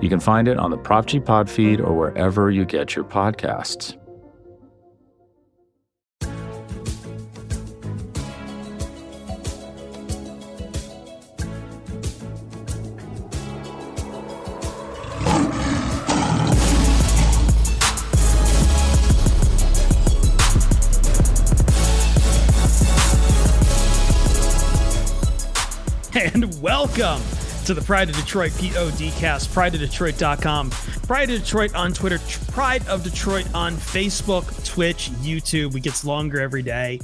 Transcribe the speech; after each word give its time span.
You 0.00 0.08
can 0.08 0.20
find 0.20 0.46
it 0.46 0.58
on 0.58 0.70
the 0.70 0.78
Prop 0.78 1.06
G 1.06 1.18
Pod 1.18 1.50
feed 1.50 1.80
or 1.80 1.92
wherever 1.92 2.52
you 2.52 2.64
get 2.64 2.94
your 2.94 3.04
podcasts. 3.04 3.96
And 26.14 26.62
welcome 26.62 27.20
to 27.68 27.74
the 27.74 27.82
Pride 27.82 28.08
of 28.08 28.16
Detroit 28.16 28.52
PODcast, 28.52 29.48
prideofdetroit.com, 29.48 30.70
Pride 31.06 31.28
of 31.28 31.40
Detroit 31.40 31.74
on 31.74 31.92
Twitter, 31.92 32.18
Pride 32.50 32.88
of 32.88 33.04
Detroit 33.04 33.46
on 33.54 33.74
Facebook, 33.74 34.64
Twitch, 34.64 35.10
YouTube. 35.20 35.74
We 35.74 35.80
gets 35.80 36.02
longer 36.02 36.40
every 36.40 36.62
day. 36.62 36.98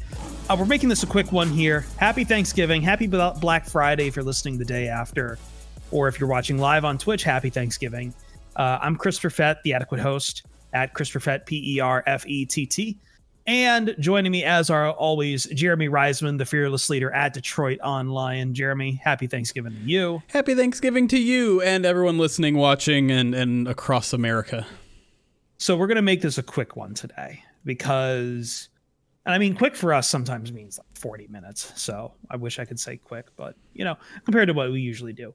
Uh, 0.48 0.56
we're 0.59 0.65
making 0.65 0.89
this 0.89 1.03
a 1.03 1.06
quick 1.06 1.33
one 1.33 1.51
here. 1.51 1.84
Happy 1.98 2.25
Thanksgiving. 2.25 2.81
Happy 2.81 3.06
Black 3.06 3.67
Friday 3.67 4.06
if 4.06 4.17
you're 4.17 4.25
listening 4.25 4.56
the 4.56 4.65
day 4.65 4.89
after. 4.89 5.37
Or 5.91 6.09
if 6.09 6.19
you're 6.19 6.31
watching 6.31 6.56
live 6.56 6.87
on 6.87 6.97
Twitch, 6.97 7.25
happy 7.25 7.51
Thanksgiving. 7.51 8.15
Uh, 8.56 8.78
I'm 8.81 8.97
Chris 8.97 9.21
Perfett, 9.21 9.61
the 9.65 9.75
adequate 9.75 10.01
host 10.01 10.47
at 10.73 10.95
Chris 10.95 11.11
Perfett, 11.11 11.45
P 11.45 11.77
E 11.77 11.81
R 11.81 12.03
F 12.06 12.27
E 12.27 12.47
T 12.47 12.65
T. 12.65 12.97
And 13.47 13.95
joining 13.98 14.33
me, 14.33 14.42
as 14.42 14.70
are 14.70 14.91
always, 14.91 15.45
Jeremy 15.45 15.89
Reisman, 15.89 16.39
the 16.39 16.47
fearless 16.47 16.89
leader 16.89 17.11
at 17.11 17.34
Detroit 17.34 17.78
Online. 17.83 18.55
Jeremy, 18.55 18.95
happy 19.05 19.27
Thanksgiving 19.27 19.73
to 19.73 19.81
you. 19.81 20.23
Happy 20.28 20.55
Thanksgiving 20.55 21.09
to 21.09 21.19
you 21.19 21.61
and 21.61 21.84
everyone 21.84 22.17
listening, 22.17 22.56
watching, 22.56 23.11
and, 23.11 23.34
and 23.34 23.69
across 23.69 24.15
America. 24.15 24.67
So, 25.59 25.77
we're 25.77 25.89
going 25.89 25.97
to 25.97 26.03
make 26.03 26.22
this 26.22 26.39
a 26.39 26.42
quick 26.42 26.75
one 26.75 26.95
today 26.95 27.45
because, 27.67 28.70
and 29.27 29.34
I 29.34 29.39
mean, 29.39 29.55
quick 29.55 29.77
for 29.77 29.92
us 29.92 30.09
sometimes 30.09 30.50
means 30.50 30.78
like 30.78 30.97
40 30.97 31.27
minutes. 31.27 31.70
So, 31.78 32.15
I 32.31 32.37
wish 32.37 32.59
I 32.59 32.65
could 32.65 32.81
say 32.81 32.97
quick, 32.97 33.27
but, 33.37 33.56
you 33.75 33.84
know, 33.84 33.97
compared 34.25 34.48
to 34.48 34.55
what 34.55 34.72
we 34.72 34.81
usually 34.81 35.12
do. 35.12 35.34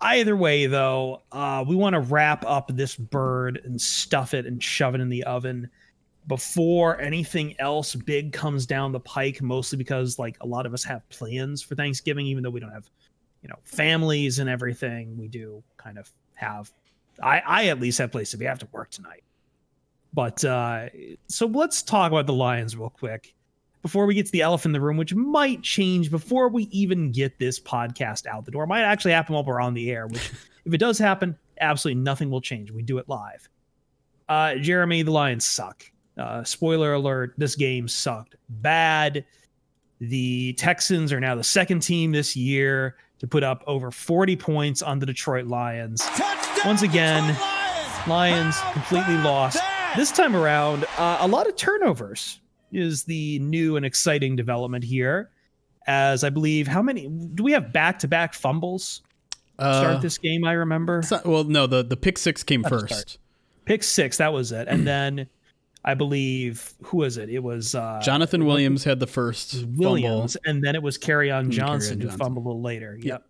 Either 0.00 0.36
way, 0.36 0.66
though, 0.66 1.22
uh, 1.32 1.64
we 1.66 1.74
want 1.74 1.94
to 1.94 2.00
wrap 2.00 2.44
up 2.46 2.70
this 2.72 2.94
bird 2.94 3.60
and 3.64 3.80
stuff 3.80 4.32
it 4.32 4.46
and 4.46 4.62
shove 4.62 4.94
it 4.94 5.00
in 5.00 5.08
the 5.08 5.24
oven 5.24 5.68
before 6.28 7.00
anything 7.00 7.54
else 7.58 7.94
big 7.94 8.32
comes 8.32 8.66
down 8.66 8.92
the 8.92 9.00
pike 9.00 9.42
mostly 9.42 9.76
because 9.76 10.18
like 10.18 10.36
a 10.40 10.46
lot 10.46 10.66
of 10.66 10.74
us 10.74 10.84
have 10.84 11.08
plans 11.08 11.62
for 11.62 11.74
thanksgiving 11.74 12.26
even 12.26 12.42
though 12.42 12.50
we 12.50 12.60
don't 12.60 12.72
have 12.72 12.88
you 13.42 13.48
know 13.48 13.58
families 13.64 14.38
and 14.38 14.48
everything 14.48 15.16
we 15.18 15.26
do 15.28 15.62
kind 15.76 15.98
of 15.98 16.10
have 16.34 16.70
i 17.22 17.42
i 17.46 17.66
at 17.66 17.80
least 17.80 17.98
have 17.98 18.12
places 18.12 18.32
to 18.32 18.36
be. 18.36 18.46
I 18.46 18.50
have 18.50 18.58
to 18.60 18.68
work 18.72 18.90
tonight. 18.90 19.24
But 20.14 20.44
uh 20.44 20.88
so 21.26 21.46
let's 21.46 21.82
talk 21.82 22.12
about 22.12 22.26
the 22.26 22.32
lions 22.32 22.76
real 22.76 22.90
quick. 22.90 23.34
Before 23.82 24.06
we 24.06 24.14
get 24.14 24.26
to 24.26 24.32
the 24.32 24.42
elephant 24.42 24.70
in 24.70 24.80
the 24.80 24.80
room 24.80 24.96
which 24.96 25.14
might 25.14 25.62
change 25.62 26.10
before 26.10 26.48
we 26.48 26.64
even 26.64 27.10
get 27.10 27.38
this 27.40 27.58
podcast 27.58 28.26
out 28.26 28.44
the 28.44 28.52
door 28.52 28.64
it 28.64 28.68
might 28.68 28.82
actually 28.82 29.12
happen 29.12 29.34
while 29.34 29.44
we're 29.44 29.60
on 29.60 29.74
the 29.74 29.90
air 29.90 30.06
which 30.06 30.30
if 30.64 30.72
it 30.72 30.78
does 30.78 30.98
happen 30.98 31.36
absolutely 31.60 32.00
nothing 32.00 32.30
will 32.30 32.40
change. 32.40 32.70
We 32.70 32.82
do 32.82 32.98
it 32.98 33.08
live. 33.08 33.48
Uh 34.28 34.54
jeremy 34.54 35.02
the 35.02 35.10
lions 35.10 35.44
suck 35.44 35.91
uh, 36.18 36.44
spoiler 36.44 36.94
alert: 36.94 37.34
this 37.36 37.56
game 37.56 37.88
sucked 37.88 38.36
bad. 38.48 39.24
The 40.00 40.54
Texans 40.54 41.12
are 41.12 41.20
now 41.20 41.36
the 41.36 41.44
second 41.44 41.80
team 41.80 42.10
this 42.10 42.34
year 42.34 42.96
to 43.20 43.28
put 43.28 43.44
up 43.44 43.62
over 43.68 43.92
40 43.92 44.34
points 44.34 44.82
on 44.82 44.98
the 44.98 45.06
Detroit 45.06 45.46
Lions. 45.46 46.00
Touchdown, 46.00 46.66
Once 46.66 46.82
again, 46.82 47.22
Lions. 48.08 48.08
Lions 48.08 48.60
completely 48.72 49.16
lost. 49.18 49.62
This 49.96 50.10
time 50.10 50.34
around, 50.34 50.84
uh, 50.98 51.18
a 51.20 51.28
lot 51.28 51.46
of 51.46 51.54
turnovers 51.54 52.40
is 52.72 53.04
the 53.04 53.38
new 53.38 53.76
and 53.76 53.86
exciting 53.86 54.34
development 54.34 54.82
here. 54.82 55.30
As 55.86 56.24
I 56.24 56.30
believe, 56.30 56.66
how 56.66 56.82
many 56.82 57.08
do 57.08 57.44
we 57.44 57.52
have 57.52 57.72
back 57.72 58.00
to 58.00 58.08
back 58.08 58.34
fumbles? 58.34 59.02
Uh, 59.58 59.80
start 59.80 60.02
this 60.02 60.18
game, 60.18 60.44
I 60.44 60.52
remember. 60.52 61.02
Not, 61.08 61.24
well, 61.24 61.44
no, 61.44 61.68
the, 61.68 61.84
the 61.84 61.96
pick 61.96 62.18
six 62.18 62.42
came 62.42 62.64
first. 62.64 63.18
Pick 63.66 63.84
six, 63.84 64.16
that 64.16 64.32
was 64.32 64.50
it. 64.50 64.66
And 64.66 64.86
then 64.86 65.28
I 65.84 65.94
believe 65.94 66.74
who 66.82 66.98
was 66.98 67.16
it? 67.16 67.28
It 67.28 67.42
was 67.42 67.74
uh, 67.74 68.00
Jonathan 68.02 68.44
Williams 68.46 68.84
had 68.84 69.00
the 69.00 69.06
first 69.06 69.64
Williams, 69.64 70.34
fumble. 70.34 70.50
and 70.50 70.64
then 70.64 70.74
it 70.74 70.82
was 70.82 70.96
Kerryon 70.96 71.50
Johnson 71.50 72.00
who 72.00 72.08
fumbled 72.08 72.46
a 72.46 72.48
little 72.48 72.62
later. 72.62 72.96
Yep. 73.00 73.04
yep. 73.04 73.26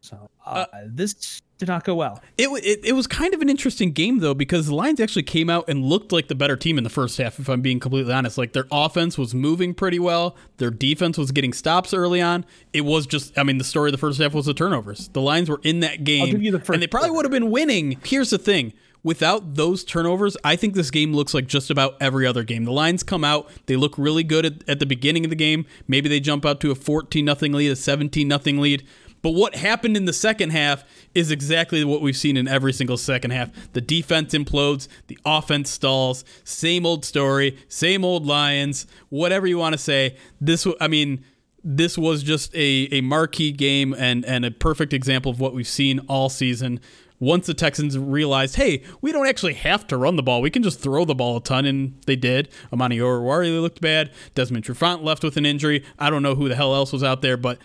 So 0.00 0.30
uh, 0.44 0.66
uh, 0.72 0.80
this 0.86 1.40
did 1.58 1.68
not 1.68 1.84
go 1.84 1.94
well. 1.94 2.22
It, 2.36 2.48
it 2.64 2.80
it 2.84 2.92
was 2.92 3.06
kind 3.06 3.32
of 3.34 3.40
an 3.40 3.48
interesting 3.48 3.92
game 3.92 4.18
though 4.18 4.34
because 4.34 4.66
the 4.66 4.74
Lions 4.74 5.00
actually 5.00 5.22
came 5.22 5.48
out 5.48 5.64
and 5.68 5.84
looked 5.84 6.12
like 6.12 6.28
the 6.28 6.34
better 6.34 6.56
team 6.56 6.78
in 6.78 6.84
the 6.84 6.90
first 6.90 7.16
half. 7.18 7.38
If 7.38 7.48
I'm 7.48 7.62
being 7.62 7.80
completely 7.80 8.12
honest, 8.12 8.36
like 8.36 8.52
their 8.52 8.66
offense 8.70 9.16
was 9.16 9.34
moving 9.34 9.74
pretty 9.74 9.98
well, 9.98 10.36
their 10.58 10.70
defense 10.70 11.16
was 11.16 11.32
getting 11.32 11.52
stops 11.52 11.94
early 11.94 12.20
on. 12.20 12.44
It 12.72 12.82
was 12.82 13.06
just, 13.06 13.36
I 13.38 13.42
mean, 13.42 13.58
the 13.58 13.64
story 13.64 13.88
of 13.88 13.92
the 13.92 13.98
first 13.98 14.20
half 14.20 14.34
was 14.34 14.46
the 14.46 14.54
turnovers. 14.54 15.08
The 15.08 15.22
Lions 15.22 15.48
were 15.48 15.60
in 15.62 15.80
that 15.80 16.04
game, 16.04 16.38
the 16.40 16.72
and 16.72 16.82
they 16.82 16.86
probably 16.86 17.10
would 17.10 17.24
have 17.24 17.32
been 17.32 17.50
winning. 17.50 17.98
Here's 18.04 18.30
the 18.30 18.38
thing: 18.38 18.74
without 19.02 19.54
those 19.54 19.84
turnovers, 19.84 20.36
I 20.44 20.56
think 20.56 20.74
this 20.74 20.90
game 20.90 21.12
looks 21.14 21.34
like 21.34 21.46
just 21.46 21.70
about 21.70 21.96
every 22.00 22.26
other 22.26 22.42
game. 22.42 22.64
The 22.64 22.72
Lions 22.72 23.02
come 23.02 23.24
out, 23.24 23.48
they 23.66 23.76
look 23.76 23.96
really 23.96 24.24
good 24.24 24.46
at, 24.46 24.68
at 24.68 24.78
the 24.78 24.86
beginning 24.86 25.24
of 25.24 25.30
the 25.30 25.36
game. 25.36 25.66
Maybe 25.86 26.08
they 26.08 26.20
jump 26.20 26.44
out 26.44 26.60
to 26.60 26.70
a 26.70 26.74
14 26.74 27.24
nothing 27.24 27.52
lead, 27.52 27.70
a 27.70 27.76
17 27.76 28.26
nothing 28.26 28.58
lead. 28.58 28.86
But 29.22 29.30
what 29.32 29.56
happened 29.56 29.96
in 29.96 30.04
the 30.04 30.12
second 30.12 30.50
half 30.50 30.84
is 31.14 31.30
exactly 31.30 31.82
what 31.84 32.00
we've 32.00 32.16
seen 32.16 32.36
in 32.36 32.46
every 32.46 32.72
single 32.72 32.96
second 32.96 33.32
half. 33.32 33.50
The 33.72 33.80
defense 33.80 34.34
implodes, 34.34 34.86
the 35.08 35.18
offense 35.24 35.70
stalls, 35.70 36.24
same 36.44 36.86
old 36.86 37.04
story, 37.04 37.58
same 37.68 38.04
old 38.04 38.26
Lions, 38.26 38.86
whatever 39.08 39.46
you 39.46 39.58
want 39.58 39.72
to 39.72 39.78
say. 39.78 40.16
This 40.40 40.66
I 40.80 40.86
mean, 40.86 41.24
this 41.64 41.98
was 41.98 42.22
just 42.22 42.54
a, 42.54 42.88
a 42.92 43.00
marquee 43.00 43.50
game 43.50 43.92
and, 43.98 44.24
and 44.24 44.44
a 44.44 44.52
perfect 44.52 44.92
example 44.92 45.32
of 45.32 45.40
what 45.40 45.52
we've 45.52 45.66
seen 45.66 45.98
all 46.08 46.28
season 46.28 46.78
once 47.18 47.46
the 47.46 47.54
Texans 47.54 47.98
realized, 47.98 48.56
hey, 48.56 48.82
we 49.00 49.12
don't 49.12 49.26
actually 49.26 49.54
have 49.54 49.86
to 49.86 49.96
run 49.96 50.16
the 50.16 50.22
ball. 50.22 50.42
We 50.42 50.50
can 50.50 50.62
just 50.62 50.80
throw 50.80 51.04
the 51.04 51.14
ball 51.14 51.38
a 51.38 51.42
ton, 51.42 51.64
and 51.64 52.00
they 52.06 52.16
did. 52.16 52.48
Amani 52.72 52.98
Oruwariye 52.98 53.60
looked 53.60 53.80
bad. 53.80 54.10
Desmond 54.34 54.64
Trufant 54.64 55.02
left 55.02 55.24
with 55.24 55.36
an 55.36 55.46
injury. 55.46 55.84
I 55.98 56.10
don't 56.10 56.22
know 56.22 56.34
who 56.34 56.48
the 56.48 56.54
hell 56.54 56.74
else 56.74 56.92
was 56.92 57.02
out 57.02 57.22
there, 57.22 57.36
but 57.36 57.58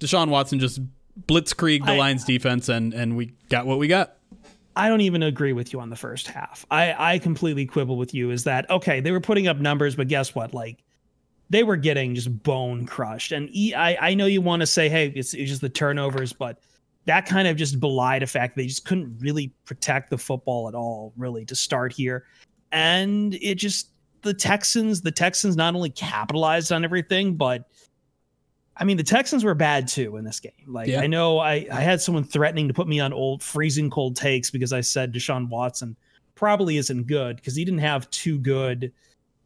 Deshaun 0.00 0.28
Watson 0.28 0.60
just 0.60 0.80
blitzkrieg 1.26 1.84
the 1.84 1.92
I, 1.92 1.98
Lions 1.98 2.24
defense, 2.24 2.68
and, 2.68 2.94
and 2.94 3.16
we 3.16 3.32
got 3.48 3.66
what 3.66 3.78
we 3.78 3.88
got. 3.88 4.16
I 4.76 4.88
don't 4.88 5.02
even 5.02 5.22
agree 5.22 5.52
with 5.52 5.72
you 5.72 5.80
on 5.80 5.90
the 5.90 5.96
first 5.96 6.28
half. 6.28 6.64
I, 6.70 6.94
I 7.14 7.18
completely 7.18 7.66
quibble 7.66 7.96
with 7.96 8.14
you 8.14 8.30
is 8.30 8.44
that, 8.44 8.70
okay, 8.70 9.00
they 9.00 9.10
were 9.10 9.20
putting 9.20 9.48
up 9.48 9.58
numbers, 9.58 9.96
but 9.96 10.08
guess 10.08 10.34
what? 10.34 10.54
Like, 10.54 10.78
they 11.50 11.64
were 11.64 11.76
getting 11.76 12.14
just 12.14 12.42
bone 12.42 12.86
crushed. 12.86 13.32
And 13.32 13.50
I, 13.76 13.98
I 14.00 14.14
know 14.14 14.26
you 14.26 14.40
want 14.40 14.60
to 14.60 14.66
say, 14.66 14.88
hey, 14.88 15.12
it's, 15.14 15.34
it's 15.34 15.50
just 15.50 15.60
the 15.60 15.68
turnovers, 15.68 16.32
but– 16.32 16.58
that 17.06 17.26
kind 17.26 17.48
of 17.48 17.56
just 17.56 17.80
belied 17.80 18.22
the 18.22 18.26
fact 18.26 18.56
they 18.56 18.66
just 18.66 18.84
couldn't 18.84 19.16
really 19.18 19.52
protect 19.64 20.10
the 20.10 20.18
football 20.18 20.68
at 20.68 20.74
all, 20.74 21.12
really, 21.16 21.44
to 21.46 21.54
start 21.54 21.92
here. 21.92 22.24
And 22.70 23.34
it 23.34 23.56
just 23.56 23.90
the 24.22 24.32
Texans, 24.34 25.02
the 25.02 25.10
Texans 25.10 25.56
not 25.56 25.74
only 25.74 25.90
capitalized 25.90 26.72
on 26.72 26.84
everything, 26.84 27.34
but 27.34 27.68
I 28.76 28.84
mean 28.84 28.96
the 28.96 29.02
Texans 29.02 29.44
were 29.44 29.54
bad 29.54 29.88
too 29.88 30.16
in 30.16 30.24
this 30.24 30.40
game. 30.40 30.52
Like 30.66 30.88
yeah. 30.88 31.00
I 31.00 31.06
know 31.06 31.38
I, 31.38 31.66
I 31.70 31.80
had 31.80 32.00
someone 32.00 32.24
threatening 32.24 32.68
to 32.68 32.74
put 32.74 32.88
me 32.88 33.00
on 33.00 33.12
old 33.12 33.42
freezing 33.42 33.90
cold 33.90 34.16
takes 34.16 34.50
because 34.50 34.72
I 34.72 34.80
said 34.80 35.12
Deshaun 35.12 35.48
Watson 35.48 35.96
probably 36.34 36.76
isn't 36.76 37.06
good 37.06 37.36
because 37.36 37.54
he 37.54 37.64
didn't 37.64 37.80
have 37.80 38.08
too 38.10 38.38
good, 38.38 38.92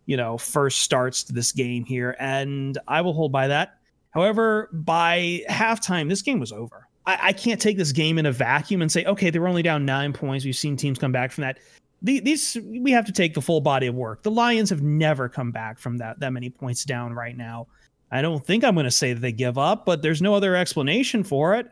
you 0.05 0.17
know, 0.17 0.38
first 0.38 0.82
starts 0.82 1.25
to 1.25 1.32
this 1.32 1.53
game 1.53 1.85
here. 1.85 2.17
And 2.20 2.79
I 2.87 3.00
will 3.00 3.14
hold 3.14 3.32
by 3.32 3.49
that. 3.49 3.79
However, 4.11 4.70
by 4.73 5.43
halftime, 5.50 6.08
this 6.08 6.23
game 6.23 6.38
was 6.38 6.53
over. 6.53 6.88
I, 7.06 7.19
I, 7.23 7.32
can't 7.32 7.61
take 7.61 7.76
this 7.76 7.93
game 7.93 8.19
in 8.19 8.26
a 8.26 8.32
vacuum 8.32 8.82
and 8.82 8.91
say, 8.91 9.05
okay, 9.05 9.31
they 9.31 9.38
were 9.38 9.49
only 9.49 9.62
down 9.62 9.85
nine 9.85 10.12
points. 10.12 10.44
We've 10.44 10.56
seen 10.56 10.76
teams 10.76 10.99
come 10.99 11.12
back 11.12 11.32
from 11.32 11.43
that. 11.43 11.58
The, 12.03 12.20
these 12.20 12.58
we 12.64 12.91
have 12.91 13.06
to 13.06 13.12
take 13.12 13.35
the 13.35 13.41
full 13.41 13.61
body 13.61 13.87
of 13.87 13.94
work. 13.94 14.23
The 14.23 14.31
Lions 14.31 14.70
have 14.70 14.82
never 14.82 15.29
come 15.29 15.50
back 15.50 15.79
from 15.79 15.97
that 15.99 16.20
that 16.20 16.32
many 16.32 16.50
points 16.50 16.85
down 16.85 17.12
right 17.14 17.37
now. 17.37 17.69
I 18.11 18.23
don't 18.23 18.44
think 18.44 18.64
I'm 18.64 18.75
going 18.75 18.85
to 18.85 18.91
say 18.91 19.12
that 19.12 19.20
they 19.20 19.32
give 19.32 19.58
up, 19.58 19.87
but 19.87 20.03
there's 20.03 20.23
no 20.23 20.35
other 20.35 20.55
explanation 20.55 21.25
for 21.25 21.55
it. 21.55 21.67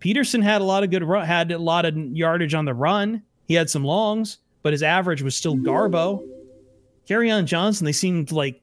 Peterson 0.00 0.42
had 0.42 0.60
a 0.60 0.64
lot 0.64 0.84
of 0.84 0.90
good 0.90 1.02
run, 1.02 1.26
had 1.26 1.50
a 1.50 1.58
lot 1.58 1.84
of 1.84 1.96
yardage 1.96 2.54
on 2.54 2.64
the 2.64 2.74
run. 2.74 3.22
He 3.46 3.54
had 3.54 3.70
some 3.70 3.84
longs. 3.84 4.38
but 4.62 4.72
his 4.72 4.82
average 4.82 5.22
was 5.22 5.34
still 5.34 5.56
Garbo. 5.56 6.22
Kerryon 7.08 7.46
Johnson, 7.46 7.86
they 7.86 7.92
seemed 7.92 8.30
like 8.32 8.60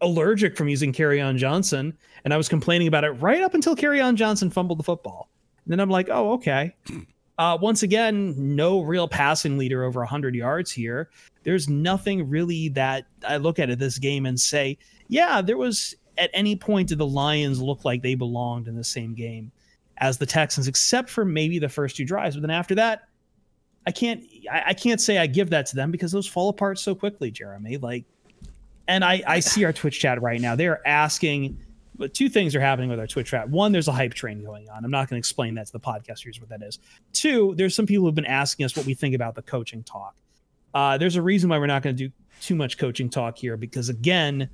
allergic 0.00 0.56
from 0.56 0.68
using 0.68 0.92
Kerryon 0.92 1.36
Johnson, 1.36 1.96
and 2.24 2.34
I 2.34 2.36
was 2.36 2.48
complaining 2.48 2.88
about 2.88 3.04
it 3.04 3.10
right 3.12 3.42
up 3.42 3.54
until 3.54 3.76
Kerryon 3.76 4.14
Johnson 4.14 4.50
fumbled 4.50 4.78
the 4.78 4.84
football. 4.84 5.28
And 5.64 5.72
then 5.72 5.80
I'm 5.80 5.90
like, 5.90 6.08
oh, 6.10 6.32
okay. 6.34 6.74
Uh, 7.38 7.56
once 7.56 7.82
again, 7.82 8.34
no 8.36 8.82
real 8.82 9.08
passing 9.08 9.56
leader 9.56 9.82
over 9.82 10.00
100 10.00 10.34
yards 10.34 10.70
here. 10.70 11.08
There's 11.42 11.70
nothing 11.70 12.28
really 12.28 12.68
that 12.68 13.06
I 13.26 13.38
look 13.38 13.58
at 13.58 13.70
at 13.70 13.78
this 13.78 13.96
game 13.96 14.26
and 14.26 14.38
say, 14.38 14.76
yeah, 15.08 15.40
there 15.40 15.56
was 15.56 15.94
at 16.18 16.28
any 16.34 16.54
point 16.54 16.90
did 16.90 16.98
the 16.98 17.06
Lions 17.06 17.58
look 17.62 17.82
like 17.86 18.02
they 18.02 18.14
belonged 18.14 18.68
in 18.68 18.76
the 18.76 18.84
same 18.84 19.14
game 19.14 19.50
as 19.96 20.18
the 20.18 20.26
Texans, 20.26 20.68
except 20.68 21.08
for 21.08 21.24
maybe 21.24 21.58
the 21.58 21.70
first 21.70 21.96
two 21.96 22.04
drives. 22.04 22.36
But 22.36 22.42
then 22.42 22.50
after 22.50 22.74
that, 22.74 23.08
I 23.86 23.90
can't 23.90 24.22
I, 24.52 24.62
I 24.66 24.74
can't 24.74 25.00
say 25.00 25.16
I 25.16 25.26
give 25.26 25.48
that 25.48 25.64
to 25.66 25.76
them 25.76 25.90
because 25.90 26.12
those 26.12 26.26
fall 26.26 26.50
apart 26.50 26.78
so 26.78 26.94
quickly, 26.94 27.30
Jeremy. 27.30 27.78
Like, 27.78 28.04
and 28.88 29.04
I 29.04 29.22
I 29.26 29.40
see 29.40 29.64
our 29.64 29.72
Twitch 29.72 30.00
chat 30.00 30.20
right 30.22 30.40
now. 30.40 30.56
They 30.56 30.66
are 30.66 30.80
asking 30.84 31.58
but 32.00 32.14
two 32.14 32.30
things 32.30 32.56
are 32.56 32.60
happening 32.60 32.88
with 32.88 32.98
our 32.98 33.06
Twitch 33.06 33.28
chat. 33.28 33.50
One, 33.50 33.72
there's 33.72 33.86
a 33.86 33.92
hype 33.92 34.14
train 34.14 34.42
going 34.42 34.70
on. 34.70 34.86
I'm 34.86 34.90
not 34.90 35.10
going 35.10 35.16
to 35.16 35.18
explain 35.18 35.54
that 35.56 35.66
to 35.66 35.72
the 35.72 35.80
podcasters 35.80 36.40
what 36.40 36.48
that 36.48 36.62
is. 36.62 36.78
Two, 37.12 37.54
there's 37.56 37.74
some 37.74 37.84
people 37.84 38.06
who've 38.06 38.14
been 38.14 38.24
asking 38.24 38.64
us 38.64 38.74
what 38.74 38.86
we 38.86 38.94
think 38.94 39.14
about 39.14 39.34
the 39.34 39.42
coaching 39.42 39.82
talk. 39.82 40.16
Uh, 40.72 40.96
there's 40.96 41.16
a 41.16 41.22
reason 41.22 41.50
why 41.50 41.58
we're 41.58 41.66
not 41.66 41.82
going 41.82 41.94
to 41.94 42.08
do 42.08 42.12
too 42.40 42.54
much 42.54 42.78
coaching 42.78 43.10
talk 43.10 43.36
here 43.36 43.58
because 43.58 43.90
again, 43.90 44.48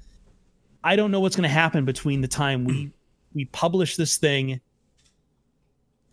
I 0.82 0.96
don't 0.96 1.12
know 1.12 1.20
what's 1.20 1.36
going 1.36 1.48
to 1.48 1.54
happen 1.54 1.84
between 1.84 2.20
the 2.20 2.28
time 2.28 2.64
we 2.64 2.90
we 3.32 3.44
publish 3.44 3.96
this 3.96 4.16
thing 4.16 4.60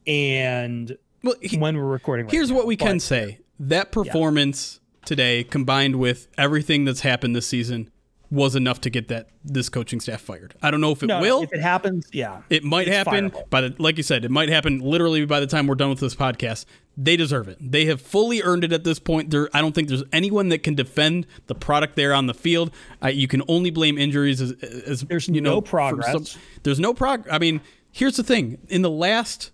and 0.06 0.96
well, 1.24 1.36
he, 1.42 1.58
when 1.58 1.78
we're 1.78 1.84
recording. 1.84 2.28
Right 2.28 2.32
here's 2.32 2.52
now. 2.52 2.58
what 2.58 2.68
we 2.68 2.76
but, 2.76 2.86
can 2.86 3.00
say: 3.00 3.40
that 3.60 3.92
performance 3.92 4.80
yeah. 4.84 5.06
today, 5.06 5.44
combined 5.44 5.96
with 5.96 6.28
everything 6.38 6.86
that's 6.86 7.02
happened 7.02 7.36
this 7.36 7.48
season, 7.48 7.90
was 8.34 8.56
enough 8.56 8.82
to 8.82 8.90
get 8.90 9.10
that 9.10 9.30
this 9.46 9.70
coaching 9.70 10.00
staff 10.00 10.20
fired. 10.20 10.56
I 10.62 10.72
don't 10.72 10.82
know 10.82 10.92
if 10.92 11.04
it 11.04 11.08
no, 11.08 11.22
will. 11.22 11.44
If 11.44 11.54
it 11.54 11.62
happens, 11.62 12.08
yeah, 12.12 12.42
it 12.50 12.64
might 12.64 12.88
happen. 12.88 13.30
Fireable. 13.30 13.50
By 13.52 13.62
the 13.62 13.76
like 13.78 13.98
you 13.98 14.04
said, 14.04 14.26
it 14.26 14.32
might 14.32 14.50
happen 14.50 14.80
literally 14.80 15.24
by 15.26 15.40
the 15.40 15.46
time 15.46 15.68
we're 15.68 15.76
done 15.76 15.90
with 15.90 16.00
this 16.00 16.16
podcast. 16.16 16.66
They 16.98 17.16
deserve 17.16 17.48
it. 17.48 17.58
They 17.60 17.86
have 17.86 18.02
fully 18.02 18.42
earned 18.42 18.64
it 18.64 18.74
at 18.74 18.84
this 18.84 19.00
point. 19.00 19.30
There, 19.30 19.50
I 19.54 19.62
don't 19.62 19.74
think 19.74 19.88
there's 19.88 20.04
anyone 20.12 20.50
that 20.50 20.64
can 20.64 20.74
defend 20.74 21.28
the 21.46 21.56
product 21.56 21.96
there 21.96 22.14
on 22.14 22.26
the 22.26 22.34
field. 22.34 22.72
Uh, 23.04 23.10
you 23.10 23.28
can 23.28 23.44
only 23.48 23.70
blame 23.70 23.98
injuries 23.98 24.42
as, 24.42 24.52
as 24.62 25.02
there's 25.02 25.28
you 25.28 25.40
no 25.40 25.62
progress. 25.62 26.12
Some, 26.12 26.42
there's 26.64 26.80
no 26.80 26.94
prog. 26.94 27.28
I 27.30 27.38
mean, 27.38 27.62
here's 27.92 28.16
the 28.16 28.24
thing: 28.24 28.58
in 28.68 28.82
the 28.82 28.90
last 28.90 29.52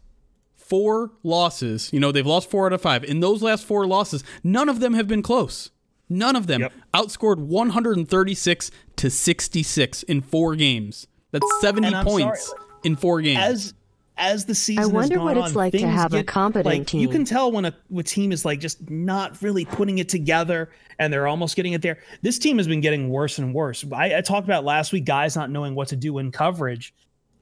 four 0.55 1.11
losses, 1.23 1.91
you 1.91 1.99
know, 1.99 2.13
they've 2.13 2.25
lost 2.25 2.49
four 2.49 2.67
out 2.67 2.73
of 2.73 2.81
five. 2.81 3.03
In 3.03 3.19
those 3.19 3.41
last 3.41 3.65
four 3.65 3.85
losses, 3.85 4.23
none 4.41 4.69
of 4.69 4.79
them 4.79 4.93
have 4.93 5.07
been 5.07 5.21
close. 5.21 5.71
None 6.09 6.35
of 6.35 6.47
them 6.47 6.61
yep. 6.61 6.73
outscored 6.93 7.37
136 7.37 8.71
to 8.95 9.09
66 9.09 10.03
in 10.03 10.21
four 10.21 10.55
games. 10.55 11.07
That's 11.31 11.45
70 11.61 11.91
points 12.03 12.47
sorry, 12.47 12.59
in 12.83 12.95
four 12.95 13.21
games. 13.21 13.39
As 13.39 13.73
as 14.19 14.45
the 14.45 14.53
season, 14.53 14.83
I 14.83 14.87
wonder 14.87 15.19
what 15.19 15.37
it's 15.37 15.47
on, 15.47 15.53
like 15.53 15.71
to 15.71 15.87
have 15.87 16.11
get, 16.11 16.19
a 16.19 16.23
competent 16.23 16.65
like, 16.65 16.87
team. 16.87 16.99
You 16.99 17.07
can 17.07 17.23
tell 17.23 17.51
when 17.51 17.65
a, 17.65 17.73
a 17.95 18.03
team 18.03 18.33
is 18.33 18.43
like 18.43 18.59
just 18.59 18.89
not 18.89 19.41
really 19.41 19.63
putting 19.63 19.99
it 19.99 20.09
together, 20.09 20.69
and 20.99 21.11
they're 21.11 21.27
almost 21.27 21.55
getting 21.55 21.73
it 21.73 21.81
there. 21.81 21.99
This 22.21 22.37
team 22.37 22.57
has 22.57 22.67
been 22.67 22.81
getting 22.81 23.09
worse 23.09 23.37
and 23.37 23.53
worse. 23.53 23.85
I, 23.93 24.17
I 24.17 24.21
talked 24.21 24.45
about 24.45 24.65
last 24.65 24.91
week, 24.91 25.05
guys 25.05 25.35
not 25.35 25.49
knowing 25.49 25.73
what 25.73 25.87
to 25.89 25.95
do 25.95 26.17
in 26.17 26.31
coverage. 26.31 26.93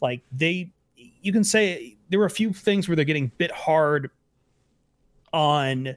Like 0.01 0.21
they, 0.31 0.69
you 0.95 1.33
can 1.33 1.43
say 1.43 1.97
there 2.09 2.19
were 2.19 2.25
a 2.25 2.29
few 2.29 2.53
things 2.53 2.87
where 2.87 2.95
they're 2.95 3.05
getting 3.05 3.31
bit 3.37 3.51
hard 3.51 4.11
on 5.33 5.95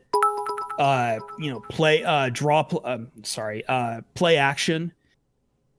uh, 0.78 1.18
you 1.38 1.50
know, 1.50 1.60
play, 1.60 2.04
uh, 2.04 2.30
draw, 2.32 2.62
pl- 2.62 2.82
um, 2.84 3.10
sorry, 3.22 3.64
uh, 3.66 4.00
play 4.14 4.36
action. 4.36 4.92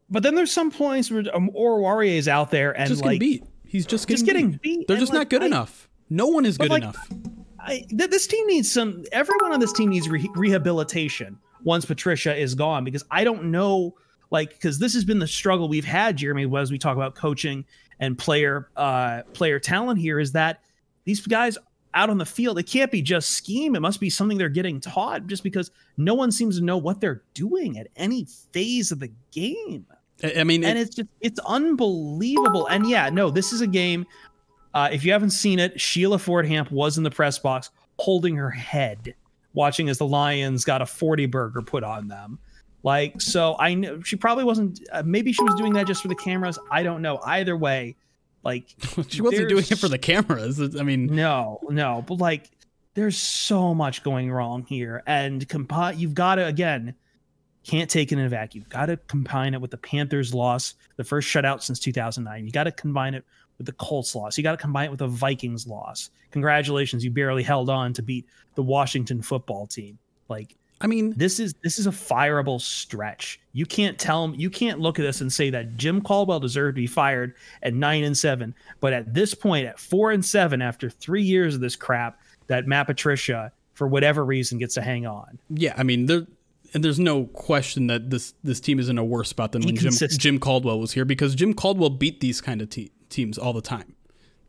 But 0.10 0.24
then 0.24 0.36
there's 0.36 0.52
some 0.52 0.72
points 0.72 1.10
where 1.10 1.24
um, 1.34 1.50
Oruwariye 1.52 2.18
is 2.18 2.28
out 2.28 2.52
there 2.52 2.78
and 2.78 2.90
just 2.90 3.04
like 3.06 3.20
beat. 3.20 3.44
He's 3.66 3.86
just 3.86 4.08
getting, 4.08 4.18
just 4.18 4.26
getting 4.26 4.52
beat. 4.52 4.62
beat. 4.62 4.88
They're 4.88 4.98
just 4.98 5.14
like, 5.14 5.20
not 5.20 5.30
good 5.30 5.44
I, 5.44 5.46
enough. 5.46 5.88
No 6.10 6.28
one 6.28 6.46
is 6.46 6.58
good 6.58 6.70
like, 6.70 6.84
enough. 6.84 7.10
I, 7.58 7.86
th- 7.90 8.10
this 8.10 8.28
team 8.28 8.46
needs 8.48 8.70
some. 8.70 9.06
Everyone 9.14 9.54
on 9.54 9.60
this 9.60 9.72
team 9.72 9.90
needs 9.90 10.10
re- 10.10 10.30
rehabilitation 10.36 11.40
once 11.64 11.86
Patricia 11.86 12.36
is 12.36 12.56
gone 12.56 12.84
because 12.84 13.06
I 13.10 13.24
don't 13.24 13.46
know, 13.46 13.96
like, 14.30 14.50
because 14.50 14.80
this 14.80 14.94
has 14.96 15.06
been 15.06 15.20
the 15.20 15.28
struggle 15.28 15.70
we've 15.70 15.86
had, 15.86 16.18
Jeremy, 16.18 16.50
as 16.58 16.72
we 16.72 16.78
talk 16.78 16.98
about 16.98 17.16
coaching 17.16 17.64
and 18.00 18.18
player 18.18 18.70
uh, 18.76 19.22
player 19.34 19.60
talent 19.60 20.00
here, 20.00 20.20
is 20.20 20.34
that 20.34 20.60
these 21.06 21.26
guys 21.26 21.58
out 21.94 22.10
on 22.10 22.18
the 22.18 22.26
field, 22.26 22.58
it 22.58 22.64
can't 22.64 22.92
be 22.92 23.02
just 23.02 23.32
scheme. 23.32 23.76
It 23.76 23.82
must 23.82 24.00
be 24.00 24.10
something 24.10 24.38
they're 24.38 24.50
getting 24.50 24.80
taught 24.80 25.28
just 25.28 25.44
because 25.44 25.72
no 25.98 26.14
one 26.14 26.32
seems 26.32 26.58
to 26.58 26.64
know 26.64 26.78
what 26.78 27.02
they're 27.02 27.24
doing 27.34 27.78
at 27.78 27.88
any 27.96 28.26
phase 28.52 28.92
of 28.92 29.00
the 29.00 29.12
game. 29.32 29.86
I 30.24 30.44
mean, 30.44 30.64
and 30.64 30.78
it, 30.78 30.82
it's 30.82 30.96
just, 30.96 31.10
it's 31.20 31.40
unbelievable. 31.40 32.68
And 32.68 32.88
yeah, 32.88 33.10
no, 33.10 33.30
this 33.30 33.52
is 33.52 33.62
a 33.62 33.68
game. 33.68 34.06
Uh, 34.74 34.90
if 34.92 35.04
you 35.04 35.12
haven't 35.12 35.32
seen 35.32 35.60
it, 35.60 35.80
Sheila 35.80 36.20
Ford 36.20 36.46
Hamp 36.46 36.72
was 36.72 36.98
in 36.98 37.04
the 37.04 37.12
press 37.12 37.40
box 37.40 37.72
holding 38.00 38.36
her 38.36 38.50
head, 38.50 39.16
watching 39.54 39.90
as 39.90 39.98
the 39.98 40.08
Lions 40.08 40.64
got 40.64 40.82
a 40.82 40.86
40 40.86 41.26
burger 41.26 41.62
put 41.62 41.84
on 41.84 42.08
them. 42.08 42.40
Like, 42.84 43.22
so 43.22 43.56
I 43.60 43.74
know 43.74 44.02
she 44.02 44.16
probably 44.16 44.44
wasn't, 44.44 44.80
uh, 44.92 45.04
maybe 45.06 45.34
she 45.34 45.44
was 45.44 45.54
doing 45.56 45.74
that 45.74 45.86
just 45.86 46.02
for 46.02 46.08
the 46.08 46.16
cameras. 46.16 46.58
I 46.72 46.84
don't 46.84 47.02
know. 47.02 47.20
Either 47.24 47.56
way, 47.56 47.96
like 48.44 48.76
she 49.08 49.22
wasn't 49.22 49.50
doing 49.50 49.66
it 49.70 49.78
for 49.78 49.88
the 49.88 49.98
cameras. 49.98 50.60
I 50.60 50.84
mean, 50.84 51.08
no, 51.08 51.60
no, 51.70 52.04
but 52.08 52.16
like 52.16 52.50
there's 52.94 53.18
so 53.18 53.74
much 53.74 54.04
going 54.04 54.32
wrong 54.32 54.66
here, 54.68 55.04
and 55.06 55.48
compi- 55.48 55.98
you've 55.98 56.14
got 56.14 56.36
to 56.36 56.46
again 56.46 56.96
can't 57.64 57.90
take 57.90 58.12
it 58.12 58.18
in 58.18 58.26
a 58.26 58.30
vacuum. 58.30 58.62
You've 58.62 58.70
got 58.70 58.88
to 58.88 58.98
combine 58.98 59.54
it 59.54 59.62
with 59.62 59.72
the 59.72 59.78
Panthers' 59.78 60.34
loss, 60.34 60.74
the 60.96 61.04
first 61.04 61.28
shutout 61.28 61.62
since 61.62 61.80
2009. 61.80 62.46
You 62.46 62.52
got 62.52 62.64
to 62.64 62.72
combine 62.72 63.14
it 63.14 63.24
with 63.58 63.68
the 63.68 63.74
Colts' 63.74 64.16
loss. 64.16 64.38
You 64.38 64.44
got 64.44 64.52
to 64.52 64.58
combine 64.58 64.88
it 64.88 64.90
with 64.90 65.00
the 65.00 65.08
Vikings' 65.08 65.68
loss. 65.68 66.10
Congratulations, 66.32 67.04
you 67.04 67.12
barely 67.12 67.44
held 67.44 67.70
on 67.70 67.94
to 67.94 68.02
beat 68.02 68.26
the 68.56 68.64
Washington 68.64 69.22
football 69.22 69.68
team. 69.68 70.00
Like 70.28 70.56
I 70.82 70.88
mean, 70.88 71.14
this 71.16 71.40
is 71.40 71.54
this 71.64 71.78
is 71.78 71.88
a 71.88 71.92
fireable 71.92 72.60
stretch. 72.60 73.40
You 73.54 73.66
can't 73.66 74.00
tell. 74.00 74.34
You 74.36 74.50
can't 74.50 74.80
look 74.80 75.00
at 75.00 75.04
this 75.04 75.22
and 75.22 75.32
say 75.32 75.50
that 75.52 75.78
Jim 75.78 76.02
Caldwell 76.02 76.40
deserved 76.40 76.76
to 76.76 76.82
be 76.82 76.88
fired 76.88 77.36
at 77.62 77.74
nine 77.74 78.04
and 78.04 78.18
seven. 78.18 78.56
But 78.80 78.94
at 78.94 79.14
this 79.14 79.34
point, 79.34 79.68
at 79.68 79.80
four 79.80 80.12
and 80.12 80.26
seven, 80.26 80.62
after 80.62 80.90
three 80.90 81.24
years 81.24 81.56
of 81.56 81.62
this 81.62 81.76
crap, 81.76 82.20
that 82.48 82.68
Matt 82.68 82.88
Patricia, 82.88 83.52
for 83.76 83.88
whatever 83.88 84.26
reason, 84.26 84.58
gets 84.58 84.74
to 84.74 84.82
hang 84.82 85.06
on. 85.06 85.38
Yeah, 85.50 85.76
I 85.78 85.84
mean, 85.84 86.08
there 86.08 86.26
and 86.74 86.84
there's 86.84 87.00
no 87.00 87.26
question 87.26 87.88
that 87.88 88.10
this 88.10 88.34
this 88.44 88.60
team 88.60 88.80
is 88.80 88.90
in 88.90 88.98
a 88.98 89.04
worse 89.04 89.30
spot 89.30 89.52
than 89.52 89.62
when 89.64 89.76
Jim, 89.76 89.92
Jim 89.92 90.40
Caldwell 90.40 90.80
was 90.80 90.94
here 90.94 91.06
because 91.06 91.36
Jim 91.36 91.54
Caldwell 91.54 91.90
beat 91.90 92.22
these 92.22 92.42
kind 92.42 92.62
of 92.62 92.70
te- 92.70 92.92
teams 93.10 93.38
all 93.38 93.54
the 93.54 93.62
time. 93.62 93.96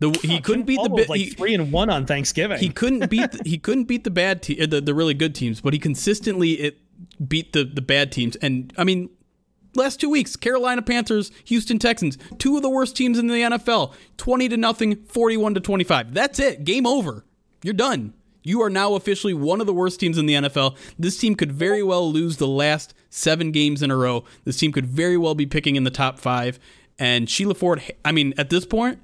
The, 0.03 0.11
he 0.19 0.39
oh, 0.39 0.41
couldn't 0.41 0.65
beat 0.65 0.81
the 0.83 1.07
like 1.09 1.21
he, 1.21 1.31
three 1.31 1.55
and 1.55 1.71
one 1.71 1.89
on 1.89 2.07
Thanksgiving. 2.07 2.59
He 2.59 2.71
couldn't 2.71 3.09
beat 3.09 3.31
the, 3.31 3.41
he 3.49 3.57
couldn't 3.57 3.85
beat 3.85 4.03
the 4.03 4.11
bad 4.11 4.43
te- 4.43 4.67
the 4.67 4.81
the 4.81 4.95
really 4.95 5.15
good 5.15 5.33
teams, 5.33 5.61
but 5.61 5.73
he 5.73 5.79
consistently 5.79 6.55
it 6.55 6.81
beat 7.29 7.53
the 7.53 7.63
the 7.63 7.83
bad 7.83 8.11
teams. 8.11 8.35
And 8.35 8.73
I 8.77 8.83
mean, 8.83 9.11
last 9.77 10.01
two 10.01 10.11
weeks, 10.11 10.35
Carolina 10.35 10.83
Panthers, 10.83 11.31
Houston 11.45 11.79
Texans, 11.79 12.19
two 12.39 12.57
of 12.57 12.63
the 12.63 12.69
worst 12.69 12.97
teams 12.97 13.17
in 13.17 13.29
the 13.29 13.35
NFL, 13.35 13.95
twenty 14.17 14.49
to 14.49 14.57
nothing, 14.57 15.05
forty 15.05 15.37
one 15.37 15.55
to 15.55 15.61
twenty 15.61 15.85
five. 15.85 16.13
That's 16.13 16.41
it. 16.41 16.65
Game 16.65 16.85
over. 16.85 17.25
You're 17.63 17.73
done. 17.73 18.13
You 18.43 18.61
are 18.63 18.71
now 18.71 18.95
officially 18.97 19.35
one 19.35 19.61
of 19.61 19.69
the 19.69 19.73
worst 19.73 20.01
teams 20.01 20.19
in 20.19 20.27
the 20.27 20.35
NFL. 20.35 20.77
This 20.99 21.17
team 21.17 21.37
could 21.37 21.53
very 21.53 21.85
well 21.85 22.11
lose 22.11 22.39
the 22.39 22.49
last 22.49 22.93
seven 23.09 23.53
games 23.53 23.85
in 23.85 23.93
a 23.93 23.97
row. 23.97 24.25
This 24.45 24.59
team 24.59 24.73
could 24.73 24.87
very 24.87 25.17
well 25.17 25.37
be 25.37 25.47
picking 25.47 25.77
in 25.77 25.85
the 25.85 25.93
top 25.93 26.19
five. 26.19 26.59
And 26.99 27.31
Sheila 27.31 27.55
Ford, 27.55 27.81
I 28.05 28.11
mean, 28.11 28.35
at 28.37 28.51
this 28.51 28.67
point, 28.67 28.99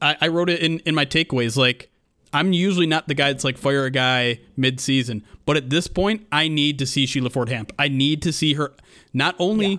I, 0.00 0.16
I 0.20 0.28
wrote 0.28 0.50
it 0.50 0.60
in, 0.60 0.80
in 0.80 0.94
my 0.94 1.04
takeaways. 1.04 1.56
Like, 1.56 1.90
I'm 2.32 2.52
usually 2.52 2.86
not 2.86 3.08
the 3.08 3.14
guy 3.14 3.32
that's 3.32 3.44
like 3.44 3.56
fire 3.56 3.84
a 3.84 3.90
guy 3.90 4.40
mid 4.56 4.80
season, 4.80 5.24
but 5.44 5.56
at 5.56 5.70
this 5.70 5.86
point, 5.86 6.26
I 6.30 6.48
need 6.48 6.78
to 6.80 6.86
see 6.86 7.06
Sheila 7.06 7.30
Ford 7.30 7.48
Hamp. 7.48 7.72
I 7.78 7.88
need 7.88 8.22
to 8.22 8.32
see 8.32 8.54
her 8.54 8.74
not 9.12 9.34
only, 9.38 9.68
yeah. 9.68 9.78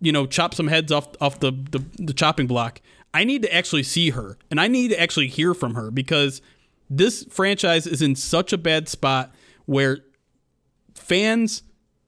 you 0.00 0.12
know, 0.12 0.26
chop 0.26 0.54
some 0.54 0.68
heads 0.68 0.92
off 0.92 1.08
off 1.20 1.40
the, 1.40 1.52
the 1.52 1.84
the 1.98 2.12
chopping 2.12 2.46
block. 2.46 2.80
I 3.14 3.24
need 3.24 3.42
to 3.42 3.54
actually 3.54 3.84
see 3.84 4.10
her, 4.10 4.36
and 4.50 4.60
I 4.60 4.68
need 4.68 4.88
to 4.88 5.00
actually 5.00 5.28
hear 5.28 5.54
from 5.54 5.74
her 5.74 5.90
because 5.90 6.42
this 6.90 7.24
franchise 7.30 7.86
is 7.86 8.02
in 8.02 8.14
such 8.14 8.52
a 8.52 8.58
bad 8.58 8.88
spot 8.88 9.34
where 9.64 10.00
fans, 10.94 11.62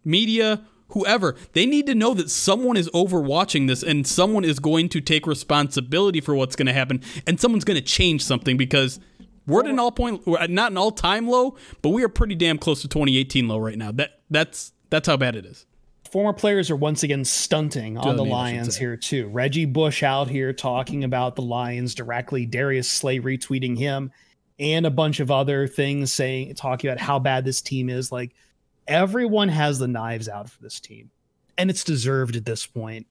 media, 0.04 0.64
whoever, 0.90 1.37
they 1.52 1.66
need 1.66 1.87
to 1.87 1.94
know 1.94 2.14
that 2.14 2.30
someone 2.30 2.76
is 2.76 2.88
overwatching 2.90 3.66
this 3.68 3.82
and 3.82 4.06
someone 4.06 4.44
is 4.44 4.59
going 4.59 4.88
to 4.90 5.00
take 5.00 5.26
responsibility 5.26 6.20
for 6.20 6.35
what's 6.35 6.56
going 6.56 6.66
to 6.66 6.73
happen 6.73 7.02
and 7.26 7.40
someone's 7.40 7.64
going 7.64 7.78
to 7.78 7.85
change 7.85 8.23
something 8.25 8.56
because 8.56 9.00
we're 9.47 9.61
at 9.61 9.66
an 9.66 9.78
all 9.78 9.92
point, 9.92 10.26
not 10.26 10.70
an 10.70 10.78
all 10.78 10.92
time 10.92 11.26
low, 11.28 11.56
but 11.82 11.90
we 11.90 12.04
are 12.04 12.09
pretty 12.09 12.35
damn 12.35 12.59
close 12.59 12.82
to 12.82 12.88
2018 12.88 13.49
low 13.49 13.59
right 13.59 13.76
now. 13.76 13.90
That 13.92 14.20
that's 14.30 14.73
that's 14.90 15.09
how 15.09 15.16
bad 15.16 15.37
it 15.37 15.47
is. 15.47 15.66
Former 16.11 16.32
players 16.32 16.70
are 16.70 16.76
once 16.76 17.04
again 17.04 17.25
stunting 17.25 17.97
on 17.97 18.16
the 18.16 18.25
Lions 18.25 18.76
here 18.76 18.97
too. 18.97 19.28
Reggie 19.28 19.64
Bush 19.64 20.02
out 20.02 20.28
here 20.28 20.52
talking 20.52 21.04
about 21.04 21.37
the 21.37 21.42
Lions 21.42 21.94
directly. 21.94 22.47
Darius 22.47 22.90
Slay 22.90 23.20
retweeting 23.20 23.78
him, 23.78 24.11
and 24.59 24.87
a 24.87 24.90
bunch 24.90 25.20
of 25.20 25.30
other 25.30 25.68
things 25.68 26.12
saying 26.12 26.54
talking 26.54 26.90
about 26.90 27.00
how 27.00 27.20
bad 27.20 27.44
this 27.44 27.61
team 27.61 27.88
is. 27.88 28.11
Like 28.11 28.35
Everyone 28.88 29.49
has 29.49 29.78
the 29.78 29.88
knives 29.88 30.28
out 30.28 30.49
for 30.49 30.62
this 30.62 30.80
team, 30.80 31.10
and 31.58 31.70
it's 31.70 31.84
deserved 31.84 32.37
at 32.37 32.44
this 32.44 32.66
point. 32.66 33.06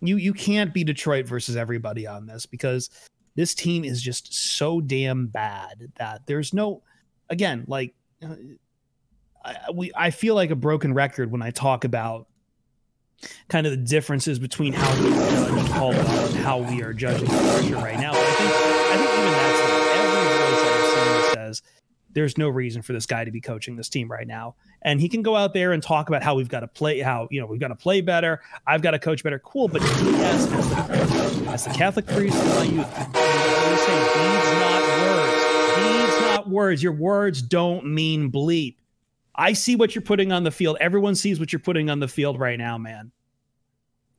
You 0.00 0.16
you 0.16 0.32
can't 0.32 0.74
be 0.74 0.84
Detroit 0.84 1.26
versus 1.26 1.56
everybody 1.56 2.06
on 2.06 2.26
this 2.26 2.46
because 2.46 2.90
this 3.34 3.54
team 3.54 3.84
is 3.84 4.02
just 4.02 4.32
so 4.32 4.80
damn 4.80 5.26
bad 5.26 5.92
that 5.96 6.22
there's 6.26 6.52
no 6.52 6.82
again 7.30 7.64
like 7.66 7.94
uh, 8.22 8.34
I, 9.44 9.56
we 9.72 9.92
I 9.94 10.10
feel 10.10 10.34
like 10.34 10.50
a 10.50 10.56
broken 10.56 10.92
record 10.92 11.30
when 11.30 11.42
I 11.42 11.50
talk 11.50 11.84
about 11.84 12.28
kind 13.48 13.66
of 13.66 13.72
the 13.72 13.78
differences 13.78 14.38
between 14.38 14.72
how 14.72 15.02
we 15.02 15.10
judge 15.10 15.70
Caldwell 15.70 16.26
and 16.26 16.36
how 16.36 16.58
we 16.58 16.82
are 16.82 16.92
judging 16.92 17.30
Archer 17.30 17.76
right 17.76 17.98
now. 17.98 18.12
There's 22.16 22.38
no 22.38 22.48
reason 22.48 22.80
for 22.80 22.94
this 22.94 23.04
guy 23.04 23.26
to 23.26 23.30
be 23.30 23.42
coaching 23.42 23.76
this 23.76 23.90
team 23.90 24.10
right 24.10 24.26
now. 24.26 24.54
And 24.80 24.98
he 24.98 25.06
can 25.06 25.20
go 25.20 25.36
out 25.36 25.52
there 25.52 25.72
and 25.72 25.82
talk 25.82 26.08
about 26.08 26.22
how 26.22 26.34
we've 26.34 26.48
got 26.48 26.60
to 26.60 26.66
play, 26.66 27.00
how 27.00 27.28
you 27.30 27.38
know 27.38 27.46
we've 27.46 27.60
got 27.60 27.68
to 27.68 27.74
play 27.74 28.00
better. 28.00 28.40
I've 28.66 28.80
got 28.80 28.92
to 28.92 28.98
coach 28.98 29.22
better. 29.22 29.38
Cool, 29.38 29.68
but 29.68 29.82
he 29.82 30.14
has 30.14 30.50
as 30.50 30.70
the, 30.70 31.50
as 31.50 31.64
the 31.66 31.70
Catholic 31.72 32.06
priest 32.06 32.42
in 32.42 32.48
my 32.48 32.62
youth, 32.62 32.86
I 32.90 33.76
say 33.84 33.98
deeds 34.16 34.50
not 34.62 34.82
words. 35.02 36.08
Deeds 36.08 36.20
not 36.22 36.48
words. 36.48 36.82
Your 36.82 36.92
words 36.92 37.42
don't 37.42 37.84
mean 37.84 38.32
bleep. 38.32 38.76
I 39.34 39.52
see 39.52 39.76
what 39.76 39.94
you're 39.94 40.00
putting 40.00 40.32
on 40.32 40.42
the 40.42 40.50
field. 40.50 40.78
Everyone 40.80 41.14
sees 41.14 41.38
what 41.38 41.52
you're 41.52 41.60
putting 41.60 41.90
on 41.90 42.00
the 42.00 42.08
field 42.08 42.40
right 42.40 42.58
now, 42.58 42.78
man. 42.78 43.12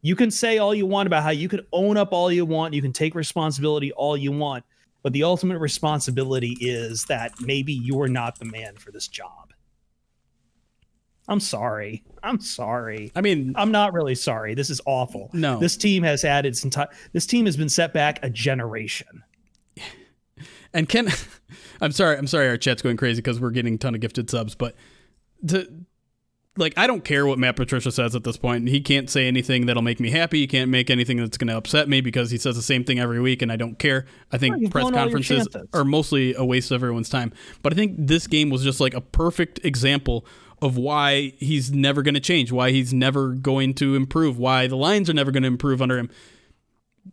You 0.03 0.15
can 0.15 0.29
say 0.29 0.59
all 0.59 0.75
you 0.75 0.85
want 0.85 1.07
about 1.07 1.23
how 1.23 1.31
you 1.31 1.49
can 1.49 1.61
own 1.73 1.97
up 1.97 2.13
all 2.13 2.31
you 2.31 2.45
want. 2.45 2.75
You 2.75 2.83
can 2.83 2.93
take 2.93 3.15
responsibility 3.15 3.91
all 3.91 4.15
you 4.15 4.31
want. 4.31 4.65
But 5.07 5.13
the 5.13 5.23
ultimate 5.23 5.59
responsibility 5.59 6.57
is 6.59 7.05
that 7.05 7.31
maybe 7.39 7.71
you're 7.71 8.09
not 8.09 8.39
the 8.39 8.43
man 8.43 8.75
for 8.75 8.91
this 8.91 9.07
job. 9.07 9.53
I'm 11.29 11.39
sorry. 11.39 12.03
I'm 12.21 12.41
sorry. 12.41 13.13
I 13.15 13.21
mean, 13.21 13.53
I'm 13.55 13.71
not 13.71 13.93
really 13.93 14.15
sorry. 14.15 14.53
This 14.53 14.69
is 14.69 14.81
awful. 14.85 15.29
No. 15.31 15.61
This 15.61 15.77
team 15.77 16.03
has 16.03 16.21
had 16.21 16.45
its 16.45 16.61
entire 16.65 16.89
this 17.13 17.25
team 17.25 17.45
has 17.45 17.55
been 17.55 17.69
set 17.69 17.93
back 17.93 18.19
a 18.21 18.29
generation. 18.29 19.23
And 20.73 20.89
Ken, 20.89 21.07
I'm 21.81 21.93
sorry, 21.93 22.17
I'm 22.17 22.27
sorry, 22.27 22.49
our 22.49 22.57
chat's 22.57 22.81
going 22.81 22.97
crazy 22.97 23.21
because 23.21 23.39
we're 23.39 23.51
getting 23.51 23.75
a 23.75 23.77
ton 23.77 23.95
of 23.95 24.01
gifted 24.01 24.29
subs, 24.29 24.55
but 24.55 24.75
to 25.47 25.71
like 26.57 26.73
I 26.77 26.87
don't 26.87 27.03
care 27.03 27.25
what 27.25 27.39
Matt 27.39 27.55
Patricia 27.55 27.91
says 27.91 28.15
at 28.15 28.23
this 28.23 28.37
point. 28.37 28.67
He 28.67 28.81
can't 28.81 29.09
say 29.09 29.27
anything 29.27 29.65
that'll 29.65 29.83
make 29.83 29.99
me 29.99 30.09
happy. 30.09 30.39
He 30.39 30.47
can't 30.47 30.69
make 30.69 30.89
anything 30.89 31.17
that's 31.17 31.37
going 31.37 31.47
to 31.47 31.57
upset 31.57 31.87
me 31.89 32.01
because 32.01 32.31
he 32.31 32.37
says 32.37 32.55
the 32.55 32.61
same 32.61 32.83
thing 32.83 32.99
every 32.99 33.19
week, 33.19 33.41
and 33.41 33.51
I 33.51 33.55
don't 33.55 33.77
care. 33.79 34.05
I 34.31 34.37
think 34.37 34.59
you've 34.59 34.71
press 34.71 34.83
blown 34.83 34.93
all 34.95 35.07
your 35.07 35.19
conferences 35.19 35.47
are 35.73 35.85
mostly 35.85 36.33
a 36.35 36.43
waste 36.43 36.71
of 36.71 36.75
everyone's 36.75 37.09
time. 37.09 37.31
But 37.61 37.73
I 37.73 37.75
think 37.75 37.95
this 37.97 38.27
game 38.27 38.49
was 38.49 38.63
just 38.63 38.79
like 38.79 38.93
a 38.93 39.01
perfect 39.01 39.59
example 39.63 40.25
of 40.61 40.77
why 40.77 41.33
he's 41.37 41.71
never 41.71 42.01
going 42.01 42.15
to 42.15 42.19
change, 42.19 42.51
why 42.51 42.71
he's 42.71 42.93
never 42.93 43.29
going 43.29 43.73
to 43.75 43.95
improve, 43.95 44.37
why 44.37 44.67
the 44.67 44.77
Lions 44.77 45.09
are 45.09 45.13
never 45.13 45.31
going 45.31 45.43
to 45.43 45.47
improve 45.47 45.81
under 45.81 45.97
him. 45.97 46.09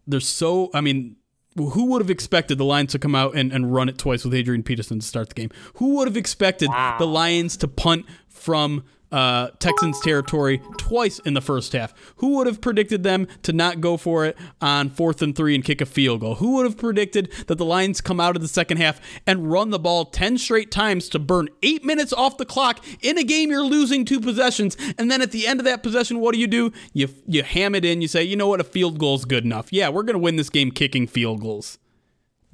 They're 0.07 0.21
so, 0.21 0.71
I 0.73 0.81
mean, 0.81 1.17
who 1.57 1.87
would 1.87 2.01
have 2.01 2.11
expected 2.11 2.59
the 2.59 2.65
Lions 2.65 2.93
to 2.93 2.99
come 2.99 3.15
out 3.15 3.37
and, 3.37 3.53
and 3.53 3.73
run 3.73 3.89
it 3.89 3.99
twice 3.99 4.25
with 4.25 4.35
Adrian 4.35 4.63
Peterson 4.63 4.99
to 4.99 5.07
start 5.07 5.29
the 5.29 5.35
game? 5.35 5.51
Who 5.75 5.97
would 5.97 6.09
have 6.09 6.17
expected 6.17 6.71
the 6.99 7.07
Lions 7.07 7.57
to 7.59 7.69
punt 7.69 8.07
from 8.29 8.85
uh, 9.15 9.51
Texans 9.61 10.01
territory 10.01 10.61
twice 10.77 11.21
in 11.21 11.35
the 11.35 11.41
first 11.41 11.73
half? 11.73 11.95
Who 12.17 12.37
would 12.37 12.49
have 12.49 12.61
predicted 12.61 13.05
them 13.05 13.29
to 13.43 13.53
not 13.53 13.81
go 13.81 13.97
for 13.97 14.27
it 14.27 14.37
on 14.61 14.91
fourth 14.91 15.23
and 15.23 15.37
three 15.37 15.55
and 15.55 15.65
kick 15.65 15.81
a 15.81 15.87
field 15.87 16.21
goal? 16.21 16.35
Who 16.37 16.57
would 16.57 16.67
have 16.67 16.77
predicted 16.77 17.33
that 17.47 17.57
the 17.57 17.65
Lions 17.65 18.01
come 18.01 18.19
out 18.19 18.35
of 18.35 18.43
the 18.43 18.49
second 18.49 18.79
half 18.79 19.01
and 19.25 19.51
run 19.51 19.71
the 19.71 19.79
ball 19.79 20.07
10 20.07 20.39
straight 20.39 20.73
times 20.73 21.09
to 21.11 21.21
burn 21.21 21.49
eight 21.63 21.85
minutes 21.85 22.13
off 22.13 22.39
the 22.39 22.45
clock 22.45 22.85
in 23.03 23.17
a 23.17 23.23
game 23.25 23.51
you're 23.51 23.63
losing 23.63 24.05
two 24.05 24.21
possessions? 24.21 24.77
And 24.99 25.09
then 25.11 25.23
at 25.23 25.31
the 25.31 25.47
end 25.47 25.61
of 25.61 25.65
that 25.65 25.85
possession, 25.85 26.19
what 26.19 26.35
do 26.35 26.41
you 26.41 26.49
do? 26.49 26.73
You, 26.93 27.09
you 27.29 27.45
ham 27.45 27.77
it 27.77 27.85
in. 27.85 28.03
You 28.03 28.09
say, 28.09 28.25
you 28.25 28.35
know 28.35 28.49
what? 28.49 28.61
A 28.61 28.65
field 28.65 28.99
goal 28.99 29.15
is 29.15 29.25
good 29.25 29.45
enough. 29.45 29.73
Yeah, 29.73 29.91
we're 29.91 30.03
going 30.03 30.15
to 30.15 30.19
win 30.19 30.35
this 30.37 30.51
game 30.51 30.73
kicking 30.73 31.07
field 31.07 31.41
goals. 31.41 31.79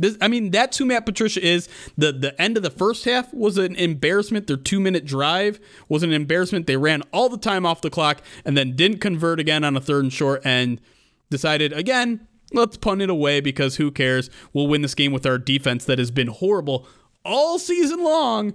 This, 0.00 0.16
I 0.22 0.28
mean, 0.28 0.50
that's 0.50 0.78
who 0.78 0.86
Matt 0.86 1.04
Patricia 1.04 1.46
is. 1.46 1.68
The 1.96 2.10
the 2.10 2.40
end 2.40 2.56
of 2.56 2.62
the 2.62 2.70
first 2.70 3.04
half 3.04 3.32
was 3.34 3.58
an 3.58 3.76
embarrassment. 3.76 4.46
Their 4.46 4.56
two 4.56 4.80
minute 4.80 5.04
drive 5.04 5.60
was 5.90 6.02
an 6.02 6.10
embarrassment. 6.10 6.66
They 6.66 6.78
ran 6.78 7.02
all 7.12 7.28
the 7.28 7.36
time 7.36 7.66
off 7.66 7.82
the 7.82 7.90
clock 7.90 8.22
and 8.46 8.56
then 8.56 8.74
didn't 8.74 8.98
convert 8.98 9.38
again 9.38 9.62
on 9.62 9.76
a 9.76 9.80
third 9.80 10.04
and 10.04 10.12
short 10.12 10.40
and 10.42 10.80
decided 11.28 11.74
again, 11.74 12.26
let's 12.54 12.78
punt 12.78 13.02
it 13.02 13.10
away 13.10 13.42
because 13.42 13.76
who 13.76 13.90
cares? 13.90 14.30
We'll 14.54 14.68
win 14.68 14.80
this 14.80 14.94
game 14.94 15.12
with 15.12 15.26
our 15.26 15.36
defense 15.36 15.84
that 15.84 15.98
has 15.98 16.10
been 16.10 16.28
horrible 16.28 16.88
all 17.22 17.58
season 17.58 18.02
long. 18.02 18.54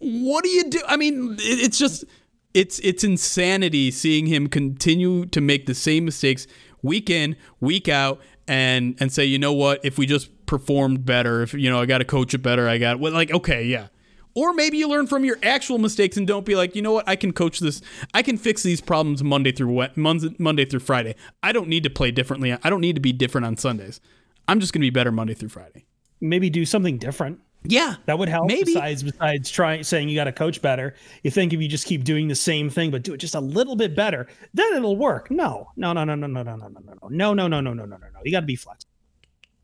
What 0.00 0.42
do 0.42 0.50
you 0.50 0.64
do? 0.70 0.80
I 0.88 0.96
mean, 0.96 1.36
it's 1.38 1.78
just 1.78 2.04
it's 2.52 2.80
it's 2.80 3.04
insanity 3.04 3.92
seeing 3.92 4.26
him 4.26 4.48
continue 4.48 5.24
to 5.26 5.40
make 5.40 5.66
the 5.66 5.74
same 5.74 6.04
mistakes 6.04 6.48
week 6.82 7.08
in, 7.08 7.36
week 7.60 7.88
out, 7.88 8.20
and 8.48 8.96
and 8.98 9.12
say, 9.12 9.24
you 9.24 9.38
know 9.38 9.52
what, 9.52 9.84
if 9.84 9.98
we 9.98 10.06
just 10.06 10.30
performed 10.46 11.04
better, 11.04 11.42
if 11.42 11.54
you 11.54 11.70
know, 11.70 11.80
I 11.80 11.86
got 11.86 11.98
to 11.98 12.04
coach 12.04 12.34
it 12.34 12.38
better, 12.38 12.68
I 12.68 12.78
got 12.78 13.00
well, 13.00 13.12
like 13.12 13.32
okay, 13.32 13.64
yeah. 13.64 13.88
Or 14.36 14.52
maybe 14.52 14.78
you 14.78 14.88
learn 14.88 15.06
from 15.06 15.24
your 15.24 15.38
actual 15.44 15.78
mistakes 15.78 16.16
and 16.16 16.26
don't 16.26 16.44
be 16.44 16.56
like, 16.56 16.74
you 16.74 16.82
know 16.82 16.92
what, 16.92 17.08
I 17.08 17.14
can 17.14 17.32
coach 17.32 17.60
this, 17.60 17.80
I 18.14 18.22
can 18.22 18.36
fix 18.36 18.64
these 18.64 18.80
problems 18.80 19.22
Monday 19.22 19.52
through 19.52 19.86
Monday, 19.94 20.34
Monday 20.38 20.64
through 20.64 20.80
Friday. 20.80 21.14
I 21.42 21.52
don't 21.52 21.68
need 21.68 21.84
to 21.84 21.90
play 21.90 22.10
differently. 22.10 22.52
I 22.52 22.68
don't 22.68 22.80
need 22.80 22.96
to 22.96 23.00
be 23.00 23.12
different 23.12 23.46
on 23.46 23.56
Sundays. 23.56 24.00
I'm 24.48 24.58
just 24.58 24.72
gonna 24.72 24.82
be 24.82 24.90
better 24.90 25.12
Monday 25.12 25.34
through 25.34 25.50
Friday. 25.50 25.86
Maybe 26.20 26.50
do 26.50 26.64
something 26.66 26.98
different. 26.98 27.40
Yeah, 27.66 27.94
That 28.04 28.18
would 28.18 28.28
help. 28.28 28.46
Maybe. 28.46 28.74
Besides, 28.74 29.02
besides 29.02 29.50
trying 29.50 29.84
saying 29.84 30.10
you 30.10 30.14
got 30.14 30.24
to 30.24 30.32
coach 30.32 30.60
better, 30.60 30.94
you 31.22 31.30
think 31.30 31.54
if 31.54 31.62
you 31.62 31.68
just 31.68 31.86
keep 31.86 32.04
doing 32.04 32.28
the 32.28 32.34
same 32.34 32.68
thing 32.68 32.90
but 32.90 33.02
do 33.02 33.14
it 33.14 33.18
just 33.18 33.34
a 33.34 33.40
little 33.40 33.74
bit 33.74 33.96
better, 33.96 34.26
then 34.52 34.74
it'll 34.74 34.96
work. 34.96 35.30
No, 35.30 35.68
no, 35.76 35.94
no, 35.94 36.04
no, 36.04 36.14
no, 36.14 36.26
no, 36.26 36.42
no, 36.42 36.42
no, 36.42 36.56
no, 36.56 36.68
no, 36.68 36.80
no, 37.00 37.08
no, 37.08 37.32
no, 37.32 37.48
no, 37.48 37.48
no, 37.48 37.60
no, 37.60 37.72
no, 37.72 37.84
no, 37.84 37.96
no. 37.96 38.20
You 38.22 38.32
got 38.32 38.40
to 38.40 38.46
be 38.46 38.56
flexible. 38.56 38.93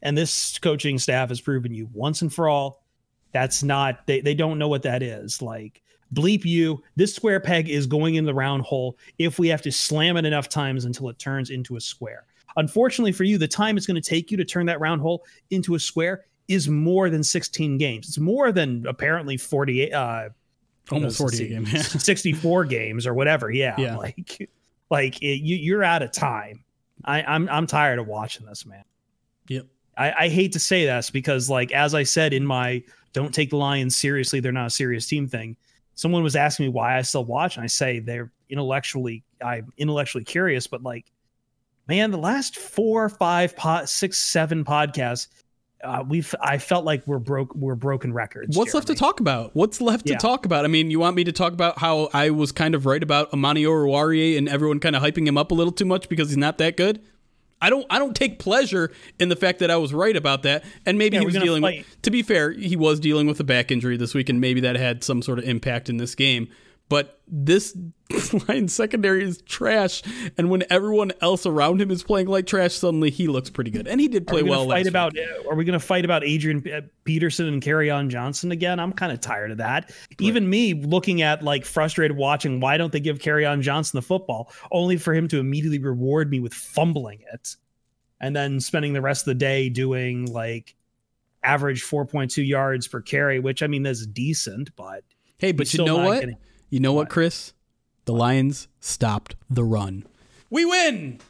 And 0.02 0.16
this 0.16 0.58
coaching 0.58 0.98
staff 0.98 1.28
has 1.28 1.40
proven 1.40 1.72
you 1.72 1.88
once 1.92 2.22
and 2.22 2.32
for 2.32 2.48
all. 2.48 2.82
That's 3.32 3.62
not 3.62 4.06
they. 4.06 4.20
They 4.20 4.34
don't 4.34 4.58
know 4.58 4.68
what 4.68 4.82
that 4.82 5.02
is. 5.02 5.40
Like 5.40 5.82
bleep 6.14 6.44
you. 6.44 6.82
This 6.96 7.14
square 7.14 7.40
peg 7.40 7.68
is 7.68 7.86
going 7.86 8.16
in 8.16 8.24
the 8.24 8.34
round 8.34 8.62
hole. 8.62 8.98
If 9.18 9.38
we 9.38 9.48
have 9.48 9.62
to 9.62 9.72
slam 9.72 10.16
it 10.16 10.24
enough 10.24 10.48
times 10.48 10.84
until 10.84 11.08
it 11.08 11.18
turns 11.18 11.50
into 11.50 11.76
a 11.76 11.80
square. 11.80 12.24
Unfortunately 12.56 13.12
for 13.12 13.24
you, 13.24 13.38
the 13.38 13.46
time 13.46 13.76
it's 13.76 13.86
going 13.86 14.00
to 14.00 14.08
take 14.08 14.30
you 14.30 14.36
to 14.36 14.44
turn 14.44 14.66
that 14.66 14.80
round 14.80 15.00
hole 15.00 15.24
into 15.50 15.76
a 15.76 15.78
square 15.78 16.24
is 16.48 16.68
more 16.68 17.08
than 17.08 17.22
16 17.22 17.78
games. 17.78 18.08
It's 18.08 18.18
more 18.18 18.50
than 18.50 18.84
apparently 18.88 19.36
48 19.36 19.92
uh 19.92 20.28
almost 20.90 21.20
let's 21.20 21.38
40 21.38 21.54
a 21.54 21.66
see, 21.66 21.98
64 21.98 22.64
games 22.64 23.06
or 23.06 23.14
whatever. 23.14 23.50
Yeah. 23.50 23.76
Yeah. 23.78 23.96
Like 23.96 24.50
like 24.90 25.22
it, 25.22 25.42
you 25.42 25.56
you're 25.56 25.84
out 25.84 26.02
of 26.02 26.10
time. 26.12 26.64
I 27.04 27.22
I'm 27.22 27.48
I'm 27.48 27.66
tired 27.66 27.98
of 28.00 28.08
watching 28.08 28.46
this, 28.46 28.66
man. 28.66 28.82
yep. 29.48 29.66
I, 29.96 30.12
I 30.24 30.28
hate 30.28 30.52
to 30.52 30.60
say 30.60 30.86
this 30.86 31.10
because 31.10 31.50
like 31.50 31.72
as 31.72 31.94
I 31.94 32.02
said 32.04 32.32
in 32.32 32.46
my 32.46 32.82
don't 33.12 33.34
take 33.34 33.50
the 33.50 33.56
Lions 33.56 33.96
seriously, 33.96 34.40
they're 34.40 34.52
not 34.52 34.66
a 34.66 34.70
serious 34.70 35.06
team 35.06 35.26
thing. 35.28 35.56
Someone 35.94 36.22
was 36.22 36.36
asking 36.36 36.66
me 36.66 36.70
why 36.70 36.96
I 36.96 37.02
still 37.02 37.24
watch, 37.24 37.56
and 37.56 37.64
I 37.64 37.66
say 37.66 37.98
they're 37.98 38.30
intellectually 38.48 39.22
I'm 39.44 39.72
intellectually 39.76 40.24
curious, 40.24 40.66
but 40.66 40.82
like 40.82 41.06
man, 41.88 42.12
the 42.12 42.18
last 42.18 42.56
four, 42.56 43.08
five, 43.08 43.56
pod, 43.56 43.88
six, 43.88 44.16
seven 44.16 44.64
podcasts, 44.64 45.26
uh, 45.82 46.04
we've 46.06 46.32
I 46.40 46.58
felt 46.58 46.84
like 46.84 47.04
we're 47.06 47.18
broke 47.18 47.54
we're 47.54 47.74
broken 47.74 48.12
records. 48.12 48.56
What's 48.56 48.74
left 48.74 48.86
to 48.88 48.94
talk 48.94 49.18
about? 49.20 49.56
What's 49.56 49.80
left 49.80 50.08
Yeah. 50.08 50.16
to 50.16 50.20
talk 50.20 50.44
about? 50.44 50.64
I 50.64 50.68
mean, 50.68 50.90
you 50.90 51.00
want 51.00 51.16
me 51.16 51.24
to 51.24 51.32
talk 51.32 51.52
about 51.52 51.78
how 51.78 52.10
I 52.12 52.30
was 52.30 52.52
kind 52.52 52.74
of 52.74 52.86
right 52.86 53.02
about 53.02 53.32
Amani 53.32 53.64
Oruwariye 53.64 54.36
and 54.38 54.48
everyone 54.48 54.78
kind 54.78 54.94
of 54.94 55.02
hyping 55.02 55.26
him 55.26 55.36
up 55.38 55.50
a 55.50 55.54
little 55.54 55.72
too 55.72 55.86
much 55.86 56.08
because 56.08 56.28
he's 56.28 56.36
not 56.36 56.58
that 56.58 56.76
good? 56.76 57.02
I 57.60 57.70
don't 57.70 57.86
I 57.90 57.98
don't 57.98 58.14
take 58.16 58.38
pleasure 58.38 58.90
in 59.18 59.28
the 59.28 59.36
fact 59.36 59.58
that 59.58 59.70
I 59.70 59.76
was 59.76 59.92
right 59.92 60.16
about 60.16 60.42
that. 60.44 60.64
And 60.86 60.96
maybe 60.98 61.16
Yeah, 61.16 61.20
he 61.20 61.26
was 61.26 61.34
dealing 61.34 61.62
fight. 61.62 61.78
with 61.86 62.02
to 62.02 62.10
be 62.10 62.22
fair, 62.22 62.52
he 62.52 62.76
was 62.76 63.00
dealing 63.00 63.26
with 63.26 63.38
a 63.40 63.44
back 63.44 63.70
injury 63.70 63.96
this 63.96 64.14
week 64.14 64.28
and 64.28 64.40
maybe 64.40 64.60
that 64.60 64.76
had 64.76 65.04
some 65.04 65.22
sort 65.22 65.38
of 65.38 65.44
impact 65.44 65.88
in 65.88 65.98
this 65.98 66.14
game. 66.14 66.48
But 66.90 67.20
this 67.28 67.74
line 68.48 68.66
secondary 68.66 69.22
is 69.24 69.40
trash, 69.42 70.02
and 70.36 70.50
when 70.50 70.64
everyone 70.70 71.12
else 71.22 71.46
around 71.46 71.80
him 71.80 71.88
is 71.92 72.02
playing 72.02 72.26
like 72.26 72.46
trash, 72.46 72.74
suddenly 72.74 73.10
he 73.10 73.28
looks 73.28 73.48
pretty 73.48 73.70
good, 73.70 73.86
and 73.86 74.00
he 74.00 74.08
did 74.08 74.22
Are 74.24 74.32
play 74.32 74.42
we 74.42 74.50
well. 74.50 74.64
fight 74.66 74.78
last 74.84 74.88
about 74.88 75.16
are 75.48 75.54
we 75.54 75.64
going 75.64 75.78
to 75.78 75.84
fight 75.86 76.04
about 76.04 76.24
Adrian 76.24 76.62
uh, 76.68 76.80
Peterson 77.04 77.46
and 77.46 77.62
Kerryon 77.62 78.08
Johnson 78.08 78.50
again? 78.50 78.80
I'm 78.80 78.92
kind 78.92 79.12
of 79.12 79.20
tired 79.20 79.52
of 79.52 79.58
that. 79.58 79.92
Even 80.18 80.50
me 80.50 80.74
looking 80.74 81.22
at 81.22 81.44
like 81.44 81.64
frustrated 81.64 82.16
watching 82.16 82.58
why 82.58 82.76
don't 82.76 82.90
they 82.92 82.98
give 83.00 83.20
Kerryon 83.20 83.60
Johnson 83.62 83.96
the 83.96 84.02
football 84.02 84.52
only 84.72 84.96
for 84.96 85.14
him 85.14 85.28
to 85.28 85.38
immediately 85.38 85.78
reward 85.78 86.28
me 86.28 86.40
with 86.40 86.52
fumbling 86.52 87.20
it 87.32 87.54
and 88.20 88.34
then 88.34 88.58
spending 88.58 88.92
the 88.94 89.00
rest 89.00 89.22
of 89.22 89.26
the 89.26 89.34
day 89.36 89.68
doing 89.68 90.26
like 90.32 90.74
average 91.44 91.84
4.2 91.84 92.44
yards 92.46 92.88
per 92.88 93.00
carry, 93.00 93.38
which 93.38 93.62
I 93.62 93.68
mean 93.68 93.84
that's 93.84 94.04
decent, 94.06 94.74
but 94.74 95.04
Hey, 95.38 95.52
but 95.52 95.72
you 95.72 95.84
know 95.84 95.98
what? 96.04 96.20
getting- 96.20 96.36
You 96.70 96.80
know 96.80 96.92
what, 96.92 97.10
Chris? 97.10 97.52
The 98.04 98.12
Lions 98.12 98.68
stopped 98.80 99.36
the 99.50 99.64
run. 99.64 100.06
We 100.48 100.64
win. 100.64 101.20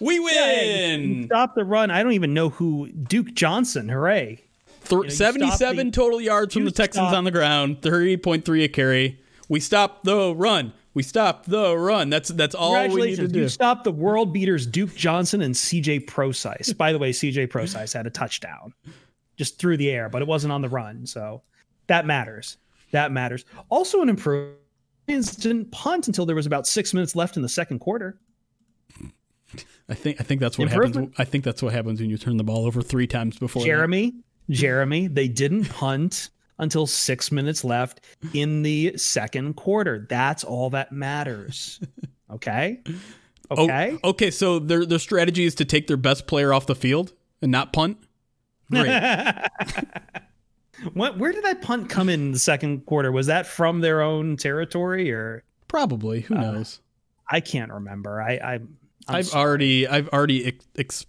We 0.00 0.20
win. 0.20 1.26
stop 1.26 1.54
the 1.54 1.64
run. 1.64 1.90
I 1.90 2.02
don't 2.02 2.12
even 2.12 2.34
know 2.34 2.50
who 2.50 2.88
Duke 2.88 3.34
Johnson. 3.34 3.88
Hooray. 3.88 4.42
Th- 4.84 5.04
you 5.04 5.10
stop 5.10 5.34
77 5.34 5.86
the- 5.86 5.92
total 5.92 6.20
yards 6.20 6.54
from 6.54 6.64
the 6.64 6.70
Texans 6.70 7.08
stop- 7.08 7.16
on 7.16 7.24
the 7.24 7.30
ground, 7.30 7.80
30.3 7.80 8.64
a 8.64 8.68
carry. 8.68 9.20
We 9.48 9.60
stop 9.60 10.02
the 10.02 10.34
run. 10.34 10.72
We 10.94 11.02
stop 11.02 11.46
the 11.46 11.76
run. 11.76 12.08
That's 12.08 12.28
that's 12.28 12.54
all 12.54 12.72
we 12.88 13.06
need 13.06 13.16
to 13.16 13.28
do. 13.28 13.40
You 13.40 13.48
stopped 13.48 13.84
the 13.84 13.92
world 13.92 14.32
beaters 14.32 14.66
Duke 14.66 14.94
Johnson 14.94 15.40
and 15.40 15.54
CJ 15.54 16.06
Prosise. 16.06 16.72
By 16.72 16.92
the 16.92 16.98
way, 16.98 17.10
CJ 17.10 17.50
Prosise 17.50 17.92
had 17.92 18.06
a 18.06 18.10
touchdown 18.10 18.74
just 19.36 19.58
through 19.58 19.76
the 19.78 19.90
air, 19.90 20.08
but 20.08 20.22
it 20.22 20.28
wasn't 20.28 20.52
on 20.52 20.62
the 20.62 20.68
run. 20.68 21.06
So 21.06 21.42
that 21.88 22.06
matters. 22.06 22.58
That 22.92 23.10
matters. 23.10 23.44
Also, 23.70 24.02
an 24.02 24.08
improvement. 24.08 24.58
Lions 25.08 25.36
didn't 25.36 25.70
punt 25.70 26.06
until 26.08 26.26
there 26.26 26.36
was 26.36 26.46
about 26.46 26.66
six 26.66 26.94
minutes 26.94 27.14
left 27.14 27.36
in 27.36 27.42
the 27.42 27.48
second 27.48 27.78
quarter. 27.80 28.18
I 29.88 29.94
think 29.94 30.20
I 30.20 30.24
think 30.24 30.40
that's 30.40 30.58
what 30.58 30.68
happens. 30.68 31.12
I 31.18 31.24
think 31.24 31.44
that's 31.44 31.62
what 31.62 31.72
happens 31.72 32.00
when 32.00 32.10
you 32.10 32.16
turn 32.18 32.36
the 32.38 32.44
ball 32.44 32.64
over 32.66 32.80
three 32.82 33.06
times 33.06 33.38
before. 33.38 33.62
that. 33.62 33.66
Jeremy, 33.66 34.14
Jeremy, 34.50 35.06
they 35.08 35.28
didn't 35.28 35.66
punt 35.66 36.30
until 36.58 36.86
six 36.86 37.30
minutes 37.30 37.64
left 37.64 38.00
in 38.32 38.62
the 38.62 38.96
second 38.96 39.54
quarter. 39.54 40.06
That's 40.08 40.42
all 40.44 40.70
that 40.70 40.90
matters. 40.92 41.80
Okay. 42.30 42.80
Oh, 43.50 43.64
Okay. 43.64 43.98
okay, 44.02 44.30
so 44.30 44.58
their 44.58 44.86
their 44.86 44.98
strategy 44.98 45.44
is 45.44 45.54
to 45.56 45.64
take 45.66 45.86
their 45.86 45.98
best 45.98 46.26
player 46.26 46.52
off 46.52 46.66
the 46.66 46.74
field 46.74 47.12
and 47.42 47.52
not 47.52 47.72
punt. 47.74 47.98
Great. 48.70 48.86
what, 50.92 51.18
where 51.18 51.32
did 51.32 51.44
that 51.44 51.62
punt 51.62 51.88
come 51.88 52.08
in 52.08 52.32
the 52.32 52.38
second 52.38 52.86
quarter? 52.86 53.10
Was 53.12 53.26
that 53.26 53.46
from 53.46 53.80
their 53.80 54.00
own 54.02 54.36
territory 54.36 55.10
or 55.12 55.42
Probably. 55.68 56.20
Who 56.22 56.36
Uh, 56.36 56.40
knows? 56.52 56.80
I 57.30 57.40
can't 57.40 57.72
remember. 57.72 58.20
I, 58.22 58.60
I 59.08 59.22
sorry. 59.22 59.44
already 59.44 59.88
I've 59.88 60.08
already 60.08 60.58
ex- 60.76 61.06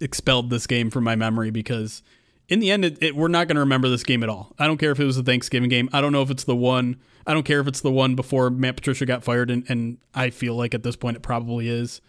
expelled 0.00 0.50
this 0.50 0.66
game 0.66 0.90
from 0.90 1.04
my 1.04 1.14
memory 1.14 1.50
because 1.50 2.02
in 2.48 2.58
the 2.60 2.70
end, 2.70 2.84
it, 2.84 2.98
it, 3.02 3.16
we're 3.16 3.28
not 3.28 3.48
going 3.48 3.54
to 3.56 3.60
remember 3.60 3.88
this 3.88 4.02
game 4.02 4.22
at 4.22 4.28
all. 4.28 4.54
I 4.58 4.66
don't 4.66 4.78
care 4.78 4.90
if 4.90 4.98
it 5.00 5.04
was 5.04 5.16
a 5.18 5.22
Thanksgiving 5.22 5.68
game. 5.70 5.88
I 5.92 6.00
don't 6.00 6.12
know 6.12 6.22
if 6.22 6.30
it's 6.30 6.44
the 6.44 6.56
one. 6.56 6.96
I 7.26 7.32
don't 7.34 7.44
care 7.44 7.60
if 7.60 7.66
it's 7.68 7.80
the 7.80 7.90
one 7.92 8.14
before 8.16 8.50
Matt 8.50 8.76
Patricia 8.76 9.06
got 9.06 9.22
fired, 9.22 9.50
and, 9.50 9.64
and 9.68 9.98
I 10.14 10.30
feel 10.30 10.56
like 10.56 10.74
at 10.74 10.82
this 10.82 10.96
point 10.96 11.16
it 11.16 11.22
probably 11.22 11.68
is. 11.68 12.00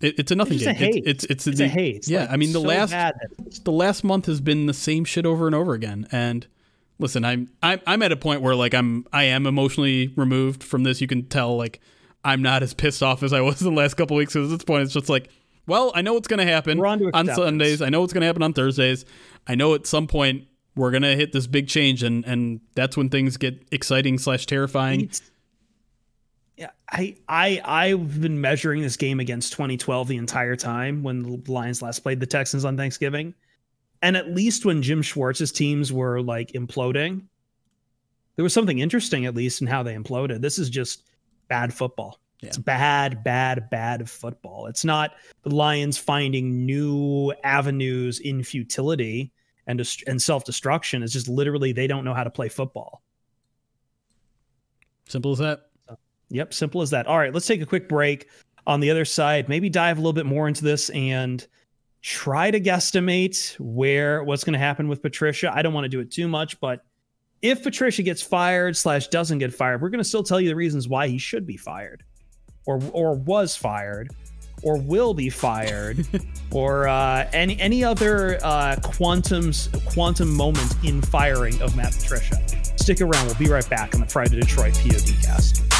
It, 0.00 0.18
it's 0.18 0.32
a 0.32 0.34
nothing 0.34 0.54
It's 0.56 0.64
game. 0.64 0.70
a 0.74 0.78
hate. 0.78 1.02
It's, 1.06 1.24
it's 1.24 1.24
it's 1.24 1.46
it's 1.46 1.58
the, 1.58 1.64
a 1.64 1.68
hate. 1.68 2.08
yeah, 2.08 2.20
Like, 2.20 2.30
I 2.30 2.36
mean 2.36 2.52
the 2.52 2.60
so 2.60 2.66
last 2.66 2.90
bad 2.90 3.14
the 3.64 3.72
last 3.72 4.02
month 4.04 4.26
has 4.26 4.40
been 4.40 4.66
the 4.66 4.74
same 4.74 5.04
shit 5.04 5.26
over 5.26 5.46
and 5.46 5.54
over 5.54 5.74
again. 5.74 6.06
And 6.12 6.46
listen, 6.98 7.24
I'm 7.24 7.50
I'm 7.62 7.80
I'm 7.86 8.02
at 8.02 8.12
a 8.12 8.16
point 8.16 8.40
where 8.42 8.54
like 8.54 8.74
I'm 8.74 9.06
I 9.12 9.24
am 9.24 9.46
emotionally 9.46 10.08
removed 10.16 10.62
from 10.64 10.82
this. 10.84 11.00
You 11.00 11.06
can 11.06 11.26
tell 11.26 11.56
like 11.56 11.80
I'm 12.24 12.42
not 12.42 12.62
as 12.62 12.74
pissed 12.74 13.02
off 13.02 13.22
as 13.22 13.32
I 13.32 13.40
was 13.40 13.58
the 13.60 13.70
last 13.70 13.94
couple 13.94 14.16
weeks. 14.16 14.32
Because 14.32 14.52
at 14.52 14.58
this 14.58 14.64
point, 14.64 14.82
it's 14.84 14.92
just 14.94 15.08
like, 15.08 15.28
well, 15.66 15.92
I 15.94 16.02
know 16.02 16.14
what's 16.14 16.28
going 16.28 16.44
to 16.46 16.50
happen 16.52 16.80
on 16.84 16.98
to 16.98 17.04
on 17.06 17.08
acceptance. 17.28 17.36
Sundays. 17.36 17.82
I 17.82 17.88
know 17.90 18.00
what's 18.00 18.12
going 18.12 18.22
to 18.22 18.26
happen 18.26 18.42
on 18.42 18.52
Thursdays. 18.52 19.04
I 19.46 19.54
know 19.54 19.74
at 19.74 19.86
some 19.86 20.06
point 20.06 20.44
we're 20.76 20.90
going 20.92 21.02
to 21.02 21.16
hit 21.16 21.32
this 21.32 21.46
big 21.46 21.68
change, 21.68 22.02
and 22.02 22.24
and 22.24 22.60
that's 22.74 22.96
when 22.96 23.08
things 23.10 23.36
get 23.36 23.66
exciting 23.70 24.18
slash 24.18 24.46
terrifying. 24.46 25.00
It's- 25.02 25.22
I 26.90 27.16
I 27.28 27.60
I've 27.64 28.20
been 28.20 28.40
measuring 28.40 28.82
this 28.82 28.96
game 28.96 29.20
against 29.20 29.52
2012 29.52 30.08
the 30.08 30.16
entire 30.16 30.56
time 30.56 31.02
when 31.02 31.22
the 31.22 31.52
Lions 31.52 31.82
last 31.82 32.00
played 32.00 32.20
the 32.20 32.26
Texans 32.26 32.64
on 32.64 32.76
Thanksgiving, 32.76 33.34
and 34.02 34.16
at 34.16 34.34
least 34.34 34.64
when 34.64 34.82
Jim 34.82 35.02
Schwartz's 35.02 35.52
teams 35.52 35.92
were 35.92 36.20
like 36.20 36.52
imploding, 36.52 37.22
there 38.36 38.42
was 38.42 38.52
something 38.52 38.78
interesting 38.78 39.26
at 39.26 39.34
least 39.34 39.60
in 39.60 39.66
how 39.66 39.82
they 39.82 39.94
imploded. 39.94 40.40
This 40.40 40.58
is 40.58 40.70
just 40.70 41.04
bad 41.48 41.72
football. 41.72 42.20
It's 42.42 42.56
bad, 42.56 43.22
bad, 43.22 43.68
bad 43.68 44.08
football. 44.08 44.66
It's 44.66 44.84
not 44.84 45.12
the 45.42 45.54
Lions 45.54 45.98
finding 45.98 46.64
new 46.64 47.34
avenues 47.44 48.18
in 48.20 48.42
futility 48.42 49.30
and 49.66 49.80
and 50.06 50.20
self 50.20 50.44
destruction. 50.44 51.02
It's 51.02 51.12
just 51.12 51.28
literally 51.28 51.72
they 51.72 51.86
don't 51.86 52.04
know 52.04 52.14
how 52.14 52.24
to 52.24 52.30
play 52.30 52.48
football. 52.48 53.02
Simple 55.06 55.32
as 55.32 55.38
that. 55.38 55.69
Yep, 56.30 56.54
simple 56.54 56.80
as 56.80 56.90
that. 56.90 57.06
All 57.06 57.18
right, 57.18 57.32
let's 57.32 57.46
take 57.46 57.60
a 57.60 57.66
quick 57.66 57.88
break. 57.88 58.28
On 58.66 58.78
the 58.78 58.90
other 58.90 59.04
side, 59.04 59.48
maybe 59.48 59.68
dive 59.68 59.98
a 59.98 60.00
little 60.00 60.12
bit 60.12 60.26
more 60.26 60.46
into 60.46 60.62
this 60.62 60.90
and 60.90 61.46
try 62.02 62.50
to 62.50 62.60
guesstimate 62.60 63.58
where 63.58 64.22
what's 64.22 64.44
going 64.44 64.52
to 64.52 64.58
happen 64.58 64.88
with 64.88 65.02
Patricia. 65.02 65.50
I 65.52 65.62
don't 65.62 65.74
want 65.74 65.84
to 65.84 65.88
do 65.88 66.00
it 66.00 66.10
too 66.10 66.28
much, 66.28 66.60
but 66.60 66.84
if 67.42 67.62
Patricia 67.62 68.02
gets 68.02 68.22
fired 68.22 68.76
slash 68.76 69.08
doesn't 69.08 69.38
get 69.38 69.52
fired, 69.52 69.80
we're 69.80 69.88
going 69.88 69.98
to 70.02 70.08
still 70.08 70.22
tell 70.22 70.40
you 70.40 70.48
the 70.48 70.56
reasons 70.56 70.88
why 70.88 71.08
he 71.08 71.18
should 71.18 71.46
be 71.46 71.56
fired, 71.56 72.04
or 72.66 72.80
or 72.92 73.14
was 73.14 73.56
fired, 73.56 74.10
or 74.62 74.78
will 74.78 75.14
be 75.14 75.30
fired, 75.30 76.06
or 76.52 76.86
uh, 76.86 77.28
any 77.32 77.58
any 77.60 77.82
other 77.82 78.38
uh, 78.42 78.76
quantum's 78.82 79.68
quantum 79.86 80.34
moment 80.34 80.74
in 80.84 81.00
firing 81.00 81.60
of 81.62 81.74
Matt 81.76 81.94
Patricia. 81.94 82.36
Stick 82.76 83.00
around. 83.00 83.26
We'll 83.26 83.34
be 83.36 83.48
right 83.48 83.68
back 83.68 83.94
on 83.94 84.00
the 84.00 84.06
Pride 84.06 84.32
of 84.32 84.40
Detroit 84.40 84.74
POD 84.74 85.22
cast. 85.22 85.79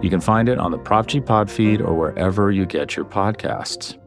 You 0.00 0.10
can 0.10 0.20
find 0.20 0.48
it 0.48 0.58
on 0.58 0.70
the 0.70 0.78
Prop 0.78 1.08
G 1.08 1.20
Pod 1.20 1.50
feed 1.50 1.80
or 1.80 1.92
wherever 1.92 2.52
you 2.52 2.66
get 2.66 2.94
your 2.94 3.04
podcasts. 3.04 3.98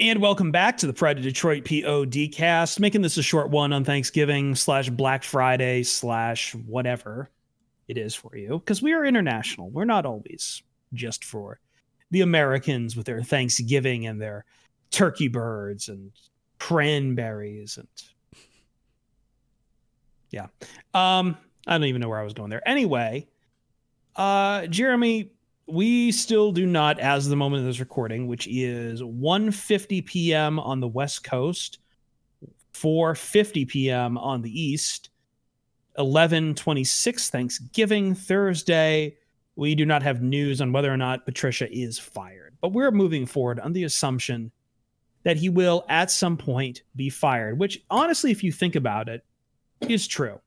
And 0.00 0.20
welcome 0.20 0.50
back 0.50 0.78
to 0.78 0.88
the 0.88 0.92
Pride 0.92 1.18
of 1.18 1.22
Detroit 1.22 1.64
POD 1.64 2.32
cast. 2.32 2.80
Making 2.80 3.02
this 3.02 3.18
a 3.18 3.22
short 3.22 3.50
one 3.50 3.72
on 3.72 3.84
Thanksgiving 3.84 4.56
slash 4.56 4.90
Black 4.90 5.22
Friday 5.22 5.84
slash 5.84 6.52
whatever 6.56 7.30
it 7.86 7.96
is 7.96 8.12
for 8.12 8.36
you. 8.36 8.58
Because 8.58 8.82
we 8.82 8.92
are 8.92 9.04
international. 9.04 9.70
We're 9.70 9.84
not 9.84 10.04
always 10.04 10.60
just 10.92 11.24
for 11.24 11.60
the 12.10 12.22
Americans 12.22 12.96
with 12.96 13.06
their 13.06 13.22
Thanksgiving 13.22 14.04
and 14.04 14.20
their 14.20 14.44
turkey 14.90 15.28
birds 15.28 15.88
and 15.88 16.10
cranberries 16.58 17.76
and 17.76 17.86
yeah. 20.32 20.46
Um, 20.94 21.36
I 21.66 21.78
don't 21.78 21.86
even 21.86 22.00
know 22.00 22.08
where 22.08 22.20
I 22.20 22.24
was 22.24 22.34
going 22.34 22.50
there. 22.50 22.66
Anyway, 22.68 23.28
uh, 24.16 24.66
Jeremy, 24.66 25.32
we 25.66 26.12
still 26.12 26.52
do 26.52 26.66
not, 26.66 26.98
as 26.98 27.28
the 27.28 27.36
moment 27.36 27.60
of 27.60 27.66
this 27.66 27.80
recording, 27.80 28.26
which 28.26 28.46
is 28.48 29.00
1:50 29.00 30.04
p.m. 30.04 30.58
on 30.58 30.80
the 30.80 30.88
West 30.88 31.24
Coast, 31.24 31.78
4:50 32.74 33.68
p.m. 33.68 34.18
on 34.18 34.42
the 34.42 34.60
East, 34.60 35.10
11:26 35.98 37.30
Thanksgiving 37.30 38.14
Thursday. 38.14 39.16
We 39.54 39.74
do 39.74 39.84
not 39.84 40.02
have 40.02 40.22
news 40.22 40.60
on 40.60 40.72
whether 40.72 40.92
or 40.92 40.96
not 40.96 41.26
Patricia 41.26 41.70
is 41.70 41.98
fired, 41.98 42.56
but 42.60 42.72
we're 42.72 42.90
moving 42.90 43.26
forward 43.26 43.60
on 43.60 43.72
the 43.72 43.84
assumption 43.84 44.50
that 45.24 45.36
he 45.36 45.48
will 45.48 45.84
at 45.88 46.10
some 46.10 46.36
point 46.36 46.82
be 46.96 47.08
fired. 47.08 47.58
Which, 47.58 47.82
honestly, 47.90 48.30
if 48.30 48.42
you 48.42 48.50
think 48.50 48.74
about 48.74 49.08
it, 49.08 49.24
is 49.80 50.06
true. 50.06 50.40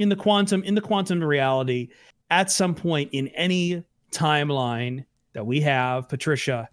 In 0.00 0.08
the 0.08 0.16
quantum, 0.16 0.64
in 0.64 0.74
the 0.74 0.80
quantum 0.80 1.22
reality, 1.22 1.90
at 2.30 2.50
some 2.50 2.74
point 2.74 3.10
in 3.12 3.28
any 3.28 3.84
timeline 4.10 5.04
that 5.34 5.46
we 5.46 5.60
have, 5.60 6.08
Patricia 6.08 6.70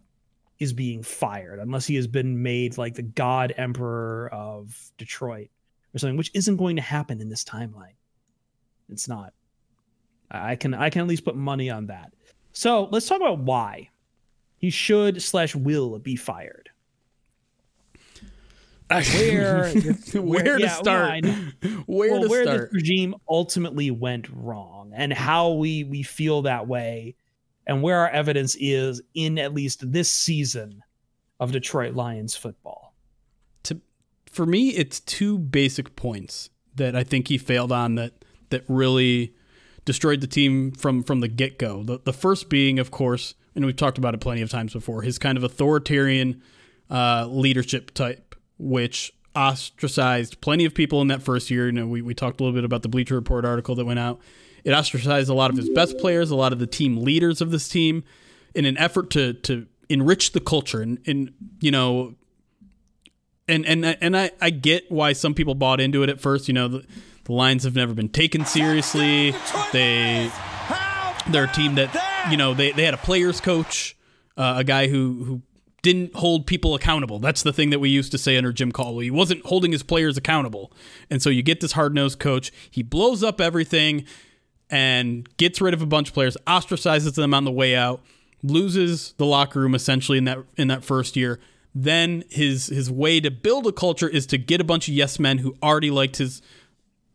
is 0.59 0.71
being 0.71 1.03
fired 1.03 1.59
unless 1.59 1.85
he 1.85 1.95
has 1.95 2.07
been 2.07 2.41
made 2.41 2.77
like 2.77 2.95
the 2.95 3.03
god 3.03 3.53
emperor 3.57 4.29
of 4.31 4.91
Detroit 4.97 5.49
or 5.93 5.99
something, 5.99 6.15
which 6.15 6.31
isn't 6.33 6.55
going 6.55 6.77
to 6.77 6.81
happen 6.81 7.19
in 7.19 7.27
this 7.27 7.43
timeline. 7.43 7.95
It's 8.89 9.09
not. 9.09 9.33
I 10.31 10.55
can 10.55 10.73
I 10.73 10.89
can 10.89 11.01
at 11.01 11.07
least 11.07 11.25
put 11.25 11.35
money 11.35 11.69
on 11.69 11.87
that. 11.87 12.13
So 12.53 12.87
let's 12.91 13.09
talk 13.09 13.19
about 13.19 13.39
why 13.39 13.89
he 14.57 14.69
should 14.69 15.21
slash 15.21 15.53
will 15.53 15.99
be 15.99 16.15
fired. 16.15 16.69
Where 18.89 19.73
where 20.13 20.57
to 20.57 20.63
yeah, 20.63 20.69
start? 20.69 21.11
I 21.11 21.19
know. 21.19 21.33
where 21.87 22.11
well, 22.11 22.21
to 22.21 22.29
where 22.29 22.43
start? 22.43 22.61
this 22.61 22.73
regime 22.73 23.15
ultimately 23.27 23.91
went 23.91 24.29
wrong 24.31 24.93
and 24.95 25.11
how 25.11 25.51
we 25.51 25.83
we 25.83 26.03
feel 26.03 26.43
that 26.43 26.67
way 26.67 27.15
and 27.65 27.83
where 27.83 27.99
our 27.99 28.09
evidence 28.09 28.55
is 28.59 29.01
in 29.13 29.37
at 29.37 29.53
least 29.53 29.91
this 29.91 30.09
season 30.09 30.83
of 31.39 31.51
Detroit 31.51 31.95
Lions 31.95 32.35
football. 32.35 32.95
to 33.63 33.81
for 34.31 34.45
me, 34.45 34.69
it's 34.69 35.01
two 35.01 35.37
basic 35.37 35.95
points 35.97 36.49
that 36.75 36.95
I 36.95 37.03
think 37.03 37.27
he 37.27 37.37
failed 37.37 37.73
on 37.73 37.95
that 37.95 38.23
that 38.51 38.63
really 38.69 39.35
destroyed 39.83 40.21
the 40.21 40.27
team 40.27 40.71
from 40.71 41.03
from 41.03 41.19
the 41.19 41.27
get 41.27 41.59
go. 41.59 41.83
The 41.83 41.99
the 41.99 42.13
first 42.13 42.49
being, 42.49 42.79
of 42.79 42.91
course, 42.91 43.35
and 43.53 43.65
we've 43.65 43.75
talked 43.75 43.97
about 43.97 44.13
it 44.13 44.21
plenty 44.21 44.41
of 44.41 44.49
times 44.49 44.73
before, 44.73 45.01
his 45.01 45.19
kind 45.19 45.37
of 45.37 45.43
authoritarian 45.43 46.41
uh, 46.89 47.27
leadership 47.29 47.93
type, 47.93 48.26
which 48.57 49.13
ostracized 49.35 50.41
plenty 50.41 50.65
of 50.65 50.73
people 50.73 51.01
in 51.01 51.07
that 51.07 51.21
first 51.21 51.49
year. 51.51 51.67
You 51.67 51.73
know, 51.73 51.87
we, 51.87 52.01
we 52.01 52.13
talked 52.13 52.39
a 52.39 52.43
little 52.43 52.55
bit 52.55 52.63
about 52.63 52.81
the 52.81 52.89
Bleacher 52.89 53.15
Report 53.15 53.45
article 53.45 53.75
that 53.75 53.85
went 53.85 53.99
out. 53.99 54.19
It 54.63 54.71
ostracized 54.71 55.29
a 55.29 55.33
lot 55.33 55.49
of 55.51 55.57
his 55.57 55.69
best 55.69 55.97
players, 55.97 56.31
a 56.31 56.35
lot 56.35 56.51
of 56.51 56.59
the 56.59 56.67
team 56.67 56.97
leaders 56.97 57.41
of 57.41 57.51
this 57.51 57.69
team, 57.69 58.03
in 58.53 58.65
an 58.65 58.77
effort 58.77 59.09
to 59.11 59.33
to 59.33 59.67
enrich 59.89 60.33
the 60.33 60.41
culture 60.41 60.81
and, 60.81 60.99
and 61.07 61.31
you 61.61 61.71
know 61.71 62.13
and 63.47 63.65
and 63.65 63.85
and 63.85 64.17
I, 64.17 64.31
I 64.41 64.49
get 64.49 64.91
why 64.91 65.13
some 65.13 65.33
people 65.33 65.55
bought 65.55 65.79
into 65.79 66.03
it 66.03 66.09
at 66.09 66.19
first. 66.19 66.47
You 66.47 66.53
know, 66.53 66.67
the, 66.67 66.85
the 67.23 67.33
Lions 67.33 67.63
have 67.63 67.75
never 67.75 67.93
been 67.93 68.09
taken 68.09 68.45
seriously. 68.45 69.33
They 69.71 70.31
they're 71.29 71.45
a 71.45 71.53
team 71.53 71.75
that 71.75 72.27
you 72.29 72.37
know 72.37 72.53
they, 72.53 72.71
they 72.71 72.83
had 72.83 72.93
a 72.93 72.97
players 72.97 73.39
coach, 73.39 73.95
uh, 74.35 74.55
a 74.57 74.63
guy 74.63 74.87
who 74.87 75.23
who 75.23 75.41
didn't 75.93 76.15
hold 76.15 76.45
people 76.45 76.75
accountable. 76.75 77.19
That's 77.19 77.43
the 77.43 77.53
thing 77.53 77.69
that 77.69 77.79
we 77.79 77.89
used 77.89 78.11
to 78.11 78.17
say 78.17 78.37
under 78.37 78.51
Jim 78.51 78.71
Caldwell. 78.71 78.99
He 78.99 79.11
wasn't 79.11 79.45
holding 79.45 79.71
his 79.71 79.83
players 79.83 80.17
accountable, 80.17 80.71
and 81.09 81.21
so 81.21 81.29
you 81.29 81.41
get 81.41 81.61
this 81.61 81.73
hard 81.73 81.93
nosed 81.95 82.19
coach. 82.19 82.51
He 82.69 82.83
blows 82.83 83.23
up 83.23 83.39
everything 83.39 84.05
and 84.69 85.27
gets 85.37 85.61
rid 85.61 85.73
of 85.73 85.81
a 85.81 85.85
bunch 85.85 86.09
of 86.09 86.13
players, 86.13 86.35
ostracizes 86.45 87.15
them 87.15 87.33
on 87.33 87.45
the 87.45 87.51
way 87.51 87.75
out, 87.75 88.01
loses 88.43 89.13
the 89.17 89.25
locker 89.25 89.61
room 89.61 89.73
essentially 89.73 90.17
in 90.17 90.25
that 90.25 90.39
in 90.57 90.67
that 90.67 90.83
first 90.83 91.15
year 91.15 91.39
then 91.83 92.23
his 92.29 92.67
his 92.67 92.89
way 92.89 93.19
to 93.19 93.29
build 93.29 93.67
a 93.67 93.71
culture 93.71 94.07
is 94.09 94.25
to 94.25 94.37
get 94.37 94.59
a 94.59 94.63
bunch 94.63 94.87
of 94.87 94.95
yes 94.95 95.19
men 95.19 95.37
who 95.37 95.55
already 95.61 95.91
liked 95.91 96.17
his 96.17 96.41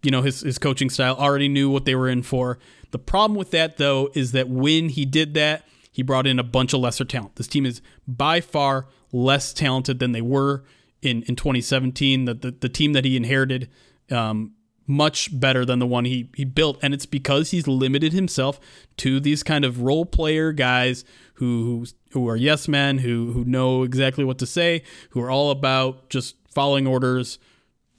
you 0.03 0.11
know 0.11 0.23
his 0.23 0.41
his 0.41 0.59
coaching 0.59 0.91
style, 0.91 1.15
already 1.17 1.49
knew 1.49 1.71
what 1.71 1.85
they 1.85 1.95
were 1.95 2.09
in 2.09 2.23
for. 2.23 2.59
The 2.91 2.99
problem 2.99 3.37
with 3.37 3.51
that 3.53 3.77
though 3.77 4.11
is 4.15 4.33
that 4.33 4.49
when 4.49 4.91
he 4.91 5.05
did 5.05 5.35
that, 5.35 5.67
he 5.93 6.03
brought 6.03 6.27
in 6.27 6.39
a 6.39 6.45
bunch 6.45 6.73
of 6.73 6.81
lesser 6.81 7.05
talent. 7.05 7.37
This 7.37 7.47
team 7.47 7.65
is 7.65 7.81
by 8.09 8.41
far 8.41 8.89
less 9.13 9.53
talented 9.53 9.99
than 9.99 10.13
they 10.13 10.23
were 10.23 10.65
in 11.01 11.23
in 11.25 11.37
2017. 11.37 12.25
The 12.25 12.35
the, 12.35 12.51
the 12.51 12.69
team 12.69 12.95
that 12.95 13.05
he 13.05 13.17
inherited 13.17 13.71
um, 14.11 14.53
much 14.87 15.39
better 15.39 15.65
than 15.65 15.79
the 15.79 15.87
one 15.87 16.05
he, 16.05 16.29
he 16.37 16.45
built. 16.45 16.79
And 16.83 16.95
it's 16.95 17.07
because 17.07 17.51
he's 17.51 17.67
limited 17.67 18.13
himself 18.13 18.61
to 18.99 19.21
these 19.21 19.43
kind 19.43 19.65
of 19.65 19.81
role 19.81 20.05
player 20.05 20.53
guys 20.53 21.05
who, 21.35 21.87
who, 22.13 22.29
are 22.29 22.37
yes 22.37 22.69
men, 22.69 22.99
who, 22.99 23.33
who 23.33 23.45
know 23.45 23.83
exactly 23.83 24.25
what 24.25 24.39
to 24.39 24.47
say, 24.47 24.83
who 25.11 25.21
are 25.21 25.31
all 25.31 25.51
about 25.51 26.11
just 26.11 26.37
following 26.51 26.87
orders, 26.87 27.39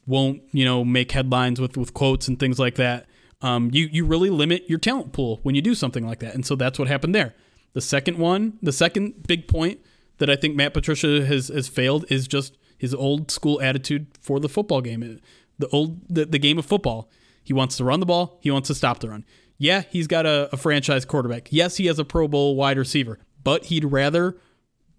won't, 0.06 0.41
you 0.51 0.65
know, 0.65 0.84
make 0.84 1.12
headlines 1.12 1.60
with, 1.60 1.77
with 1.77 1.93
quotes 1.93 2.27
and 2.27 2.39
things 2.39 2.60
like 2.60 2.75
that. 2.75 3.08
Um, 3.41 3.69
you, 3.73 3.89
you 3.91 4.06
really 4.06 4.29
limit 4.29 4.69
your 4.69 4.79
talent 4.79 5.12
pool 5.12 5.39
when 5.43 5.56
you 5.56 5.62
do 5.62 5.75
something 5.75 6.06
like 6.06 6.19
that. 6.19 6.34
And 6.34 6.45
so 6.45 6.56
that's 6.56 6.79
what 6.79 6.88
happened 6.88 7.15
there. 7.15 7.34
The 7.73 7.81
second 7.81 8.17
one, 8.17 8.59
the 8.62 8.71
second 8.71 9.27
big 9.27 9.47
point 9.47 9.79
that 10.17 10.29
I 10.29 10.36
think 10.36 10.55
Matt 10.55 10.73
Patricia 10.73 11.25
has, 11.25 11.49
has 11.49 11.67
failed 11.67 12.05
is 12.09 12.27
just 12.27 12.57
his 12.77 12.93
old 12.93 13.31
school 13.31 13.62
attitude 13.62 14.07
for 14.21 14.39
the 14.39 14.49
football 14.49 14.81
game 14.81 15.19
the 15.59 15.67
old 15.69 16.01
the, 16.09 16.25
the 16.25 16.39
game 16.39 16.57
of 16.57 16.65
football. 16.65 17.09
He 17.43 17.53
wants 17.53 17.77
to 17.77 17.83
run 17.83 17.99
the 17.99 18.05
ball. 18.05 18.39
He 18.41 18.51
wants 18.51 18.67
to 18.67 18.75
stop 18.75 18.99
the 18.99 19.09
run. 19.09 19.25
Yeah, 19.57 19.83
he's 19.89 20.07
got 20.07 20.25
a, 20.25 20.49
a 20.51 20.57
franchise 20.57 21.05
quarterback. 21.05 21.49
Yes, 21.51 21.77
he 21.77 21.86
has 21.86 21.99
a 21.99 22.05
Pro 22.05 22.27
Bowl 22.27 22.55
wide 22.55 22.77
receiver, 22.77 23.19
but 23.43 23.65
he'd 23.65 23.86
rather 23.86 24.38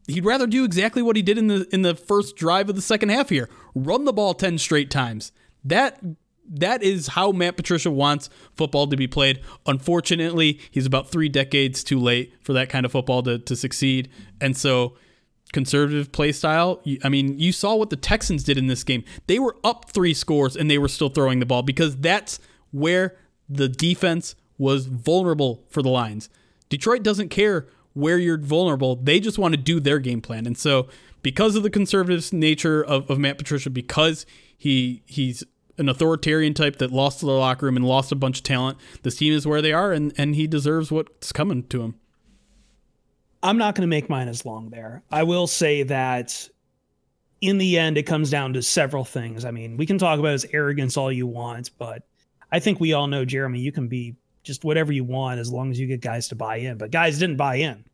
he'd 0.06 0.24
rather 0.24 0.46
do 0.46 0.64
exactly 0.64 1.02
what 1.02 1.16
he 1.16 1.22
did 1.22 1.38
in 1.38 1.48
the 1.48 1.66
in 1.72 1.82
the 1.82 1.94
first 1.94 2.37
drive 2.37 2.68
of 2.68 2.76
the 2.76 2.82
second 2.82 3.08
half 3.08 3.30
here. 3.30 3.48
Run 3.74 4.04
the 4.04 4.12
ball 4.12 4.34
10 4.34 4.58
straight 4.58 4.90
times. 4.90 5.32
That 5.64 6.00
that 6.48 6.83
is 6.83 7.09
how 7.09 7.33
Matt 7.33 7.57
Patricia 7.57 7.90
wants 7.90 8.28
football 8.54 8.87
to 8.87 8.96
be 8.96 9.07
played. 9.07 9.40
Unfortunately, 9.66 10.61
he's 10.70 10.87
about 10.87 11.11
3 11.11 11.28
decades 11.28 11.83
too 11.83 11.98
late 11.98 12.35
for 12.42 12.52
that 12.52 12.68
kind 12.68 12.85
of 12.85 12.92
football 12.92 13.22
to 13.22 13.38
to 13.38 13.57
succeed. 13.57 14.11
And 14.40 14.57
so 14.57 14.96
conservative 15.52 16.12
play 16.12 16.33
style. 16.33 16.83
I 17.02 17.09
mean, 17.09 17.38
you 17.38 17.52
saw 17.52 17.76
what 17.76 17.88
the 17.90 17.96
Texans 17.96 18.42
did 18.42 18.59
in 18.59 18.66
this 18.66 18.85
game. 18.85 19.04
They 19.26 19.38
were 19.38 19.57
up 19.64 19.90
three 19.90 20.12
scores 20.12 20.57
and 20.57 20.70
they 20.70 20.78
were 20.78 20.88
still 20.88 21.09
throwing 21.09 21.38
the 21.38 21.46
ball 21.46 21.62
because 21.62 21.96
that's 21.96 22.40
where 22.72 23.16
the 23.48 23.68
defense 23.68 24.35
was 24.59 24.87
vulnerable 24.87 25.64
for 25.70 25.80
the 25.80 25.88
Lions. 25.88 26.28
Detroit 26.68 27.02
doesn't 27.02 27.28
care 27.28 27.68
where 27.92 28.18
you're 28.18 28.38
vulnerable, 28.38 28.96
they 28.96 29.20
just 29.20 29.38
want 29.38 29.54
to 29.54 29.61
do 29.61 29.78
their 29.78 30.00
game 30.00 30.20
plan. 30.20 30.46
And 30.46 30.59
so, 30.59 30.88
because 31.22 31.54
of 31.54 31.62
the 31.62 31.70
conservative 31.70 32.33
nature 32.33 32.85
of, 32.85 33.09
of 33.09 33.20
Matt 33.20 33.38
Patricia, 33.38 33.70
because 33.70 34.26
he 34.59 35.02
he's 35.07 35.44
an 35.78 35.88
authoritarian 35.88 36.54
type 36.54 36.76
that 36.76 36.92
lost 36.92 37.20
the 37.20 37.26
locker 37.26 37.66
room 37.66 37.76
and 37.76 37.87
lost 37.87 38.12
a 38.12 38.16
bunch 38.16 38.38
of 38.38 38.44
talent, 38.44 38.78
this 39.02 39.16
team 39.16 39.32
is 39.32 39.46
where 39.46 39.62
they 39.62 39.72
are, 39.72 39.92
and, 39.92 40.12
and 40.16 40.34
he 40.34 40.46
deserves 40.46 40.90
what's 40.90 41.32
coming 41.32 41.64
to 41.64 41.82
him. 41.82 41.94
I'm 43.42 43.58
not 43.58 43.74
going 43.74 43.82
to 43.82 43.88
make 43.88 44.08
mine 44.08 44.28
as 44.28 44.46
long 44.46 44.70
there. 44.70 45.02
I 45.10 45.22
will 45.24 45.46
say 45.46 45.82
that 45.82 46.48
in 47.40 47.58
the 47.58 47.78
end, 47.78 47.98
it 47.98 48.04
comes 48.04 48.30
down 48.30 48.54
to 48.54 48.62
several 48.62 49.04
things. 49.04 49.44
I 49.44 49.50
mean, 49.50 49.76
we 49.76 49.84
can 49.84 49.98
talk 49.98 50.18
about 50.18 50.32
his 50.32 50.46
arrogance 50.52 50.96
all 50.96 51.12
you 51.12 51.26
want, 51.26 51.70
but 51.78 52.04
I 52.50 52.58
think 52.58 52.80
we 52.80 52.94
all 52.94 53.06
know, 53.06 53.24
Jeremy, 53.24 53.60
you 53.60 53.70
can 53.70 53.88
be 53.88 54.16
just 54.44 54.64
whatever 54.64 54.92
you 54.92 55.04
want 55.04 55.40
as 55.40 55.50
long 55.50 55.70
as 55.70 55.80
you 55.80 55.87
get 55.87 56.00
guys 56.00 56.28
to 56.28 56.37
buy 56.37 56.56
in. 56.56 56.78
But 56.78 56.90
guys 56.90 57.18
didn't 57.18 57.37
buy 57.37 57.56
in. 57.56 57.84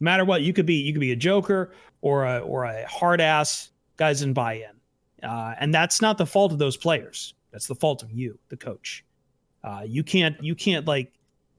No 0.00 0.04
matter 0.04 0.24
what, 0.24 0.42
you 0.42 0.52
could 0.52 0.66
be 0.66 0.74
you 0.76 0.92
could 0.92 1.00
be 1.00 1.12
a 1.12 1.16
joker 1.16 1.72
or 2.00 2.24
a 2.24 2.38
or 2.38 2.64
a 2.64 2.86
hard 2.86 3.20
ass. 3.20 3.70
Guys 3.96 4.20
didn't 4.20 4.34
buy 4.34 4.54
in, 4.54 4.73
uh, 5.24 5.54
and 5.58 5.72
that's 5.72 6.00
not 6.00 6.18
the 6.18 6.26
fault 6.26 6.52
of 6.52 6.58
those 6.58 6.76
players. 6.76 7.34
That's 7.50 7.66
the 7.66 7.74
fault 7.74 8.02
of 8.02 8.10
you, 8.12 8.38
the 8.48 8.56
coach. 8.56 9.04
Uh, 9.62 9.82
you 9.86 10.02
can't 10.02 10.42
you 10.42 10.54
can't 10.54 10.86
like 10.86 11.12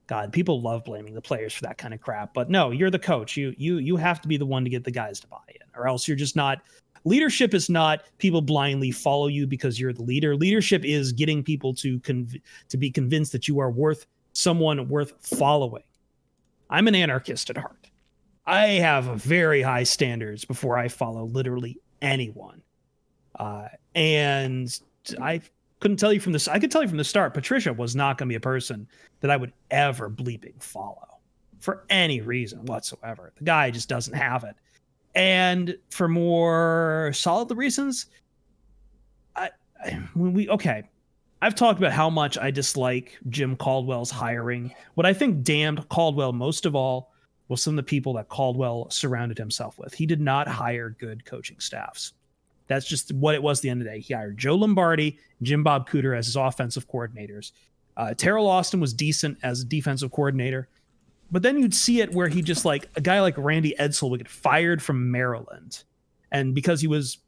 God, 0.06 0.32
people 0.32 0.60
love 0.60 0.84
blaming 0.84 1.14
the 1.14 1.20
players 1.20 1.52
for 1.52 1.62
that 1.64 1.78
kind 1.78 1.92
of 1.92 2.00
crap. 2.00 2.32
But 2.32 2.48
no, 2.48 2.70
you're 2.70 2.90
the 2.90 2.98
coach. 2.98 3.36
You 3.36 3.54
you 3.58 3.78
you 3.78 3.96
have 3.96 4.20
to 4.20 4.28
be 4.28 4.36
the 4.36 4.46
one 4.46 4.64
to 4.64 4.70
get 4.70 4.84
the 4.84 4.90
guys 4.90 5.20
to 5.20 5.26
buy 5.26 5.38
in, 5.48 5.66
or 5.74 5.88
else 5.88 6.06
you're 6.06 6.16
just 6.16 6.36
not. 6.36 6.60
Leadership 7.04 7.54
is 7.54 7.70
not 7.70 8.02
people 8.18 8.42
blindly 8.42 8.90
follow 8.90 9.28
you 9.28 9.46
because 9.46 9.78
you're 9.78 9.92
the 9.92 10.02
leader. 10.02 10.34
Leadership 10.34 10.84
is 10.84 11.12
getting 11.12 11.42
people 11.42 11.72
to 11.74 12.00
conv- 12.00 12.40
to 12.68 12.76
be 12.76 12.90
convinced 12.90 13.32
that 13.32 13.48
you 13.48 13.58
are 13.58 13.70
worth 13.70 14.06
someone 14.32 14.88
worth 14.88 15.12
following. 15.20 15.84
I'm 16.68 16.88
an 16.88 16.94
anarchist 16.94 17.50
at 17.50 17.56
heart. 17.56 17.90
I 18.44 18.66
have 18.66 19.04
very 19.04 19.62
high 19.62 19.84
standards 19.84 20.44
before 20.44 20.78
I 20.78 20.88
follow 20.88 21.24
literally 21.24 21.78
anyone, 22.00 22.62
uh, 23.36 23.68
and 23.94 24.78
I 25.20 25.40
couldn't 25.80 25.98
tell 25.98 26.12
you 26.12 26.20
from 26.20 26.32
this. 26.32 26.48
I 26.48 26.58
could 26.58 26.70
tell 26.70 26.82
you 26.82 26.88
from 26.88 26.98
the 26.98 27.04
start, 27.04 27.34
Patricia 27.34 27.72
was 27.72 27.94
not 27.94 28.18
going 28.18 28.28
to 28.28 28.32
be 28.32 28.36
a 28.36 28.40
person 28.40 28.88
that 29.20 29.30
I 29.30 29.36
would 29.36 29.52
ever 29.70 30.10
bleeping 30.10 30.60
follow 30.62 31.18
for 31.58 31.84
any 31.90 32.20
reason 32.20 32.64
whatsoever. 32.64 33.32
The 33.36 33.44
guy 33.44 33.70
just 33.70 33.88
doesn't 33.88 34.14
have 34.14 34.44
it. 34.44 34.56
And 35.14 35.76
for 35.90 36.08
more 36.08 37.10
solid 37.14 37.50
reasons, 37.56 38.06
I, 39.34 39.50
when 40.14 40.32
we 40.32 40.48
okay, 40.50 40.84
I've 41.42 41.54
talked 41.54 41.78
about 41.78 41.92
how 41.92 42.10
much 42.10 42.38
I 42.38 42.50
dislike 42.50 43.18
Jim 43.28 43.56
Caldwell's 43.56 44.10
hiring. 44.10 44.74
What 44.94 45.06
I 45.06 45.12
think 45.12 45.42
damned 45.42 45.88
Caldwell 45.88 46.32
most 46.32 46.66
of 46.66 46.74
all 46.74 47.12
was 47.48 47.62
some 47.62 47.74
of 47.74 47.76
the 47.76 47.88
people 47.88 48.14
that 48.14 48.28
Caldwell 48.28 48.90
surrounded 48.90 49.38
himself 49.38 49.78
with. 49.78 49.94
He 49.94 50.06
did 50.06 50.20
not 50.20 50.48
hire 50.48 50.90
good 50.90 51.24
coaching 51.24 51.60
staffs. 51.60 52.12
That's 52.68 52.86
just 52.86 53.12
what 53.12 53.34
it 53.34 53.42
was 53.42 53.60
the 53.60 53.70
end 53.70 53.80
of 53.80 53.86
the 53.86 53.92
day. 53.92 54.00
He 54.00 54.14
hired 54.14 54.38
Joe 54.38 54.56
Lombardi, 54.56 55.18
Jim 55.42 55.62
Bob 55.62 55.88
Cooter 55.88 56.16
as 56.16 56.26
his 56.26 56.36
offensive 56.36 56.88
coordinators. 56.88 57.52
Uh, 57.96 58.14
Teryl 58.16 58.46
Austin 58.46 58.80
was 58.80 58.92
decent 58.92 59.38
as 59.42 59.62
a 59.62 59.64
defensive 59.64 60.10
coordinator, 60.10 60.68
but 61.30 61.42
then 61.42 61.58
you'd 61.58 61.74
see 61.74 62.00
it 62.00 62.12
where 62.12 62.28
he 62.28 62.42
just 62.42 62.64
like 62.64 62.88
a 62.96 63.00
guy 63.00 63.20
like 63.20 63.34
Randy 63.38 63.74
Edsall 63.78 64.10
would 64.10 64.20
get 64.20 64.28
fired 64.28 64.82
from 64.82 65.10
Maryland, 65.10 65.84
and 66.30 66.54
because 66.54 66.80
he 66.80 66.86
was 66.86 67.18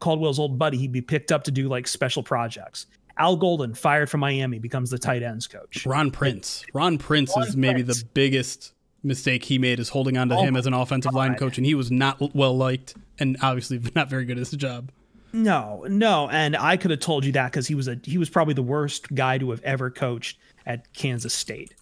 Caldwell's 0.00 0.38
old 0.38 0.58
buddy, 0.58 0.78
he'd 0.78 0.92
be 0.92 1.02
picked 1.02 1.30
up 1.30 1.44
to 1.44 1.50
do 1.50 1.68
like 1.68 1.86
special 1.86 2.22
projects. 2.22 2.86
Al 3.18 3.36
Golden 3.36 3.74
fired 3.74 4.08
from 4.08 4.20
Miami 4.20 4.58
becomes 4.58 4.90
the 4.90 4.98
tight 4.98 5.22
ends 5.22 5.46
coach. 5.46 5.84
Ron 5.84 6.10
Prince. 6.10 6.64
Ron 6.72 6.96
Prince 6.96 7.34
Ron 7.36 7.46
is 7.46 7.56
maybe 7.56 7.82
Prince. 7.84 8.00
the 8.00 8.08
biggest 8.14 8.72
mistake 9.02 9.44
he 9.44 9.58
made 9.58 9.80
is 9.80 9.88
holding 9.88 10.16
on 10.16 10.28
to 10.28 10.36
oh 10.36 10.42
him 10.42 10.56
as 10.56 10.66
an 10.66 10.74
offensive 10.74 11.12
God. 11.12 11.18
line 11.18 11.34
coach, 11.36 11.56
and 11.56 11.66
he 11.66 11.74
was 11.74 11.90
not 11.90 12.34
well 12.34 12.56
liked 12.56 12.94
and 13.18 13.36
obviously 13.42 13.80
not 13.94 14.08
very 14.08 14.24
good 14.24 14.36
at 14.38 14.46
his 14.46 14.50
job. 14.52 14.90
No, 15.32 15.84
no, 15.88 16.28
and 16.28 16.56
I 16.56 16.76
could 16.76 16.90
have 16.90 17.00
told 17.00 17.24
you 17.24 17.32
that 17.32 17.52
because 17.52 17.66
he 17.66 17.74
was 17.74 17.88
a 17.88 17.98
he 18.02 18.18
was 18.18 18.28
probably 18.28 18.54
the 18.54 18.62
worst 18.62 19.14
guy 19.14 19.38
to 19.38 19.50
have 19.50 19.62
ever 19.62 19.90
coached 19.90 20.38
at 20.66 20.92
Kansas 20.92 21.34
State. 21.34 21.74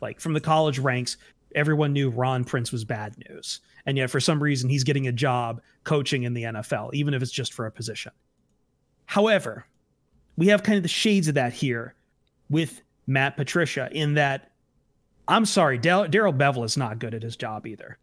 Like 0.00 0.20
from 0.20 0.32
the 0.32 0.40
college 0.40 0.78
ranks, 0.78 1.18
everyone 1.54 1.92
knew 1.92 2.08
Ron 2.08 2.44
Prince 2.44 2.72
was 2.72 2.84
bad 2.84 3.16
news, 3.28 3.60
and 3.84 3.98
yet 3.98 4.10
for 4.10 4.20
some 4.20 4.42
reason 4.42 4.70
he's 4.70 4.84
getting 4.84 5.08
a 5.08 5.12
job 5.12 5.60
coaching 5.84 6.22
in 6.22 6.32
the 6.32 6.44
NFL, 6.44 6.94
even 6.94 7.12
if 7.12 7.22
it's 7.22 7.32
just 7.32 7.52
for 7.52 7.66
a 7.66 7.70
position. 7.70 8.12
However, 9.04 9.66
we 10.36 10.46
have 10.46 10.62
kind 10.62 10.76
of 10.76 10.82
the 10.82 10.88
shades 10.88 11.28
of 11.28 11.34
that 11.34 11.52
here 11.52 11.94
with 12.48 12.80
Matt 13.06 13.36
Patricia 13.36 13.90
in 13.92 14.14
that 14.14 14.49
I'm 15.30 15.46
sorry, 15.46 15.78
Darrell 15.78 16.08
Bevell 16.32 16.64
is 16.64 16.76
not 16.76 16.98
good 16.98 17.14
at 17.14 17.22
his 17.22 17.36
job 17.36 17.66
either. 17.66 17.98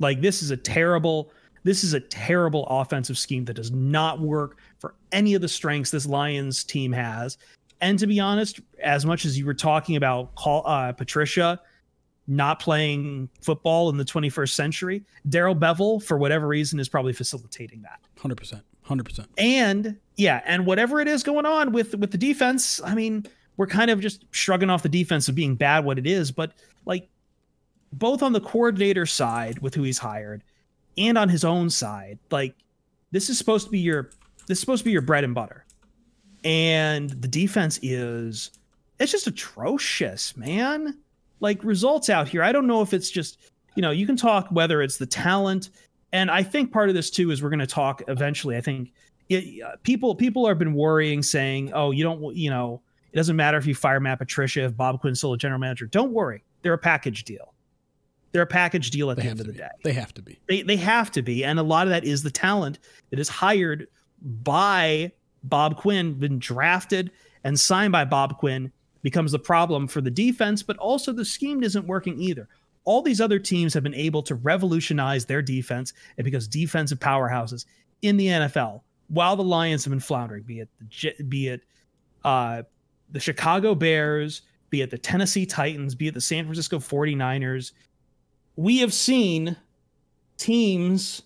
Like 0.00 0.20
this 0.20 0.42
is 0.42 0.50
a 0.50 0.56
terrible 0.56 1.30
This 1.64 1.84
is 1.84 1.94
a 1.94 2.00
terrible 2.00 2.66
offensive 2.68 3.16
scheme 3.16 3.44
that 3.44 3.54
does 3.54 3.70
not 3.70 4.20
work 4.20 4.58
for 4.78 4.94
any 5.12 5.34
of 5.34 5.40
the 5.40 5.48
strengths 5.48 5.92
this 5.92 6.06
Lions 6.06 6.64
team 6.64 6.90
has. 6.92 7.38
And 7.80 7.98
to 8.00 8.06
be 8.08 8.18
honest, 8.18 8.60
as 8.82 9.06
much 9.06 9.24
as 9.24 9.38
you 9.38 9.46
were 9.46 9.54
talking 9.54 9.94
about 9.94 10.34
call, 10.34 10.66
uh, 10.66 10.92
Patricia 10.92 11.60
not 12.26 12.60
playing 12.60 13.28
football 13.40 13.90
in 13.90 13.96
the 13.96 14.04
21st 14.04 14.50
century, 14.50 15.04
Darrell 15.28 15.56
Bevell, 15.56 16.02
for 16.02 16.18
whatever 16.18 16.46
reason, 16.46 16.78
is 16.78 16.88
probably 16.88 17.12
facilitating 17.12 17.82
that. 17.82 18.00
100%. 18.18 18.62
100%. 18.88 19.26
And 19.38 19.98
yeah, 20.16 20.42
and 20.44 20.66
whatever 20.66 21.00
it 21.00 21.08
is 21.08 21.22
going 21.22 21.46
on 21.46 21.72
with 21.72 21.94
with 21.94 22.10
the 22.10 22.18
defense, 22.18 22.80
I 22.84 22.94
mean, 22.94 23.26
we're 23.56 23.66
kind 23.66 23.90
of 23.90 24.00
just 24.00 24.24
shrugging 24.30 24.70
off 24.70 24.82
the 24.82 24.88
defense 24.88 25.28
of 25.28 25.34
being 25.34 25.54
bad 25.54 25.84
what 25.84 25.98
it 25.98 26.06
is, 26.06 26.30
but 26.30 26.52
like 26.84 27.08
both 27.92 28.22
on 28.22 28.32
the 28.32 28.40
coordinator 28.40 29.06
side 29.06 29.58
with 29.60 29.74
who 29.74 29.82
he's 29.82 29.98
hired 29.98 30.42
and 30.96 31.18
on 31.18 31.28
his 31.28 31.44
own 31.44 31.70
side, 31.70 32.18
like 32.30 32.54
this 33.10 33.28
is 33.28 33.38
supposed 33.38 33.66
to 33.66 33.70
be 33.70 33.78
your 33.78 34.10
this 34.46 34.58
is 34.58 34.60
supposed 34.60 34.80
to 34.80 34.84
be 34.84 34.92
your 34.92 35.02
bread 35.02 35.24
and 35.24 35.34
butter. 35.34 35.64
And 36.44 37.10
the 37.10 37.28
defense 37.28 37.78
is 37.82 38.50
it's 38.98 39.12
just 39.12 39.26
atrocious, 39.26 40.36
man. 40.36 40.98
Like 41.40 41.62
results 41.64 42.08
out 42.08 42.28
here. 42.28 42.42
I 42.42 42.52
don't 42.52 42.66
know 42.66 42.82
if 42.82 42.94
it's 42.94 43.10
just, 43.10 43.38
you 43.74 43.82
know, 43.82 43.90
you 43.90 44.06
can 44.06 44.16
talk 44.16 44.48
whether 44.50 44.80
it's 44.82 44.96
the 44.96 45.06
talent 45.06 45.70
and 46.12 46.30
I 46.30 46.42
think 46.42 46.72
part 46.72 46.88
of 46.88 46.94
this 46.94 47.10
too 47.10 47.30
is 47.30 47.42
we're 47.42 47.48
going 47.48 47.60
to 47.60 47.66
talk 47.66 48.02
eventually. 48.08 48.56
I 48.56 48.60
think 48.60 48.92
it, 49.28 49.62
uh, 49.62 49.76
people 49.82 50.14
people 50.14 50.46
have 50.46 50.58
been 50.58 50.74
worrying 50.74 51.22
saying, 51.22 51.72
"Oh, 51.72 51.90
you 51.90 52.04
don't 52.04 52.36
you 52.36 52.50
know, 52.50 52.82
it 53.12 53.16
doesn't 53.16 53.36
matter 53.36 53.58
if 53.58 53.66
you 53.66 53.74
fire 53.74 54.00
Matt 54.00 54.18
Patricia 54.18 54.64
if 54.64 54.76
Bob 54.76 55.00
Quinn's 55.00 55.18
still 55.18 55.32
a 55.32 55.38
general 55.38 55.60
manager." 55.60 55.86
Don't 55.86 56.12
worry. 56.12 56.44
They're 56.62 56.72
a 56.72 56.78
package 56.78 57.24
deal. 57.24 57.54
They're 58.32 58.42
a 58.42 58.46
package 58.46 58.90
deal 58.90 59.10
at 59.10 59.16
They 59.18 59.24
the 59.24 59.28
end 59.28 59.40
of 59.40 59.46
the 59.46 59.52
be. 59.52 59.58
day. 59.58 59.68
They 59.84 59.92
have 59.92 60.14
to 60.14 60.22
be. 60.22 60.40
They 60.48 60.62
they 60.62 60.76
have 60.76 61.10
to 61.12 61.22
be, 61.22 61.44
and 61.44 61.58
a 61.58 61.62
lot 61.62 61.86
of 61.86 61.90
that 61.90 62.04
is 62.04 62.22
the 62.22 62.30
talent 62.30 62.78
that 63.10 63.18
is 63.18 63.28
hired 63.28 63.88
by 64.22 65.12
Bob 65.44 65.76
Quinn, 65.76 66.14
been 66.14 66.38
drafted 66.38 67.10
and 67.44 67.58
signed 67.58 67.92
by 67.92 68.04
Bob 68.04 68.38
Quinn, 68.38 68.72
becomes 69.02 69.32
the 69.32 69.38
problem 69.38 69.88
for 69.88 70.00
the 70.00 70.10
defense, 70.10 70.62
but 70.62 70.76
also 70.78 71.12
the 71.12 71.24
scheme 71.24 71.62
isn't 71.62 71.86
working 71.86 72.18
either. 72.20 72.48
All 72.84 73.02
these 73.02 73.20
other 73.20 73.38
teams 73.38 73.74
have 73.74 73.82
been 73.82 73.94
able 73.94 74.22
to 74.22 74.34
revolutionize 74.36 75.24
their 75.26 75.42
defense 75.42 75.92
and 76.16 76.24
because 76.24 76.48
defensive 76.48 76.98
powerhouses 77.00 77.66
in 78.02 78.16
the 78.16 78.26
NFL, 78.28 78.82
while 79.08 79.36
the 79.36 79.44
Lions 79.44 79.84
have 79.84 79.90
been 79.90 80.00
floundering, 80.00 80.42
be 80.44 80.60
it 80.60 80.68
the, 80.78 81.22
be 81.24 81.48
it 81.48 81.62
uh, 82.24 82.62
the 83.12 83.20
Chicago 83.20 83.74
Bears, 83.74 84.42
be 84.70 84.80
it 84.80 84.90
the 84.90 84.98
Tennessee 84.98 85.46
Titans, 85.46 85.94
be 85.94 86.08
it 86.08 86.14
the 86.14 86.20
San 86.20 86.44
Francisco 86.44 86.78
49ers, 86.78 87.72
we 88.56 88.78
have 88.78 88.92
seen 88.92 89.56
teams 90.38 91.22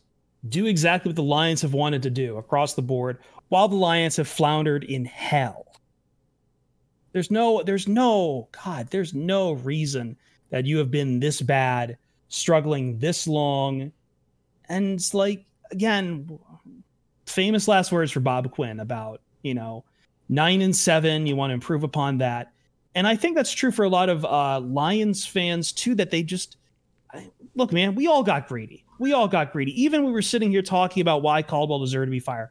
do 0.49 0.67
exactly 0.67 1.09
what 1.09 1.17
the 1.17 1.23
Lions 1.23 1.63
have 1.63 1.73
wanted 1.73 2.03
to 2.03 2.11
do 2.11 2.37
across 2.37 2.75
the 2.75 2.83
board, 2.83 3.19
while 3.49 3.69
the 3.69 3.77
Lions 3.77 4.17
have 4.17 4.29
floundered 4.29 4.85
in 4.85 5.05
hell. 5.05 5.67
There's 7.13 7.31
no, 7.31 7.63
there's 7.63 7.89
no, 7.89 8.49
God, 8.65 8.89
there's 8.91 9.15
no 9.15 9.53
reason 9.53 10.17
that 10.51 10.67
you 10.67 10.79
have 10.79 10.91
been 10.91 11.19
this 11.21 11.41
bad, 11.41 11.97
struggling 12.29 12.99
this 12.99 13.27
long. 13.27 13.93
And 14.69 14.93
it's 14.95 15.15
like, 15.15 15.45
again, 15.71 16.39
famous 17.25 17.69
last 17.69 17.91
words 17.91 18.13
for 18.13 18.21
Bob 18.21 18.51
Quinn 18.51 18.81
about, 18.81 19.23
you 19.43 19.55
know, 19.55 19.85
nine 20.29 20.63
and 20.63 20.75
seven, 20.75 21.27
you 21.27 21.37
want 21.37 21.51
to 21.51 21.55
improve 21.55 21.83
upon 21.83 22.19
that. 22.19 22.53
And 22.95 23.07
I 23.07 23.15
think 23.15 23.37
that's 23.37 23.53
true 23.53 23.71
for 23.71 23.85
a 23.85 23.89
lot 23.89 24.09
of 24.09 24.25
uh, 24.25 24.61
Lions 24.61 25.27
fans 25.27 25.73
too, 25.73 25.95
that 25.97 26.11
they 26.11 26.23
just, 26.23 26.57
look, 27.55 27.73
man, 27.73 27.95
we 27.95 28.07
all 28.07 28.23
got 28.23 28.49
greedy. 28.49 28.85
We 28.99 29.13
all 29.13 29.29
got 29.29 29.53
greedy. 29.53 29.81
Even 29.83 30.05
we 30.05 30.13
were 30.13 30.23
sitting 30.23 30.51
here 30.51 30.63
talking 30.63 31.03
about 31.03 31.23
why 31.23 31.43
Caldwell 31.43 31.81
deserved 31.81 32.07
to 32.07 32.11
be 32.11 32.21
fired. 32.21 32.49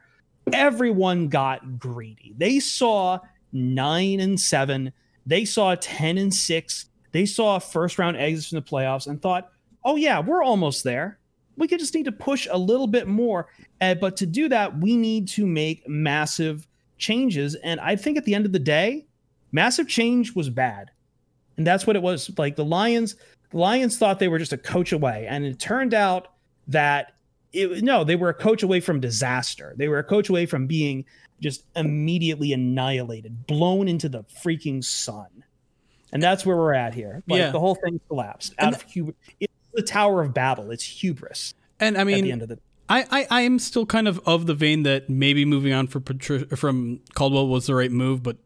Everyone 0.53 1.27
got 1.27 1.79
greedy. 1.79 2.35
They 2.37 2.59
saw 2.59 3.19
nine 3.51 4.19
and 4.19 4.39
seven. 4.39 4.93
They 5.25 5.45
saw 5.45 5.75
10 5.75 6.19
and 6.19 6.33
six. 6.33 6.85
They 7.11 7.25
saw 7.25 7.57
first 7.57 7.97
round 7.97 8.17
exits 8.17 8.49
from 8.49 8.57
the 8.57 8.61
playoffs 8.61 9.07
and 9.07 9.19
thought, 9.19 9.49
oh, 9.83 9.95
yeah, 9.95 10.19
we're 10.19 10.43
almost 10.43 10.83
there. 10.83 11.17
We 11.57 11.67
could 11.67 11.79
just 11.79 11.95
need 11.95 12.05
to 12.05 12.11
push 12.11 12.47
a 12.51 12.57
little 12.57 12.87
bit 12.87 13.07
more. 13.07 13.47
Uh, 13.81 13.95
but 13.95 14.17
to 14.17 14.25
do 14.25 14.49
that, 14.49 14.77
we 14.79 14.95
need 14.95 15.27
to 15.29 15.47
make 15.47 15.87
massive 15.87 16.67
changes. 16.97 17.55
And 17.55 17.79
I 17.79 17.95
think 17.95 18.17
at 18.17 18.25
the 18.25 18.35
end 18.35 18.45
of 18.45 18.51
the 18.51 18.59
day, 18.59 19.05
massive 19.51 19.87
change 19.87 20.35
was 20.35 20.49
bad. 20.49 20.91
And 21.57 21.65
that's 21.65 21.87
what 21.87 21.95
it 21.95 22.01
was. 22.01 22.29
Like 22.37 22.55
the 22.55 22.65
Lions, 22.65 23.15
the 23.51 23.57
Lions 23.57 23.97
thought 23.97 24.19
they 24.19 24.27
were 24.27 24.39
just 24.39 24.53
a 24.53 24.57
coach 24.57 24.91
away. 24.91 25.25
And 25.29 25.45
it 25.45 25.59
turned 25.59 25.93
out 25.93 26.29
that 26.67 27.13
it, 27.53 27.83
no, 27.83 28.03
they 28.03 28.15
were 28.15 28.29
a 28.29 28.33
coach 28.33 28.63
away 28.63 28.79
from 28.81 28.99
disaster. 28.99 29.73
They 29.77 29.87
were 29.87 29.99
a 29.99 30.03
coach 30.03 30.29
away 30.29 30.45
from 30.45 30.67
being 30.67 31.05
just 31.41 31.63
immediately 31.75 32.53
annihilated, 32.53 33.47
blown 33.47 33.87
into 33.87 34.09
the 34.09 34.23
freaking 34.23 34.83
sun. 34.83 35.27
And 36.11 36.21
that's 36.21 36.45
where 36.45 36.55
we're 36.55 36.73
at 36.73 36.93
here. 36.93 37.23
Like 37.27 37.39
Yeah. 37.39 37.51
the 37.51 37.59
whole 37.59 37.75
thing 37.75 37.99
collapsed 38.07 38.53
out 38.57 38.67
And 38.67 38.75
of 38.75 38.81
hubris. 38.83 39.15
It's 39.39 39.53
the 39.73 39.81
Tower 39.81 40.21
of 40.21 40.33
Babel. 40.33 40.71
It's 40.71 40.83
hubris 40.83 41.53
And 41.79 41.97
I 41.97 42.03
mean, 42.03 42.17
at 42.19 42.23
the 42.23 42.31
end 42.31 42.41
of 42.41 42.49
the 42.49 42.59
I, 42.87 43.27
I, 43.29 43.41
am 43.41 43.57
still 43.57 43.85
kind 43.85 44.07
of 44.07 44.19
of 44.27 44.45
the 44.45 44.53
vein 44.53 44.83
that 44.83 45.09
maybe 45.09 45.43
moving 45.43 45.73
on 45.73 45.87
for 45.87 45.99
Patri- 45.99 46.45
from 46.45 46.99
Caldwell 47.15 47.47
was 47.47 47.65
the 47.65 47.73
right 47.73 47.91
move, 47.91 48.21
but 48.21 48.37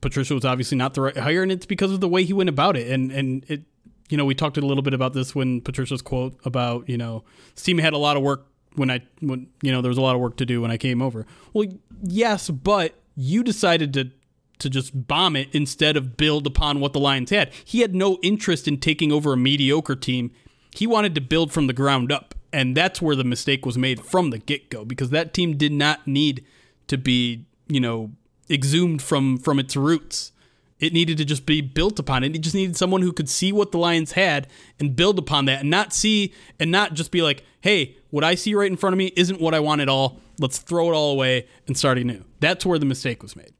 Patricia 0.00 0.34
was 0.34 0.44
obviously 0.44 0.76
not 0.76 0.94
the 0.94 1.00
right 1.00 1.16
hire, 1.16 1.42
and 1.42 1.50
it's 1.50 1.66
because 1.66 1.92
of 1.92 2.00
the 2.00 2.08
way 2.08 2.24
he 2.24 2.32
went 2.32 2.48
about 2.48 2.76
it. 2.76 2.90
And 2.90 3.10
and 3.10 3.44
it, 3.48 3.62
you 4.08 4.16
know, 4.16 4.24
we 4.24 4.34
talked 4.34 4.58
a 4.58 4.60
little 4.60 4.82
bit 4.82 4.94
about 4.94 5.14
this 5.14 5.34
when 5.34 5.60
Patricia's 5.60 6.02
quote 6.02 6.38
about 6.44 6.88
you 6.88 6.98
know, 6.98 7.24
this 7.54 7.64
team 7.64 7.78
had 7.78 7.94
a 7.94 7.98
lot 7.98 8.16
of 8.16 8.22
work 8.22 8.46
when 8.74 8.90
I 8.90 9.00
when 9.20 9.48
you 9.62 9.72
know 9.72 9.80
there 9.80 9.88
was 9.88 9.98
a 9.98 10.02
lot 10.02 10.14
of 10.14 10.20
work 10.20 10.36
to 10.36 10.46
do 10.46 10.60
when 10.60 10.70
I 10.70 10.76
came 10.76 11.00
over. 11.00 11.26
Well, 11.52 11.66
yes, 12.02 12.50
but 12.50 12.94
you 13.16 13.42
decided 13.42 13.94
to 13.94 14.10
to 14.58 14.70
just 14.70 15.06
bomb 15.06 15.36
it 15.36 15.48
instead 15.52 15.96
of 15.96 16.16
build 16.16 16.46
upon 16.46 16.80
what 16.80 16.92
the 16.92 17.00
Lions 17.00 17.30
had. 17.30 17.52
He 17.64 17.80
had 17.80 17.94
no 17.94 18.18
interest 18.22 18.66
in 18.68 18.78
taking 18.78 19.12
over 19.12 19.32
a 19.32 19.36
mediocre 19.36 19.96
team. 19.96 20.30
He 20.74 20.86
wanted 20.86 21.14
to 21.14 21.20
build 21.20 21.52
from 21.52 21.66
the 21.66 21.72
ground 21.72 22.12
up. 22.12 22.34
And 22.52 22.76
that's 22.76 23.02
where 23.02 23.16
the 23.16 23.24
mistake 23.24 23.66
was 23.66 23.76
made 23.76 24.00
from 24.00 24.30
the 24.30 24.38
get 24.38 24.70
go 24.70 24.84
because 24.84 25.10
that 25.10 25.34
team 25.34 25.56
did 25.56 25.72
not 25.72 26.06
need 26.06 26.44
to 26.86 26.96
be, 26.96 27.44
you 27.68 27.80
know, 27.80 28.12
exhumed 28.48 29.02
from 29.02 29.38
from 29.38 29.58
its 29.58 29.76
roots. 29.76 30.32
It 30.78 30.92
needed 30.92 31.16
to 31.18 31.24
just 31.24 31.46
be 31.46 31.62
built 31.62 31.98
upon 31.98 32.22
it. 32.22 32.36
It 32.36 32.40
just 32.40 32.54
needed 32.54 32.76
someone 32.76 33.00
who 33.00 33.12
could 33.12 33.30
see 33.30 33.50
what 33.50 33.72
the 33.72 33.78
Lions 33.78 34.12
had 34.12 34.46
and 34.78 34.94
build 34.94 35.18
upon 35.18 35.46
that 35.46 35.60
and 35.60 35.70
not 35.70 35.92
see 35.92 36.34
and 36.60 36.70
not 36.70 36.92
just 36.92 37.10
be 37.10 37.22
like, 37.22 37.44
hey, 37.62 37.96
what 38.10 38.24
I 38.24 38.34
see 38.34 38.54
right 38.54 38.70
in 38.70 38.76
front 38.76 38.92
of 38.92 38.98
me 38.98 39.12
isn't 39.16 39.40
what 39.40 39.54
I 39.54 39.60
want 39.60 39.80
at 39.80 39.88
all. 39.88 40.20
Let's 40.38 40.58
throw 40.58 40.90
it 40.90 40.94
all 40.94 41.12
away 41.12 41.48
and 41.66 41.78
start 41.78 41.96
anew. 41.96 42.24
That's 42.40 42.66
where 42.66 42.78
the 42.78 42.84
mistake 42.84 43.22
was 43.22 43.34
made. 43.34 43.54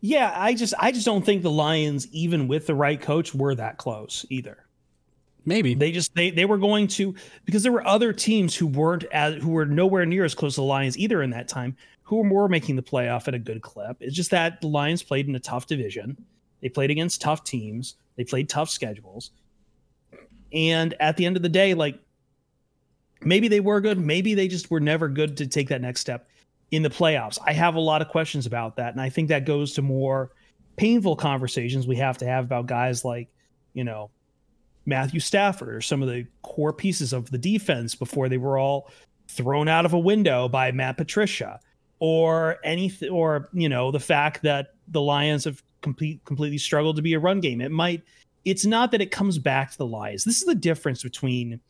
Yeah, 0.00 0.32
I 0.34 0.54
just 0.54 0.74
I 0.78 0.92
just 0.92 1.06
don't 1.06 1.24
think 1.24 1.42
the 1.42 1.50
Lions, 1.50 2.06
even 2.12 2.48
with 2.48 2.66
the 2.66 2.74
right 2.74 3.00
coach, 3.00 3.34
were 3.34 3.54
that 3.54 3.78
close 3.78 4.24
either. 4.28 4.67
Maybe. 5.48 5.72
They 5.72 5.92
just 5.92 6.14
they 6.14 6.30
they 6.30 6.44
were 6.44 6.58
going 6.58 6.88
to 6.88 7.14
because 7.46 7.62
there 7.62 7.72
were 7.72 7.86
other 7.86 8.12
teams 8.12 8.54
who 8.54 8.66
weren't 8.66 9.04
as 9.04 9.42
who 9.42 9.48
were 9.48 9.64
nowhere 9.64 10.04
near 10.04 10.26
as 10.26 10.34
close 10.34 10.56
to 10.56 10.60
the 10.60 10.66
Lions 10.66 10.98
either 10.98 11.22
in 11.22 11.30
that 11.30 11.48
time 11.48 11.74
who 12.02 12.16
were 12.16 12.24
more 12.24 12.48
making 12.48 12.76
the 12.76 12.82
playoff 12.82 13.28
at 13.28 13.34
a 13.34 13.38
good 13.38 13.62
clip. 13.62 13.96
It's 14.00 14.14
just 14.14 14.30
that 14.30 14.60
the 14.60 14.66
Lions 14.66 15.02
played 15.02 15.26
in 15.26 15.34
a 15.34 15.40
tough 15.40 15.66
division. 15.66 16.22
They 16.60 16.68
played 16.68 16.90
against 16.90 17.22
tough 17.22 17.44
teams. 17.44 17.94
They 18.16 18.24
played 18.24 18.50
tough 18.50 18.68
schedules. 18.68 19.30
And 20.52 20.94
at 21.00 21.16
the 21.16 21.24
end 21.24 21.36
of 21.36 21.42
the 21.42 21.48
day, 21.48 21.72
like 21.72 21.98
maybe 23.22 23.48
they 23.48 23.60
were 23.60 23.80
good, 23.80 23.98
maybe 23.98 24.34
they 24.34 24.48
just 24.48 24.70
were 24.70 24.80
never 24.80 25.08
good 25.08 25.38
to 25.38 25.46
take 25.46 25.68
that 25.68 25.80
next 25.80 26.00
step 26.00 26.28
in 26.70 26.82
the 26.82 26.90
playoffs. 26.90 27.38
I 27.42 27.54
have 27.54 27.74
a 27.74 27.80
lot 27.80 28.02
of 28.02 28.08
questions 28.08 28.44
about 28.44 28.76
that, 28.76 28.92
and 28.92 29.00
I 29.00 29.08
think 29.08 29.28
that 29.28 29.46
goes 29.46 29.72
to 29.74 29.82
more 29.82 30.30
painful 30.76 31.16
conversations 31.16 31.86
we 31.86 31.96
have 31.96 32.18
to 32.18 32.26
have 32.26 32.44
about 32.44 32.66
guys 32.66 33.02
like, 33.02 33.28
you 33.72 33.84
know, 33.84 34.10
Matthew 34.88 35.20
Stafford 35.20 35.68
or 35.68 35.80
some 35.80 36.02
of 36.02 36.08
the 36.08 36.26
core 36.42 36.72
pieces 36.72 37.12
of 37.12 37.30
the 37.30 37.38
defense 37.38 37.94
before 37.94 38.28
they 38.28 38.38
were 38.38 38.58
all 38.58 38.90
thrown 39.28 39.68
out 39.68 39.84
of 39.84 39.92
a 39.92 39.98
window 39.98 40.48
by 40.48 40.72
Matt 40.72 40.96
Patricia 40.96 41.60
or 42.00 42.56
anything 42.64 43.10
or 43.10 43.50
you 43.52 43.68
know 43.68 43.90
the 43.90 44.00
fact 44.00 44.42
that 44.42 44.74
the 44.88 45.00
Lions 45.00 45.44
have 45.44 45.62
complete 45.82 46.24
completely 46.24 46.58
struggled 46.58 46.96
to 46.96 47.02
be 47.02 47.12
a 47.12 47.18
run 47.18 47.40
game. 47.40 47.60
It 47.60 47.70
might 47.70 48.02
it's 48.44 48.64
not 48.64 48.90
that 48.92 49.02
it 49.02 49.10
comes 49.10 49.38
back 49.38 49.70
to 49.72 49.78
the 49.78 49.86
Lions. 49.86 50.24
This 50.24 50.38
is 50.38 50.46
the 50.46 50.54
difference 50.54 51.02
between 51.02 51.60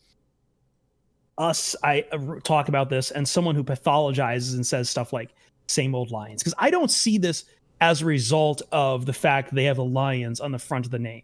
us 1.38 1.74
I 1.82 2.04
uh, 2.12 2.40
talk 2.44 2.68
about 2.68 2.88
this 2.88 3.10
and 3.10 3.28
someone 3.28 3.54
who 3.54 3.64
pathologizes 3.64 4.54
and 4.54 4.66
says 4.66 4.88
stuff 4.88 5.12
like 5.12 5.30
same 5.66 5.94
old 5.94 6.12
Lions 6.12 6.42
because 6.42 6.54
I 6.58 6.70
don't 6.70 6.90
see 6.90 7.18
this 7.18 7.46
as 7.80 8.02
a 8.02 8.06
result 8.06 8.62
of 8.70 9.06
the 9.06 9.12
fact 9.12 9.54
they 9.54 9.64
have 9.64 9.76
the 9.76 9.84
Lions 9.84 10.40
on 10.40 10.52
the 10.52 10.58
front 10.58 10.84
of 10.84 10.92
the 10.92 10.98
name. 10.98 11.22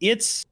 It's 0.00 0.44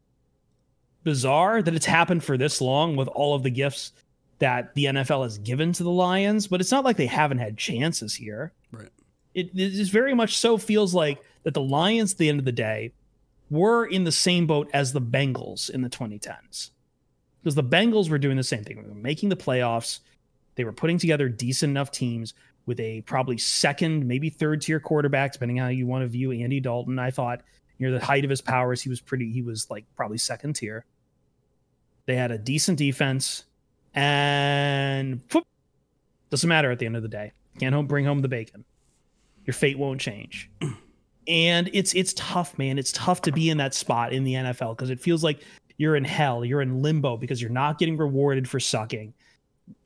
bizarre 1.05 1.63
that 1.63 1.75
it's 1.75 1.87
happened 1.87 2.25
for 2.25 2.37
this 2.37 2.61
long 2.61 2.97
with 2.97 3.09
all 3.09 3.35
of 3.35 3.43
the 3.43 3.51
gifts 3.51 3.93
that 4.41 4.75
the 4.75 4.87
NFL 4.87 5.23
has 5.23 5.39
given 5.39 5.73
to 5.73 5.85
the 5.85 5.91
Lions, 5.91 6.49
but 6.49 6.61
it's 6.61 6.73
not 6.73 6.85
like 6.85 6.97
they 6.97 7.07
haven't 7.07 7.39
had 7.39 7.57
chances 7.57 8.15
here. 8.15 8.53
Right. 8.73 8.89
It, 9.35 9.51
it 9.55 9.71
just 9.71 9.93
very 9.93 10.15
much 10.15 10.37
so 10.37 10.59
feels 10.59 10.95
like 10.95 11.23
that 11.45 11.55
the 11.55 11.63
Lions, 11.63 12.13
at 12.13 12.19
the 12.19 12.29
end 12.29 12.39
of 12.41 12.45
the 12.45 12.53
day, 12.53 12.93
were 13.51 13.85
in 13.85 14.05
the 14.05 14.13
same 14.13 14.47
boat 14.47 14.69
as 14.73 14.93
the 14.93 15.01
Bengals 15.01 15.71
in 15.71 15.83
the 15.83 15.91
2010s. 15.91 16.71
because 17.43 17.55
the 17.55 17.63
Bengals 17.63 18.09
were 18.09 18.19
doing 18.19 18.37
the 18.37 18.43
same 18.43 18.65
thing. 18.65 18.83
They 18.83 18.89
were 18.89 18.95
making 18.95 19.29
the 19.29 19.37
playoffs. 19.37 20.01
They 20.57 20.65
were 20.65 20.73
putting 20.73 20.99
together 20.99 21.29
decent 21.29 21.71
enough 21.71 21.91
teams 21.91 22.35
with 22.67 22.81
a 22.81 23.03
probably 23.03 23.37
second, 23.37 24.07
maybe 24.09 24.31
third 24.31 24.63
tier 24.63 24.81
quarterback, 24.81 25.33
depending 25.35 25.61
on 25.61 25.67
how 25.67 25.71
you 25.71 25.87
want 25.87 26.03
to 26.03 26.09
view 26.09 26.33
Andy 26.33 26.61
Dalton. 26.61 26.99
I 26.99 27.11
thought 27.11 27.43
near 27.79 27.93
the 27.93 28.05
height 28.05 28.25
of 28.25 28.31
his 28.31 28.41
powers, 28.41 28.81
he 28.81 28.89
was 28.89 29.01
pretty, 29.01 29.31
he 29.31 29.43
was 29.43 29.71
like 29.71 29.85
probably 29.97 30.19
second 30.19 30.55
tier. 30.55 30.87
They 32.07 32.17
had 32.17 32.31
a 32.31 32.39
decent 32.39 32.79
defense 32.79 33.45
and 33.95 35.21
whoop, 35.33 35.47
doesn't 36.31 36.49
matter 36.49 36.71
at 36.71 36.79
the 36.79 36.87
end 36.87 36.97
of 36.97 37.03
the 37.03 37.09
day. 37.09 37.33
Can't 37.59 37.75
home, 37.75 37.87
bring 37.87 38.05
home 38.05 38.21
the 38.21 38.29
bacon. 38.29 38.65
Your 39.47 39.55
fate 39.55 39.79
won't 39.79 40.01
change. 40.01 40.51
And 41.27 41.71
it's 41.73 41.95
it's 41.95 42.13
tough, 42.13 42.59
man. 42.59 42.79
It's 42.79 42.93
tough 42.93 43.23
to 43.23 43.33
be 43.33 43.49
in 43.49 43.57
that 43.57 43.73
spot 43.73 44.13
in 44.13 44.25
the 44.25 44.35
NFL 44.35 44.77
because 44.77 44.91
it 44.91 45.01
feels 45.01 45.25
like 45.25 45.41
you're 45.79 45.97
in 45.97 46.05
hell, 46.05 46.45
you're 46.45 46.61
in 46.61 46.83
limbo 46.83 47.17
because 47.17 47.41
you're 47.41 47.51
not 47.51 47.79
getting 47.79 47.97
rewarded 47.97 48.47
for 48.47 48.61
sucking, 48.61 49.15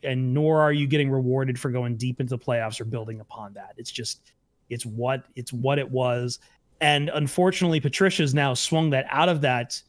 and 0.03 0.35
nor 0.35 0.61
are 0.61 0.73
you 0.73 0.89
getting 0.89 1.11
rewarded 1.11 1.57
for 1.57 1.71
going 1.71 1.97
deep 1.97 2.21
into 2.21 2.31
the 2.31 2.39
playoffs 2.39 2.81
or 2.81 2.87
building 2.87 3.21
upon 3.21 3.53
that. 3.55 3.75
It's 3.77 3.93
just 3.93 4.33
it's 4.69 4.85
what 4.85 5.27
it's 5.37 5.53
what 5.53 5.79
it 5.79 5.89
was. 5.89 6.41
And 6.81 7.09
unfortunately, 7.11 7.79
Patricia's 7.79 8.35
now 8.35 8.55
swung 8.55 8.91
that 8.91 9.07
out 9.09 9.29
of 9.29 9.41
that 9.43 9.81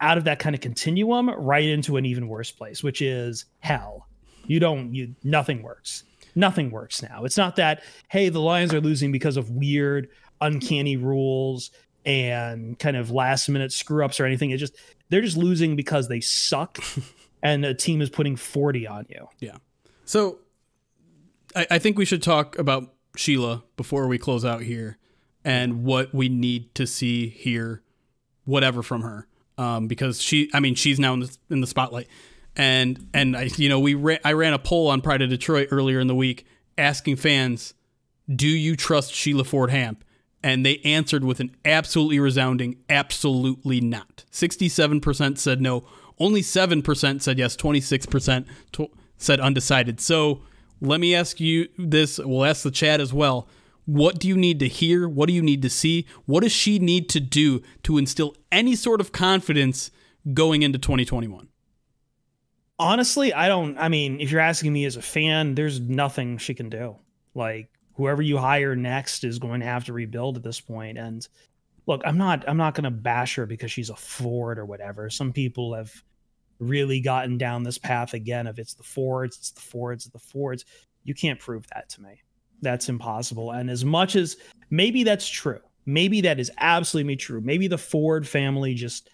out 0.00 0.18
of 0.18 0.24
that 0.24 0.38
kind 0.38 0.54
of 0.54 0.60
continuum 0.60 1.30
right 1.30 1.64
into 1.64 1.96
an 1.96 2.04
even 2.04 2.28
worse 2.28 2.50
place, 2.50 2.82
which 2.82 3.02
is 3.02 3.44
hell. 3.60 4.08
You 4.46 4.60
don't 4.60 4.94
you 4.94 5.14
nothing 5.22 5.62
works. 5.62 6.04
Nothing 6.34 6.70
works 6.70 7.02
now. 7.02 7.24
It's 7.24 7.36
not 7.36 7.56
that, 7.56 7.82
hey, 8.08 8.28
the 8.28 8.40
Lions 8.40 8.72
are 8.72 8.80
losing 8.80 9.12
because 9.12 9.36
of 9.36 9.50
weird, 9.50 10.08
uncanny 10.40 10.96
rules 10.96 11.70
and 12.04 12.78
kind 12.78 12.96
of 12.96 13.10
last 13.10 13.48
minute 13.48 13.72
screw 13.72 14.04
ups 14.04 14.20
or 14.20 14.24
anything. 14.24 14.50
It's 14.50 14.60
just 14.60 14.76
they're 15.08 15.20
just 15.20 15.36
losing 15.36 15.76
because 15.76 16.08
they 16.08 16.20
suck 16.20 16.78
and 17.42 17.64
a 17.64 17.74
team 17.74 18.00
is 18.00 18.10
putting 18.10 18.36
40 18.36 18.86
on 18.86 19.06
you. 19.08 19.28
Yeah. 19.38 19.56
So 20.04 20.38
I, 21.54 21.66
I 21.72 21.78
think 21.78 21.98
we 21.98 22.04
should 22.04 22.22
talk 22.22 22.58
about 22.58 22.94
Sheila 23.16 23.64
before 23.76 24.06
we 24.06 24.18
close 24.18 24.44
out 24.44 24.62
here 24.62 24.98
and 25.44 25.84
what 25.84 26.14
we 26.14 26.28
need 26.28 26.74
to 26.76 26.86
see 26.86 27.28
here, 27.28 27.82
whatever 28.44 28.82
from 28.82 29.02
her. 29.02 29.26
Um, 29.60 29.88
because 29.88 30.22
she, 30.22 30.48
I 30.54 30.60
mean, 30.60 30.74
she's 30.74 30.98
now 30.98 31.12
in 31.12 31.20
the, 31.20 31.36
in 31.50 31.60
the 31.60 31.66
spotlight. 31.66 32.08
And, 32.56 33.08
and 33.12 33.36
I, 33.36 33.50
you 33.56 33.68
know, 33.68 33.78
we 33.78 33.92
ran, 33.94 34.18
I 34.24 34.32
ran 34.32 34.54
a 34.54 34.58
poll 34.58 34.88
on 34.88 35.02
Pride 35.02 35.20
of 35.20 35.28
Detroit 35.28 35.68
earlier 35.70 36.00
in 36.00 36.06
the 36.06 36.14
week 36.14 36.46
asking 36.78 37.16
fans, 37.16 37.74
do 38.34 38.48
you 38.48 38.74
trust 38.74 39.12
Sheila 39.12 39.44
Ford 39.44 39.70
Hamp? 39.70 40.02
And 40.42 40.64
they 40.64 40.78
answered 40.78 41.24
with 41.24 41.40
an 41.40 41.54
absolutely 41.66 42.18
resounding, 42.18 42.76
absolutely 42.88 43.82
not. 43.82 44.24
67% 44.32 45.36
said 45.36 45.60
no. 45.60 45.84
Only 46.18 46.40
7% 46.40 47.20
said 47.20 47.38
yes. 47.38 47.54
26% 47.56 48.46
to- 48.72 48.90
said 49.18 49.40
undecided. 49.40 50.00
So 50.00 50.40
let 50.80 51.00
me 51.00 51.14
ask 51.14 51.38
you 51.38 51.68
this. 51.76 52.18
We'll 52.18 52.46
ask 52.46 52.62
the 52.62 52.70
chat 52.70 53.00
as 53.00 53.12
well. 53.12 53.46
What 53.86 54.18
do 54.18 54.28
you 54.28 54.36
need 54.36 54.60
to 54.60 54.68
hear? 54.68 55.08
What 55.08 55.26
do 55.26 55.32
you 55.32 55.42
need 55.42 55.62
to 55.62 55.70
see? 55.70 56.06
What 56.26 56.42
does 56.42 56.52
she 56.52 56.78
need 56.78 57.08
to 57.10 57.20
do 57.20 57.62
to 57.82 57.98
instill 57.98 58.34
any 58.52 58.76
sort 58.76 59.00
of 59.00 59.12
confidence 59.12 59.90
going 60.32 60.62
into 60.62 60.78
2021? 60.78 61.48
Honestly, 62.78 63.32
I 63.34 63.48
don't. 63.48 63.76
I 63.78 63.88
mean, 63.88 64.20
if 64.20 64.30
you're 64.30 64.40
asking 64.40 64.72
me 64.72 64.84
as 64.84 64.96
a 64.96 65.02
fan, 65.02 65.54
there's 65.54 65.80
nothing 65.80 66.38
she 66.38 66.54
can 66.54 66.70
do. 66.70 66.96
Like, 67.34 67.68
whoever 67.94 68.22
you 68.22 68.38
hire 68.38 68.74
next 68.74 69.24
is 69.24 69.38
going 69.38 69.60
to 69.60 69.66
have 69.66 69.84
to 69.84 69.92
rebuild 69.92 70.36
at 70.36 70.42
this 70.42 70.60
point. 70.60 70.96
And 70.96 71.26
look, 71.86 72.00
I'm 72.04 72.16
not 72.16 72.48
I'm 72.48 72.56
not 72.56 72.74
going 72.74 72.84
to 72.84 72.90
bash 72.90 73.34
her 73.34 73.44
because 73.44 73.70
she's 73.70 73.90
a 73.90 73.96
Ford 73.96 74.58
or 74.58 74.64
whatever. 74.64 75.10
Some 75.10 75.32
people 75.32 75.74
have 75.74 75.92
really 76.58 77.00
gotten 77.00 77.36
down 77.36 77.62
this 77.62 77.78
path 77.78 78.14
again 78.14 78.46
of 78.46 78.58
it's 78.58 78.74
the 78.74 78.82
Fords, 78.82 79.36
it's 79.36 79.50
the 79.50 79.60
Fords, 79.60 80.06
it's 80.06 80.12
the 80.12 80.18
Fords. 80.18 80.64
You 81.04 81.14
can't 81.14 81.38
prove 81.38 81.66
that 81.74 81.88
to 81.90 82.02
me. 82.02 82.22
That's 82.62 82.88
impossible. 82.88 83.52
And 83.52 83.70
as 83.70 83.84
much 83.84 84.16
as 84.16 84.36
maybe 84.70 85.04
that's 85.04 85.28
true, 85.28 85.60
maybe 85.86 86.20
that 86.22 86.38
is 86.38 86.50
absolutely 86.58 87.16
true. 87.16 87.40
Maybe 87.40 87.68
the 87.68 87.78
Ford 87.78 88.26
family 88.26 88.74
just 88.74 89.10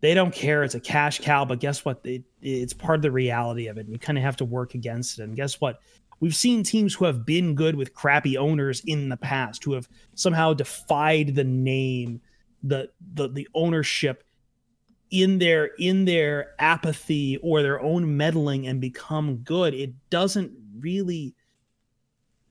they 0.00 0.14
don't 0.14 0.34
care. 0.34 0.64
It's 0.64 0.74
a 0.74 0.80
cash 0.80 1.20
cow, 1.20 1.44
but 1.44 1.60
guess 1.60 1.84
what? 1.84 2.00
It, 2.04 2.24
it's 2.42 2.72
part 2.72 2.96
of 2.96 3.02
the 3.02 3.12
reality 3.12 3.68
of 3.68 3.78
it. 3.78 3.86
And 3.86 3.92
you 3.92 3.98
kind 3.98 4.18
of 4.18 4.24
have 4.24 4.36
to 4.36 4.44
work 4.44 4.74
against 4.74 5.18
it. 5.18 5.22
And 5.22 5.36
guess 5.36 5.60
what? 5.60 5.78
We've 6.18 6.34
seen 6.34 6.62
teams 6.62 6.94
who 6.94 7.04
have 7.04 7.24
been 7.24 7.54
good 7.54 7.76
with 7.76 7.94
crappy 7.94 8.36
owners 8.36 8.82
in 8.86 9.08
the 9.08 9.16
past, 9.16 9.64
who 9.64 9.72
have 9.72 9.88
somehow 10.14 10.54
defied 10.54 11.34
the 11.34 11.44
name, 11.44 12.20
the 12.62 12.90
the 13.14 13.28
the 13.28 13.48
ownership 13.54 14.24
in 15.10 15.38
their 15.38 15.66
in 15.78 16.04
their 16.04 16.54
apathy 16.58 17.38
or 17.38 17.62
their 17.62 17.80
own 17.80 18.16
meddling 18.16 18.66
and 18.66 18.80
become 18.80 19.38
good. 19.38 19.74
It 19.74 19.92
doesn't 20.10 20.52
really 20.78 21.34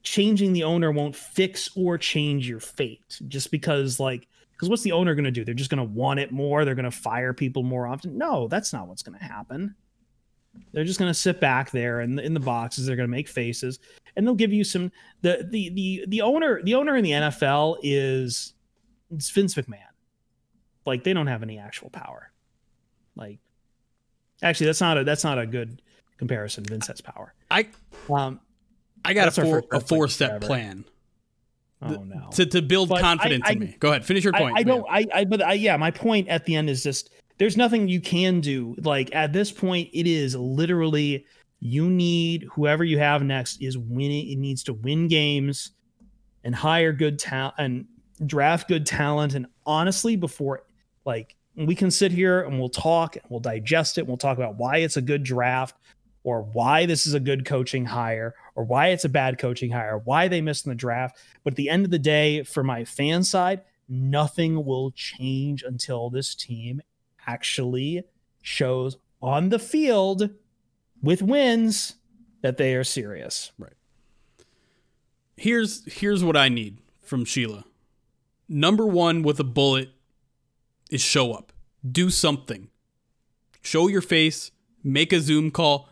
changing 0.04 0.54
the 0.54 0.64
owner 0.64 0.92
won't 0.92 1.16
fix 1.16 1.70
or 1.76 1.98
change 1.98 2.48
your 2.48 2.60
fate 2.60 3.20
just 3.28 3.52
because 3.52 4.00
like 4.00 4.28
because 4.54 4.70
what's 4.70 4.84
the 4.84 4.92
owner 4.92 5.16
going 5.16 5.26
to 5.26 5.32
do? 5.32 5.44
They're 5.44 5.56
just 5.56 5.72
going 5.72 5.80
to 5.80 5.94
want 5.94 6.20
it 6.20 6.32
more? 6.32 6.66
They're 6.66 6.76
going 6.76 6.86
to 6.86 6.92
fire 6.92 7.34
people 7.34 7.64
more 7.64 7.88
often? 7.88 8.18
No 8.18 8.48
that's 8.48 8.74
not 8.74 8.88
what's 8.88 9.04
going 9.04 9.18
to 9.18 9.24
happen. 9.24 9.76
They're 10.74 10.84
just 10.84 11.00
going 11.00 11.10
to 11.10 11.18
sit 11.18 11.40
back 11.40 11.72
there 11.72 12.02
in 12.02 12.16
the, 12.16 12.24
in 12.24 12.34
the 12.34 12.40
boxes. 12.40 12.86
They're 12.86 12.98
going 12.98 13.08
to 13.08 13.12
make 13.12 13.30
faces 13.30 13.80
and 14.16 14.26
they'll 14.26 14.36
give 14.36 14.54
you 14.54 14.64
some 14.64 14.92
the 15.22 15.48
the 15.50 15.70
the 15.70 16.06
the 16.08 16.22
owner 16.22 16.62
the 16.64 16.76
owner 16.76 16.96
in 16.96 17.04
the 17.04 17.12
NFL 17.12 17.78
is 17.82 18.54
it's 19.12 19.30
Vince 19.30 19.56
McMahon. 19.56 19.80
Like 20.86 21.04
they 21.04 21.14
don't 21.14 21.28
have 21.28 21.44
any 21.44 21.60
actual 21.60 21.90
power. 21.90 22.32
Like 23.16 23.40
actually 24.42 24.68
that's 24.68 24.82
not 24.82 24.98
a 24.98 25.04
that's 25.04 25.24
not 25.24 25.40
a 25.40 25.46
good 25.46 25.82
comparison 26.18 26.64
Vince 26.64 26.88
has 26.88 27.02
power. 27.02 27.34
I 27.50 27.68
um 28.10 28.40
I 29.06 29.14
got 29.14 29.26
That's 29.26 29.38
a 29.38 29.42
our 29.42 29.48
four, 29.48 29.64
a 29.72 29.76
like 29.78 29.88
four 29.88 30.08
step 30.08 30.30
forever. 30.30 30.46
plan 30.46 30.86
oh 31.82 32.04
no 32.04 32.30
to, 32.34 32.46
to 32.46 32.62
build 32.62 32.90
But 32.90 33.02
confidence 33.02 33.44
I- 33.46 33.52
in 33.54 33.60
me. 33.60 33.76
Go 33.80 33.90
ahead, 33.90 34.06
finish 34.06 34.24
your 34.24 34.34
point. 34.34 34.56
I, 34.58 34.60
I 34.60 34.64
don't. 34.64 34.86
I, 34.90 35.06
I. 35.14 35.26
But 35.26 35.42
I, 35.42 35.54
yeah, 35.54 35.78
my 35.78 35.92
point 35.92 36.28
at 36.28 36.46
the 36.46 36.56
end 36.56 36.70
is 36.70 36.84
just 36.84 37.10
there's 37.38 37.58
nothing 37.58 37.88
you 37.88 38.00
can 38.02 38.40
do. 38.40 38.76
Like 38.80 39.14
at 39.16 39.34
this 39.34 39.52
point, 39.52 39.90
it 39.94 40.08
is 40.08 40.36
literally 40.36 41.26
you 41.60 41.90
need 41.90 42.48
whoever 42.52 42.84
you 42.84 43.00
have 43.00 43.24
next 43.24 43.62
is 43.62 43.78
winning. 43.78 44.30
It 44.30 44.38
needs 44.38 44.64
to 44.64 44.74
win 44.74 45.08
games 45.08 45.72
and 46.44 46.54
hire 46.56 46.92
good 46.94 47.20
talent 47.20 47.56
and 47.58 47.86
draft 48.28 48.68
good 48.68 48.86
talent. 48.86 49.34
And 49.36 49.48
honestly, 49.66 50.16
before 50.16 50.64
like 51.06 51.36
we 51.56 51.76
can 51.76 51.92
sit 51.92 52.12
here 52.12 52.42
and 52.42 52.60
we'll 52.60 52.70
talk 52.70 53.16
and 53.16 53.26
we'll 53.30 53.40
digest 53.40 53.98
it. 53.98 54.02
And 54.02 54.08
we'll 54.08 54.18
talk 54.18 54.38
about 54.38 54.56
why 54.58 54.78
it's 54.78 54.98
a 54.98 55.02
good 55.02 55.24
draft 55.24 55.76
or 56.24 56.44
why 56.44 56.86
this 56.86 57.08
is 57.08 57.14
a 57.16 57.20
good 57.20 57.46
coaching 57.46 57.86
hire 57.86 58.36
or 58.56 58.64
why 58.64 58.88
it's 58.88 59.06
a 59.06 59.10
bad 59.10 59.38
coaching 59.38 59.72
hire, 59.72 59.98
why 59.98 60.28
they 60.28 60.42
missed 60.42 60.66
in 60.66 60.70
the 60.70 60.76
draft. 60.76 61.18
But 61.44 61.54
at 61.54 61.58
the 61.58 61.70
end 61.70 61.86
of 61.86 61.92
the 61.92 62.00
day, 62.00 62.44
for 62.44 62.64
my 62.64 62.86
fan 62.86 63.24
side, 63.24 63.62
nothing 63.88 64.66
will 64.66 64.92
change 64.92 65.64
until 65.64 66.10
this 66.10 66.36
team 66.36 66.82
actually 67.28 68.04
shows 68.42 68.98
on 69.22 69.50
the 69.50 69.60
field 69.60 70.30
with 71.02 71.22
wins 71.22 71.96
that 72.42 72.58
they 72.58 72.76
are 72.76 72.84
serious. 72.84 73.52
Right. 73.58 73.74
Here's 75.38 75.84
here's 75.92 76.24
what 76.24 76.38
I 76.38 76.50
need 76.50 76.78
from 77.02 77.26
Sheila. 77.26 77.66
Number 78.48 78.86
one 78.86 79.24
with 79.24 79.40
a 79.40 79.46
bullet 79.46 79.90
is 80.90 81.02
show 81.02 81.34
up. 81.34 81.54
Do 81.90 82.10
something. 82.10 82.70
Show 83.62 83.88
your 83.88 84.02
face, 84.02 84.52
make 84.84 85.14
a 85.14 85.20
Zoom 85.20 85.52
call. 85.52 85.88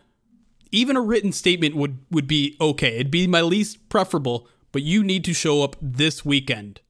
Even 0.72 0.96
a 0.96 1.00
written 1.00 1.32
statement 1.32 1.74
would 1.76 1.98
would 2.10 2.26
be 2.26 2.56
okay. 2.60 2.96
It'd 2.96 3.10
be 3.10 3.26
my 3.26 3.40
least 3.42 3.88
preferable, 3.88 4.48
but 4.72 4.82
you 4.82 5.02
need 5.02 5.24
to 5.24 5.34
show 5.34 5.62
up 5.62 5.76
this 5.80 6.24
weekend. 6.24 6.80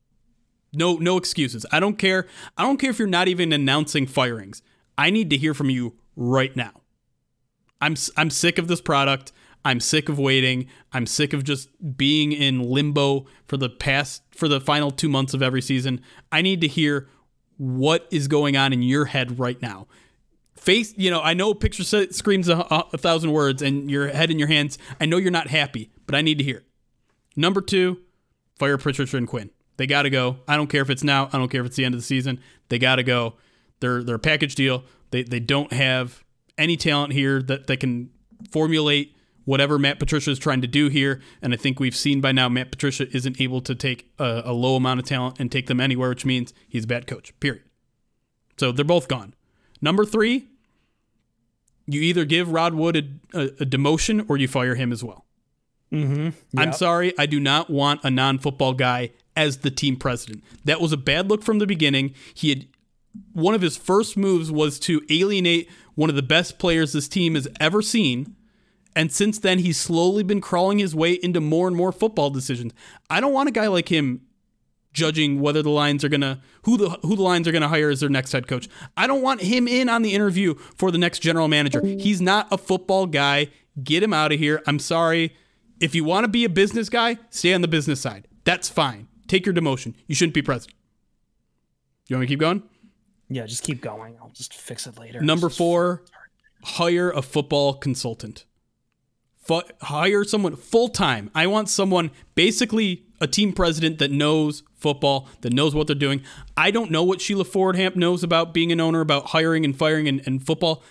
No 0.73 0.97
no 0.97 1.17
excuses. 1.17 1.67
I 1.73 1.81
don't 1.81 1.99
care. 1.99 2.27
I 2.57 2.63
don't 2.63 2.79
care 2.79 2.91
if 2.91 2.99
you're 2.99 3.09
not 3.09 3.29
even 3.29 3.53
announcing 3.53 4.07
firings. 4.07 4.63
I 4.99 5.11
need 5.11 5.31
to 5.31 5.37
hear 5.37 5.55
from 5.55 5.71
you 5.71 5.97
right 6.15 6.55
now. 6.55 6.83
I'm 7.81 7.97
I'm 8.17 8.31
sick 8.31 8.59
of 8.59 8.69
this 8.69 8.81
product. 8.81 9.33
I'm 9.65 9.81
sick 9.81 10.09
of 10.09 10.19
waiting. 10.19 10.69
I'm 10.93 11.07
sick 11.07 11.33
of 11.33 11.45
just 11.45 11.69
being 11.97 12.33
in 12.33 12.61
limbo 12.61 13.27
for 13.47 13.57
the 13.57 13.69
past 13.69 14.23
for 14.31 14.49
the 14.49 14.61
final 14.61 14.91
2 14.91 15.09
months 15.09 15.35
of 15.35 15.43
every 15.43 15.63
season. 15.63 16.01
I 16.33 16.43
need 16.43 16.61
to 16.63 16.69
hear 16.69 17.09
what 17.57 18.07
is 18.11 18.27
going 18.27 18.57
on 18.57 18.73
in 18.73 18.83
your 18.83 19.07
head 19.07 19.39
right 19.39 19.61
now. 19.61 19.87
Face, 20.61 20.93
you 20.99 21.11
know, 21.11 21.23
I 21.23 21.33
know 21.33 21.55
picture 21.55 21.85
screams 22.13 22.49
a, 22.49 22.59
a, 22.59 22.99
thousand 22.99 23.33
words 23.33 23.63
and 23.63 23.91
your 23.91 24.09
head 24.09 24.31
in 24.31 24.39
your 24.39 24.49
hands. 24.49 24.77
I 25.01 25.07
know 25.07 25.17
you're 25.17 25.31
not 25.31 25.49
happy, 25.49 25.91
but 26.05 26.15
I 26.15 26.21
need 26.21 26.37
to 26.37 26.45
hear 26.45 26.59
it. 26.59 26.67
Number 27.35 27.63
2, 27.63 27.99
fire 28.59 28.77
Patricia 28.77 29.17
and 29.17 29.27
Quinn. 29.27 29.49
They 29.79 29.87
got 29.87 30.03
to 30.03 30.11
go. 30.11 30.37
I 30.47 30.59
don't 30.59 30.67
care 30.67 30.83
if 30.83 30.91
it's 30.91 31.03
now. 31.03 31.31
I 31.33 31.39
don't 31.39 31.49
care 31.49 31.63
if 31.63 31.67
it's 31.69 31.77
the 31.77 31.87
end 31.87 31.95
of 31.95 32.01
the 32.01 32.05
season. 32.05 32.41
They 32.69 32.79
got 32.79 32.97
to 32.97 33.03
go. 33.03 33.37
They're 33.81 34.03
they're 34.05 34.17
a 34.17 34.19
package 34.19 34.55
deal. 34.55 34.85
They 35.11 35.23
they 35.23 35.41
don't 35.41 35.73
have 35.73 36.23
any 36.59 36.77
talent 36.77 37.15
here 37.15 37.41
that 37.45 37.67
that 37.69 37.79
can 37.79 38.11
formulate 38.51 39.17
whatever 39.47 39.79
Matt 39.79 39.99
Patricia 39.99 40.31
is 40.31 40.39
trying 40.39 40.61
to 40.61 40.67
do 40.67 40.89
here. 40.91 41.23
And 41.41 41.55
I 41.55 41.57
think 41.57 41.81
we've 41.81 41.97
seen 41.97 42.21
by 42.21 42.33
now 42.33 42.51
Matt 42.51 42.71
Patricia 42.71 43.09
isn't 43.17 43.41
able 43.41 43.63
to 43.63 43.75
take 43.75 44.13
a, 44.19 44.43
a 44.45 44.53
low 44.53 44.77
amount 44.77 45.01
of 45.01 45.07
talent 45.07 45.41
and 45.41 45.51
take 45.51 45.69
them 45.69 45.81
anywhere, 45.81 46.11
which 46.11 46.27
means 46.27 46.53
he's 46.69 46.85
a 46.85 46.87
bad 46.87 47.07
coach. 47.07 47.33
Period. 47.41 47.63
So 48.59 48.73
they're 48.73 48.85
both 48.85 49.09
gone. 49.09 49.33
Number 49.81 50.05
three, 50.05 50.50
You 51.87 52.01
either 52.03 52.25
give 52.25 52.53
Rod 52.53 52.75
Wood 52.75 52.97
a, 52.97 53.39
a, 53.39 53.45
a 53.47 53.67
demotion 53.67 54.29
or 54.29 54.37
you 54.37 54.49
fire 54.49 54.75
him 54.75 54.93
as 54.93 55.03
well. 55.03 55.27
Mm-hmm. 55.93 56.59
I'm 56.59 56.73
sorry, 56.73 57.13
I 57.19 57.27
do 57.27 57.41
not 57.41 57.69
want 57.69 58.01
a 58.05 58.11
non-football 58.11 58.75
guy 58.75 59.11
as 59.37 59.59
the 59.59 59.71
team 59.71 59.97
president. 59.97 60.45
That 60.65 60.81
was 60.81 60.93
a 60.93 60.97
bad 60.97 61.29
look 61.29 61.43
from 61.43 61.59
the 61.59 61.67
beginning. 61.67 62.15
He 62.35 62.51
had 62.51 62.69
one 63.33 63.55
of 63.55 63.63
his 63.63 63.77
first 63.77 64.17
moves 64.17 64.53
was 64.53 64.79
to 64.81 65.03
alienate 65.11 65.69
one 65.97 66.09
of 66.09 66.17
the 66.17 66.23
best 66.23 66.59
players 66.59 66.93
this 66.93 67.09
team 67.09 67.35
has 67.35 67.49
ever 67.59 67.83
seen. 67.83 68.37
And 68.95 69.11
since 69.11 69.39
then, 69.39 69.61
he's 69.61 69.79
slowly 69.79 70.23
been 70.23 70.41
crawling 70.41 70.79
his 70.79 70.95
way 70.95 71.13
into 71.13 71.41
more 71.41 71.67
and 71.67 71.77
more 71.77 71.93
football 71.93 72.31
decisions. 72.31 72.73
I 73.09 73.21
don't 73.21 73.33
want 73.33 73.49
a 73.49 73.53
guy 73.53 73.67
like 73.67 73.89
him 73.89 74.23
judging 74.93 75.41
whether 75.41 75.63
the 75.63 75.71
Lions 75.71 76.05
are 76.05 76.09
gonna 76.09 76.43
who 76.63 76.77
the 76.77 76.91
who 77.03 77.17
the 77.17 77.23
Lions 77.23 77.47
are 77.47 77.53
gonna 77.53 77.69
hire 77.69 77.91
as 77.91 78.01
their 78.01 78.09
next 78.09 78.33
head 78.33 78.47
coach. 78.47 78.69
I 78.97 79.07
don't 79.07 79.23
want 79.23 79.43
him 79.43 79.69
in 79.69 79.89
on 79.89 80.03
the 80.03 80.15
interview 80.15 80.55
for 80.77 80.91
the 80.91 80.99
next 80.99 81.21
general 81.21 81.49
manager. 81.49 81.85
He's 81.85 82.21
not 82.21 82.49
a 82.51 82.59
football 82.59 83.07
guy. 83.07 83.49
Get 83.83 84.03
him 84.03 84.13
out 84.13 84.33
of 84.33 84.39
here. 84.39 84.63
I'm 84.67 84.79
sorry. 84.79 85.35
If 85.81 85.95
you 85.95 86.05
want 86.05 86.25
to 86.25 86.29
be 86.29 86.45
a 86.45 86.49
business 86.49 86.89
guy, 86.89 87.19
stay 87.31 87.55
on 87.55 87.63
the 87.63 87.69
business 87.69 88.01
side. 88.01 88.29
That's 88.45 88.69
fine. 88.69 89.09
Take 89.29 89.47
your 89.47 89.55
demotion. 89.55 89.95
You 90.07 90.15
shouldn't 90.15 90.35
be 90.35 90.43
president. 90.43 90.77
You 92.09 92.17
want 92.17 92.23
me 92.23 92.27
to 92.27 92.33
keep 92.33 92.41
going? 92.41 92.63
Yeah, 93.29 93.47
just 93.47 93.63
keep 93.63 93.81
going. 93.81 94.17
I'll 94.21 94.31
just 94.31 94.53
fix 94.53 94.87
it 94.87 94.99
later. 94.99 95.21
Number 95.21 95.49
four, 95.49 96.03
hire 96.65 97.11
a 97.11 97.23
football 97.23 97.75
consultant. 97.75 98.45
Hire 99.81 100.25
someone 100.25 100.57
full 100.57 100.89
time. 100.89 101.31
I 101.35 101.47
want 101.47 101.69
someone, 101.69 102.11
basically 102.35 103.05
a 103.21 103.27
team 103.27 103.53
president 103.53 103.99
that 103.99 104.11
knows 104.11 104.63
football, 104.81 105.29
that 105.43 105.53
knows 105.53 105.75
what 105.75 105.87
they're 105.87 105.97
doing. 105.97 106.23
I 106.57 106.71
don't 106.71 106.91
know 106.91 107.03
what 107.03 107.21
Sheila 107.21 107.45
Ford 107.45 107.77
Hamp 107.77 107.97
knows 107.97 108.23
about 108.23 108.55
being 108.55 108.73
an 108.73 108.81
owner, 108.81 109.01
about 109.01 109.29
hiring 109.29 109.65
and 109.65 109.77
firing 109.77 110.09
and, 110.09 110.23
and 110.27 110.45
football. 110.45 110.83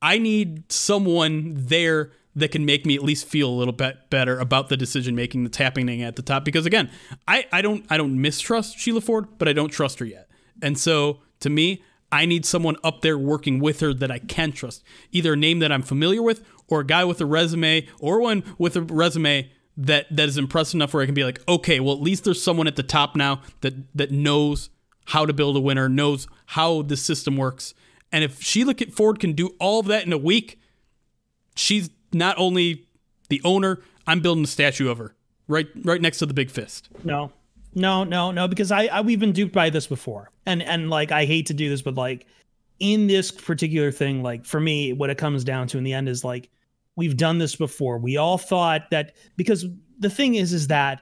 I 0.00 0.18
need 0.18 0.70
someone 0.70 1.54
there 1.56 2.12
that 2.34 2.50
can 2.50 2.64
make 2.64 2.86
me 2.86 2.94
at 2.94 3.02
least 3.02 3.26
feel 3.26 3.48
a 3.48 3.52
little 3.52 3.72
bit 3.72 4.10
better 4.10 4.38
about 4.38 4.68
the 4.68 4.76
decision 4.76 5.14
making 5.14 5.44
that's 5.44 5.58
happening 5.58 6.02
at 6.02 6.16
the 6.16 6.22
top. 6.22 6.44
Because 6.44 6.66
again, 6.66 6.90
I, 7.28 7.46
I 7.52 7.62
don't 7.62 7.84
I 7.90 7.96
don't 7.96 8.20
mistrust 8.20 8.78
Sheila 8.78 9.00
Ford, 9.00 9.26
but 9.38 9.48
I 9.48 9.52
don't 9.52 9.68
trust 9.68 9.98
her 9.98 10.04
yet. 10.04 10.30
And 10.62 10.78
so 10.78 11.20
to 11.40 11.50
me, 11.50 11.82
I 12.10 12.26
need 12.26 12.44
someone 12.44 12.76
up 12.84 13.00
there 13.00 13.18
working 13.18 13.58
with 13.58 13.80
her 13.80 13.94
that 13.94 14.10
I 14.10 14.18
can 14.18 14.52
trust. 14.52 14.82
Either 15.12 15.32
a 15.32 15.36
name 15.36 15.60
that 15.60 15.72
I'm 15.72 15.82
familiar 15.82 16.22
with 16.22 16.42
or 16.68 16.80
a 16.80 16.86
guy 16.86 17.04
with 17.04 17.20
a 17.20 17.26
resume 17.26 17.86
or 18.00 18.20
one 18.20 18.42
with 18.58 18.76
a 18.76 18.82
resume 18.82 19.50
that 19.76 20.06
that 20.10 20.28
is 20.28 20.36
impressive 20.36 20.74
enough 20.74 20.94
where 20.94 21.02
I 21.02 21.06
can 21.06 21.14
be 21.14 21.24
like, 21.24 21.40
okay, 21.48 21.80
well 21.80 21.94
at 21.94 22.00
least 22.00 22.24
there's 22.24 22.42
someone 22.42 22.66
at 22.66 22.76
the 22.76 22.82
top 22.82 23.16
now 23.16 23.40
that 23.60 23.74
that 23.96 24.10
knows 24.10 24.70
how 25.06 25.26
to 25.26 25.32
build 25.32 25.56
a 25.56 25.60
winner, 25.60 25.88
knows 25.88 26.26
how 26.46 26.82
the 26.82 26.96
system 26.96 27.36
works. 27.36 27.74
And 28.12 28.22
if 28.22 28.42
Sheila 28.42 28.74
Ford 28.92 29.18
can 29.18 29.32
do 29.32 29.54
all 29.58 29.80
of 29.80 29.86
that 29.86 30.06
in 30.06 30.12
a 30.12 30.18
week, 30.18 30.60
she's 31.56 31.90
not 32.12 32.36
only 32.38 32.86
the 33.28 33.40
owner, 33.44 33.80
I'm 34.06 34.20
building 34.20 34.44
a 34.44 34.48
statue 34.48 34.90
of 34.90 34.98
her 34.98 35.14
right 35.48 35.68
right 35.84 36.00
next 36.00 36.18
to 36.18 36.26
the 36.26 36.34
big 36.34 36.50
fist. 36.50 36.88
No, 37.04 37.32
no, 37.74 38.04
no, 38.04 38.30
no. 38.30 38.48
Because 38.48 38.70
I, 38.70 38.86
I 38.86 39.00
we've 39.00 39.20
been 39.20 39.32
duped 39.32 39.52
by 39.52 39.70
this 39.70 39.86
before, 39.86 40.30
and 40.46 40.62
and 40.62 40.90
like 40.90 41.12
I 41.12 41.24
hate 41.24 41.46
to 41.46 41.54
do 41.54 41.68
this, 41.68 41.82
but 41.82 41.94
like 41.94 42.26
in 42.78 43.06
this 43.06 43.30
particular 43.30 43.90
thing, 43.90 44.22
like 44.22 44.44
for 44.44 44.60
me, 44.60 44.92
what 44.92 45.10
it 45.10 45.18
comes 45.18 45.44
down 45.44 45.68
to 45.68 45.78
in 45.78 45.84
the 45.84 45.92
end 45.92 46.08
is 46.08 46.24
like 46.24 46.50
we've 46.96 47.16
done 47.16 47.38
this 47.38 47.56
before. 47.56 47.98
We 47.98 48.16
all 48.16 48.38
thought 48.38 48.90
that 48.90 49.14
because 49.36 49.66
the 49.98 50.10
thing 50.10 50.34
is, 50.34 50.52
is 50.52 50.68
that 50.68 51.00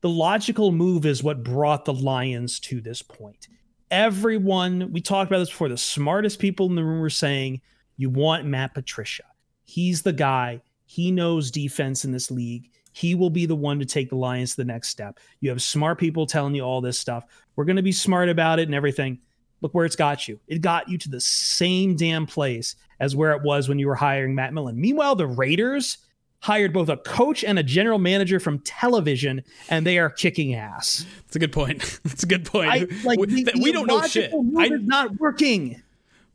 the 0.00 0.08
logical 0.08 0.72
move 0.72 1.06
is 1.06 1.22
what 1.22 1.44
brought 1.44 1.84
the 1.84 1.94
Lions 1.94 2.58
to 2.60 2.80
this 2.80 3.02
point. 3.02 3.48
Everyone, 3.90 4.90
we 4.92 5.00
talked 5.00 5.30
about 5.30 5.38
this 5.38 5.50
before. 5.50 5.68
The 5.68 5.76
smartest 5.76 6.38
people 6.38 6.66
in 6.66 6.74
the 6.74 6.84
room 6.84 7.00
were 7.00 7.10
saying, 7.10 7.60
"You 7.96 8.10
want 8.10 8.46
Matt 8.46 8.74
Patricia." 8.74 9.24
He's 9.64 10.02
the 10.02 10.12
guy. 10.12 10.62
He 10.86 11.10
knows 11.10 11.50
defense 11.50 12.04
in 12.04 12.10
this 12.10 12.30
league. 12.30 12.70
He 12.92 13.14
will 13.14 13.30
be 13.30 13.46
the 13.46 13.56
one 13.56 13.78
to 13.78 13.86
take 13.86 14.10
the 14.10 14.16
Lions 14.16 14.50
to 14.50 14.56
the 14.58 14.64
next 14.64 14.88
step. 14.88 15.18
You 15.40 15.48
have 15.50 15.62
smart 15.62 15.98
people 15.98 16.26
telling 16.26 16.54
you 16.54 16.62
all 16.62 16.80
this 16.80 16.98
stuff. 16.98 17.24
We're 17.56 17.64
going 17.64 17.76
to 17.76 17.82
be 17.82 17.92
smart 17.92 18.28
about 18.28 18.58
it 18.58 18.68
and 18.68 18.74
everything. 18.74 19.20
Look 19.62 19.72
where 19.74 19.86
it's 19.86 19.96
got 19.96 20.28
you. 20.28 20.38
It 20.48 20.60
got 20.60 20.88
you 20.88 20.98
to 20.98 21.08
the 21.08 21.20
same 21.20 21.96
damn 21.96 22.26
place 22.26 22.76
as 23.00 23.16
where 23.16 23.32
it 23.32 23.42
was 23.42 23.68
when 23.68 23.78
you 23.78 23.86
were 23.86 23.94
hiring 23.94 24.34
Matt 24.34 24.52
Millen. 24.52 24.78
Meanwhile, 24.80 25.14
the 25.16 25.26
Raiders 25.26 25.98
hired 26.40 26.72
both 26.72 26.88
a 26.88 26.96
coach 26.96 27.44
and 27.44 27.56
a 27.58 27.62
general 27.62 27.98
manager 28.00 28.40
from 28.40 28.58
television, 28.60 29.42
and 29.70 29.86
they 29.86 29.98
are 29.98 30.10
kicking 30.10 30.54
ass. 30.54 31.06
That's 31.22 31.36
a 31.36 31.38
good 31.38 31.52
point. 31.52 32.00
That's 32.04 32.24
a 32.24 32.26
good 32.26 32.44
point. 32.44 32.70
I, 32.70 32.86
like, 33.04 33.18
we, 33.20 33.26
the- 33.26 33.44
that 33.44 33.54
we 33.62 33.70
don't 33.70 33.86
know 33.86 34.02
shit. 34.02 34.32
I, 34.58 34.64
is 34.66 34.82
not 34.82 35.20
working. 35.20 35.80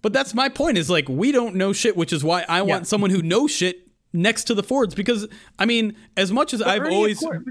but 0.02 0.14
that's 0.14 0.34
my 0.34 0.48
point. 0.48 0.78
Is 0.78 0.90
like 0.90 1.10
we 1.10 1.34
don't 1.34 1.56
know 1.56 1.74
shit, 1.74 1.98
which 1.98 2.14
is 2.14 2.24
why 2.24 2.46
I 2.48 2.62
want 2.62 2.88
someone 2.88 3.10
who 3.10 3.22
knows 3.22 3.52
shit 3.52 3.86
next 4.14 4.46
to 4.46 4.54
the 4.54 4.64
Fords. 4.64 4.96
Because 4.96 5.28
I 5.60 5.66
mean, 5.66 5.98
as 6.16 6.32
much 6.32 6.54
as 6.54 6.62
I've 6.62 6.84
Ernie, 6.84 6.96
always 6.96 7.20
course- 7.20 7.44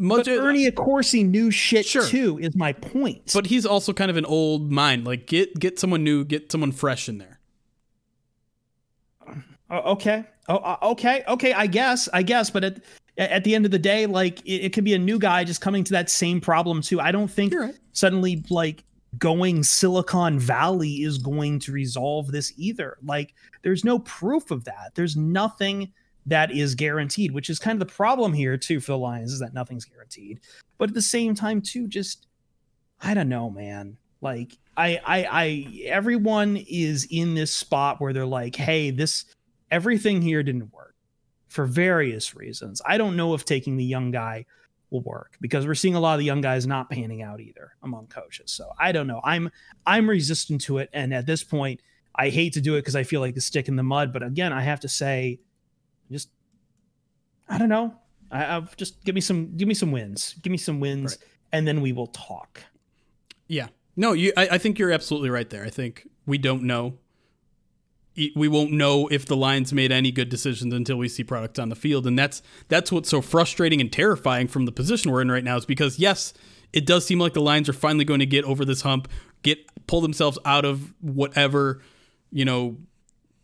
much 0.00 0.26
But 0.26 0.28
Ernie, 0.28 0.66
of 0.66 0.74
course, 0.74 1.12
he 1.12 1.22
knew 1.22 1.50
shit 1.50 1.86
Sure. 1.86 2.04
too. 2.04 2.38
Is 2.38 2.56
my 2.56 2.72
point. 2.72 3.30
but 3.34 3.46
he's 3.46 3.66
also 3.66 3.92
kind 3.92 4.10
of 4.10 4.16
an 4.16 4.24
old 4.24 4.72
mind. 4.72 5.04
Like 5.04 5.26
get 5.26 5.58
get 5.58 5.78
someone 5.78 6.02
new, 6.02 6.24
get 6.24 6.50
someone 6.50 6.72
fresh 6.72 7.08
in 7.08 7.18
there. 7.18 7.38
Oh, 9.70 9.92
okay. 9.92 10.24
Oh, 10.48 10.56
uh, 10.56 10.76
okay. 10.82 11.22
Okay. 11.28 11.52
I 11.52 11.66
guess. 11.66 12.08
I 12.12 12.22
guess. 12.22 12.50
But 12.50 12.64
at 12.64 12.80
at 13.16 13.44
the 13.44 13.54
end 13.54 13.64
of 13.64 13.70
the 13.70 13.78
day, 13.78 14.06
like 14.06 14.40
it, 14.40 14.64
it 14.64 14.72
could 14.72 14.84
be 14.84 14.94
a 14.94 14.98
new 14.98 15.18
guy 15.18 15.44
just 15.44 15.60
coming 15.60 15.84
to 15.84 15.92
that 15.92 16.10
same 16.10 16.40
problem 16.40 16.82
too. 16.82 17.00
I 17.00 17.12
don't 17.12 17.30
think 17.30 17.54
right. 17.54 17.74
suddenly 17.92 18.42
like 18.50 18.84
going 19.18 19.62
Silicon 19.62 20.38
Valley 20.38 21.02
is 21.02 21.18
going 21.18 21.58
to 21.60 21.72
resolve 21.72 22.32
this 22.32 22.52
either. 22.56 22.96
Like 23.04 23.34
there's 23.62 23.84
no 23.84 23.98
proof 24.00 24.50
of 24.50 24.64
that. 24.64 24.92
There's 24.94 25.16
nothing 25.16 25.92
that 26.26 26.50
is 26.50 26.74
guaranteed, 26.74 27.32
which 27.32 27.50
is 27.50 27.58
kind 27.58 27.80
of 27.80 27.86
the 27.86 27.94
problem 27.94 28.32
here 28.32 28.56
too 28.56 28.80
for 28.80 28.92
the 28.92 28.98
Lions 28.98 29.32
is 29.32 29.40
that 29.40 29.54
nothing's 29.54 29.84
guaranteed. 29.84 30.40
But 30.78 30.90
at 30.90 30.94
the 30.94 31.02
same 31.02 31.34
time 31.34 31.60
too, 31.60 31.88
just 31.88 32.26
I 33.00 33.14
don't 33.14 33.28
know, 33.28 33.50
man. 33.50 33.96
Like 34.20 34.56
I 34.76 35.00
I 35.04 35.26
I 35.30 35.84
everyone 35.86 36.56
is 36.68 37.06
in 37.10 37.34
this 37.34 37.52
spot 37.52 38.00
where 38.00 38.12
they're 38.12 38.26
like, 38.26 38.56
hey, 38.56 38.90
this 38.90 39.24
everything 39.70 40.20
here 40.20 40.42
didn't 40.42 40.72
work 40.72 40.94
for 41.48 41.66
various 41.66 42.34
reasons. 42.36 42.80
I 42.86 42.96
don't 42.96 43.16
know 43.16 43.34
if 43.34 43.44
taking 43.44 43.76
the 43.76 43.84
young 43.84 44.10
guy 44.10 44.46
will 44.90 45.02
work 45.02 45.36
because 45.40 45.66
we're 45.66 45.74
seeing 45.74 45.94
a 45.94 46.00
lot 46.00 46.14
of 46.14 46.18
the 46.18 46.24
young 46.24 46.40
guys 46.40 46.66
not 46.66 46.90
panning 46.90 47.22
out 47.22 47.40
either 47.40 47.72
among 47.82 48.06
coaches. 48.08 48.52
So 48.52 48.70
I 48.78 48.92
don't 48.92 49.06
know. 49.06 49.20
I'm 49.24 49.50
I'm 49.86 50.08
resistant 50.08 50.60
to 50.62 50.78
it, 50.78 50.90
and 50.92 51.14
at 51.14 51.26
this 51.26 51.42
point, 51.42 51.80
I 52.14 52.28
hate 52.28 52.52
to 52.54 52.60
do 52.60 52.74
it 52.74 52.80
because 52.80 52.96
I 52.96 53.04
feel 53.04 53.20
like 53.20 53.34
the 53.34 53.40
stick 53.40 53.68
in 53.68 53.76
the 53.76 53.82
mud. 53.82 54.12
But 54.12 54.22
again, 54.22 54.52
I 54.52 54.62
have 54.62 54.80
to 54.80 54.88
say, 54.88 55.40
I 57.50 57.58
don't 57.58 57.68
know. 57.68 57.94
I, 58.30 58.56
I've 58.56 58.76
just 58.76 59.04
give 59.04 59.14
me 59.14 59.20
some 59.20 59.56
give 59.56 59.68
me 59.68 59.74
some 59.74 59.90
wins. 59.90 60.36
Give 60.40 60.50
me 60.50 60.56
some 60.56 60.80
wins, 60.80 61.18
and 61.52 61.66
then 61.66 61.80
we 61.80 61.92
will 61.92 62.06
talk. 62.06 62.62
Yeah. 63.48 63.68
No, 63.96 64.12
you. 64.12 64.32
I, 64.36 64.48
I 64.52 64.58
think 64.58 64.78
you're 64.78 64.92
absolutely 64.92 65.30
right 65.30 65.50
there. 65.50 65.64
I 65.64 65.70
think 65.70 66.08
we 66.24 66.38
don't 66.38 66.62
know. 66.62 66.98
We 68.36 68.48
won't 68.48 68.72
know 68.72 69.08
if 69.08 69.26
the 69.26 69.36
Lions 69.36 69.72
made 69.72 69.92
any 69.92 70.10
good 70.10 70.28
decisions 70.28 70.74
until 70.74 70.96
we 70.96 71.08
see 71.08 71.24
products 71.24 71.58
on 71.58 71.68
the 71.68 71.74
field, 71.74 72.06
and 72.06 72.18
that's 72.18 72.42
that's 72.68 72.92
what's 72.92 73.08
so 73.08 73.20
frustrating 73.20 73.80
and 73.80 73.92
terrifying 73.92 74.46
from 74.46 74.66
the 74.66 74.72
position 74.72 75.10
we're 75.10 75.22
in 75.22 75.30
right 75.30 75.44
now. 75.44 75.56
Is 75.56 75.66
because 75.66 75.98
yes, 75.98 76.32
it 76.72 76.86
does 76.86 77.04
seem 77.04 77.18
like 77.18 77.34
the 77.34 77.40
Lions 77.40 77.68
are 77.68 77.72
finally 77.72 78.04
going 78.04 78.20
to 78.20 78.26
get 78.26 78.44
over 78.44 78.64
this 78.64 78.82
hump, 78.82 79.08
get 79.42 79.58
pull 79.86 80.00
themselves 80.00 80.38
out 80.44 80.64
of 80.64 80.94
whatever 81.00 81.82
you 82.30 82.44
know 82.44 82.76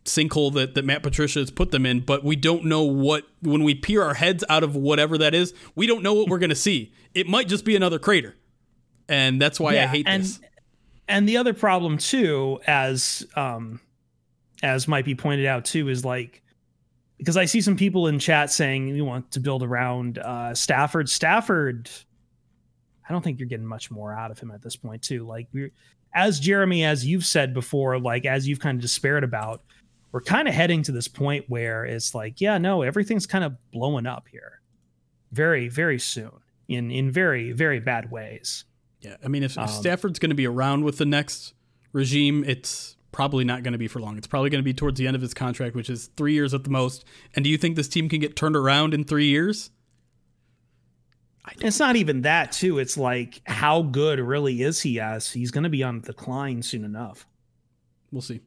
sinkhole 0.07 0.53
that, 0.53 0.75
that 0.75 0.85
Matt 0.85 1.03
Patricia 1.03 1.39
has 1.39 1.51
put 1.51 1.71
them 1.71 1.85
in, 1.85 2.01
but 2.01 2.23
we 2.23 2.35
don't 2.35 2.65
know 2.65 2.83
what 2.83 3.25
when 3.41 3.63
we 3.63 3.75
peer 3.75 4.03
our 4.03 4.13
heads 4.15 4.43
out 4.49 4.63
of 4.63 4.75
whatever 4.75 5.17
that 5.17 5.33
is, 5.33 5.53
we 5.75 5.87
don't 5.87 6.03
know 6.03 6.13
what 6.13 6.29
we're 6.29 6.39
gonna 6.39 6.55
see. 6.55 6.93
It 7.13 7.27
might 7.27 7.47
just 7.47 7.65
be 7.65 7.75
another 7.75 7.99
crater. 7.99 8.35
And 9.09 9.41
that's 9.41 9.59
why 9.59 9.79
I 9.79 9.85
hate 9.85 10.05
and, 10.07 10.23
this. 10.23 10.39
And 11.07 11.27
the 11.29 11.37
other 11.37 11.53
problem 11.53 11.97
too, 11.97 12.59
as 12.67 13.25
um, 13.35 13.79
as 14.61 14.87
might 14.87 15.05
be 15.05 15.15
pointed 15.15 15.45
out 15.45 15.65
too, 15.65 15.87
is 15.89 16.03
like 16.03 16.41
because 17.17 17.37
I 17.37 17.45
see 17.45 17.61
some 17.61 17.77
people 17.77 18.07
in 18.07 18.19
chat 18.19 18.51
saying 18.51 18.89
you 18.89 19.05
want 19.05 19.31
to 19.31 19.39
build 19.39 19.63
around 19.63 20.19
uh, 20.19 20.53
Stafford. 20.53 21.09
Stafford, 21.09 21.89
I 23.07 23.13
don't 23.13 23.23
think 23.23 23.39
you're 23.39 23.47
getting 23.47 23.65
much 23.65 23.89
more 23.89 24.13
out 24.13 24.31
of 24.31 24.39
him 24.39 24.51
at 24.51 24.61
this 24.61 24.75
point 24.75 25.01
too. 25.01 25.25
Like 25.25 25.47
we're 25.53 25.71
as 26.13 26.39
Jeremy, 26.39 26.83
as 26.83 27.05
you've 27.05 27.25
said 27.25 27.53
before, 27.53 27.99
like 27.99 28.25
as 28.25 28.47
you've 28.47 28.59
kind 28.59 28.77
of 28.77 28.81
despaired 28.81 29.23
about, 29.23 29.61
we're 30.11 30.21
kind 30.21 30.47
of 30.47 30.53
heading 30.53 30.83
to 30.83 30.91
this 30.91 31.07
point 31.07 31.45
where 31.47 31.85
it's 31.85 32.15
like, 32.15 32.39
yeah, 32.41 32.57
no, 32.57 32.81
everything's 32.81 33.25
kind 33.25 33.43
of 33.43 33.55
blowing 33.71 34.05
up 34.05 34.27
here, 34.31 34.61
very, 35.31 35.67
very 35.67 35.99
soon 35.99 36.31
in 36.67 36.91
in 36.91 37.11
very, 37.11 37.51
very 37.51 37.79
bad 37.79 38.11
ways. 38.11 38.65
Yeah, 39.01 39.17
I 39.23 39.27
mean, 39.27 39.43
if, 39.43 39.51
if 39.51 39.57
Um, 39.59 39.67
Stafford's 39.67 40.19
going 40.19 40.31
to 40.31 40.35
be 40.35 40.47
around 40.47 40.83
with 40.83 40.97
the 40.97 41.05
next 41.05 41.53
regime, 41.93 42.43
it's 42.45 42.95
probably 43.11 43.43
not 43.43 43.63
going 43.63 43.71
to 43.73 43.77
be 43.77 43.87
for 43.87 43.99
long. 43.99 44.17
It's 44.17 44.27
probably 44.27 44.49
going 44.49 44.59
to 44.59 44.65
be 44.65 44.73
towards 44.73 44.99
the 44.99 45.07
end 45.07 45.15
of 45.15 45.21
his 45.21 45.33
contract, 45.33 45.75
which 45.75 45.89
is 45.89 46.07
three 46.17 46.33
years 46.33 46.53
at 46.53 46.63
the 46.63 46.69
most. 46.69 47.05
And 47.35 47.43
do 47.43 47.49
you 47.49 47.57
think 47.57 47.75
this 47.75 47.87
team 47.87 48.09
can 48.09 48.19
get 48.19 48.35
turned 48.35 48.55
around 48.55 48.93
in 48.93 49.03
three 49.03 49.27
years? 49.27 49.71
It's 51.61 51.79
not 51.79 51.95
even 51.95 52.23
that 52.23 52.51
too. 52.51 52.77
It's 52.77 52.97
like 52.97 53.41
how 53.45 53.81
good 53.81 54.19
really 54.19 54.61
is 54.61 54.81
he 54.81 54.99
as 54.99 55.31
he's 55.31 55.49
going 55.49 55.63
to 55.63 55.69
be 55.69 55.81
on 55.81 56.01
decline 56.01 56.61
soon 56.61 56.83
enough. 56.83 57.25
We'll 58.11 58.21
see. 58.21 58.41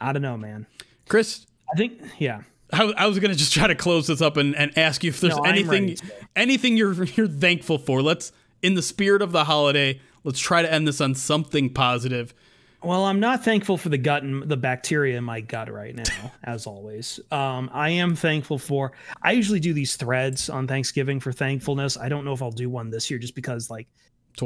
I 0.00 0.12
don't 0.12 0.22
know, 0.22 0.36
man. 0.36 0.66
Chris, 1.08 1.46
I 1.72 1.76
think 1.76 2.00
yeah. 2.18 2.42
I, 2.72 2.92
I 2.96 3.06
was 3.06 3.18
gonna 3.18 3.34
just 3.34 3.52
try 3.52 3.66
to 3.66 3.74
close 3.74 4.06
this 4.06 4.20
up 4.20 4.36
and, 4.36 4.54
and 4.54 4.76
ask 4.76 5.02
you 5.02 5.10
if 5.10 5.20
there's 5.20 5.36
No, 5.36 5.42
anything 5.42 5.96
anything 6.36 6.76
you're 6.76 7.04
you're 7.04 7.28
thankful 7.28 7.78
for. 7.78 8.02
Let's 8.02 8.32
in 8.62 8.74
the 8.74 8.82
spirit 8.82 9.22
of 9.22 9.32
the 9.32 9.44
holiday, 9.44 10.00
let's 10.24 10.40
try 10.40 10.62
to 10.62 10.72
end 10.72 10.86
this 10.86 11.00
on 11.00 11.14
something 11.14 11.72
positive. 11.72 12.34
Well, 12.82 13.06
I'm 13.06 13.18
not 13.18 13.44
thankful 13.44 13.76
for 13.76 13.88
the 13.88 13.98
gut 13.98 14.22
and 14.22 14.44
the 14.44 14.56
bacteria 14.56 15.18
in 15.18 15.24
my 15.24 15.40
gut 15.40 15.72
right 15.72 15.96
now, 15.96 16.32
as 16.44 16.66
always. 16.66 17.18
Um, 17.32 17.68
I 17.72 17.90
am 17.90 18.14
thankful 18.14 18.58
for. 18.58 18.92
I 19.20 19.32
usually 19.32 19.58
do 19.58 19.72
these 19.72 19.96
threads 19.96 20.48
on 20.48 20.68
Thanksgiving 20.68 21.18
for 21.18 21.32
thankfulness. 21.32 21.96
I 21.96 22.08
don't 22.08 22.24
know 22.24 22.32
if 22.32 22.42
I'll 22.42 22.52
do 22.52 22.70
one 22.70 22.90
this 22.90 23.10
year, 23.10 23.18
just 23.18 23.34
because 23.34 23.68
like 23.68 23.88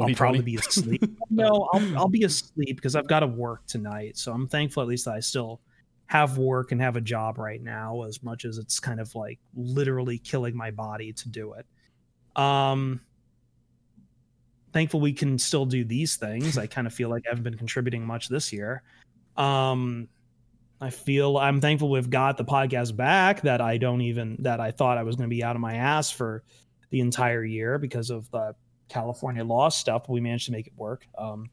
I'll 0.01 0.13
probably 0.15 0.41
be 0.41 0.55
asleep. 0.55 1.03
no, 1.29 1.69
I'll 1.73 1.97
I'll 1.99 2.09
be 2.09 2.23
asleep 2.23 2.75
because 2.75 2.95
I've 2.95 3.07
got 3.07 3.21
to 3.21 3.27
work 3.27 3.65
tonight. 3.67 4.17
So 4.17 4.33
I'm 4.33 4.47
thankful 4.47 4.81
at 4.81 4.89
least 4.89 5.05
that 5.05 5.13
I 5.13 5.19
still 5.19 5.61
have 6.07 6.37
work 6.37 6.71
and 6.71 6.81
have 6.81 6.95
a 6.95 7.01
job 7.01 7.37
right 7.37 7.61
now, 7.61 8.03
as 8.03 8.23
much 8.23 8.45
as 8.45 8.57
it's 8.57 8.79
kind 8.79 8.99
of 8.99 9.13
like 9.15 9.39
literally 9.55 10.17
killing 10.17 10.55
my 10.55 10.71
body 10.71 11.13
to 11.13 11.29
do 11.29 11.53
it. 11.53 11.65
Um, 12.41 13.01
thankful 14.73 14.99
we 14.99 15.13
can 15.13 15.37
still 15.37 15.65
do 15.65 15.85
these 15.85 16.15
things. 16.15 16.57
I 16.57 16.67
kind 16.67 16.87
of 16.87 16.93
feel 16.93 17.09
like 17.09 17.23
I 17.27 17.29
haven't 17.29 17.43
been 17.43 17.57
contributing 17.57 18.05
much 18.05 18.27
this 18.27 18.51
year. 18.51 18.83
Um, 19.37 20.09
I 20.81 20.89
feel 20.89 21.37
I'm 21.37 21.61
thankful 21.61 21.89
we've 21.89 22.09
got 22.09 22.37
the 22.37 22.43
podcast 22.43 22.95
back 22.95 23.41
that 23.41 23.61
I 23.61 23.77
don't 23.77 24.01
even 24.01 24.35
that 24.39 24.59
I 24.59 24.71
thought 24.71 24.97
I 24.97 25.03
was 25.03 25.15
going 25.15 25.29
to 25.29 25.33
be 25.33 25.43
out 25.43 25.55
of 25.55 25.61
my 25.61 25.75
ass 25.75 26.11
for 26.11 26.43
the 26.89 26.99
entire 26.99 27.43
year 27.43 27.77
because 27.77 28.09
of 28.09 28.29
the 28.31 28.53
California 28.89 29.43
law 29.43 29.69
stuff. 29.69 30.03
But 30.07 30.13
we 30.13 30.21
managed 30.21 30.45
to 30.47 30.51
make 30.51 30.67
it 30.67 30.73
work. 30.75 31.05
Um, 31.17 31.49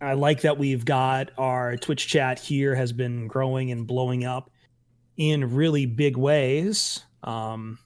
I 0.00 0.14
like 0.14 0.40
that 0.40 0.58
we've 0.58 0.84
got 0.84 1.30
our 1.38 1.76
Twitch 1.76 2.08
chat 2.08 2.40
here 2.40 2.74
has 2.74 2.92
been 2.92 3.28
growing 3.28 3.70
and 3.70 3.86
blowing 3.86 4.24
up 4.24 4.50
in 5.16 5.54
really 5.54 5.86
big 5.86 6.16
ways. 6.16 7.04
Um, 7.22 7.78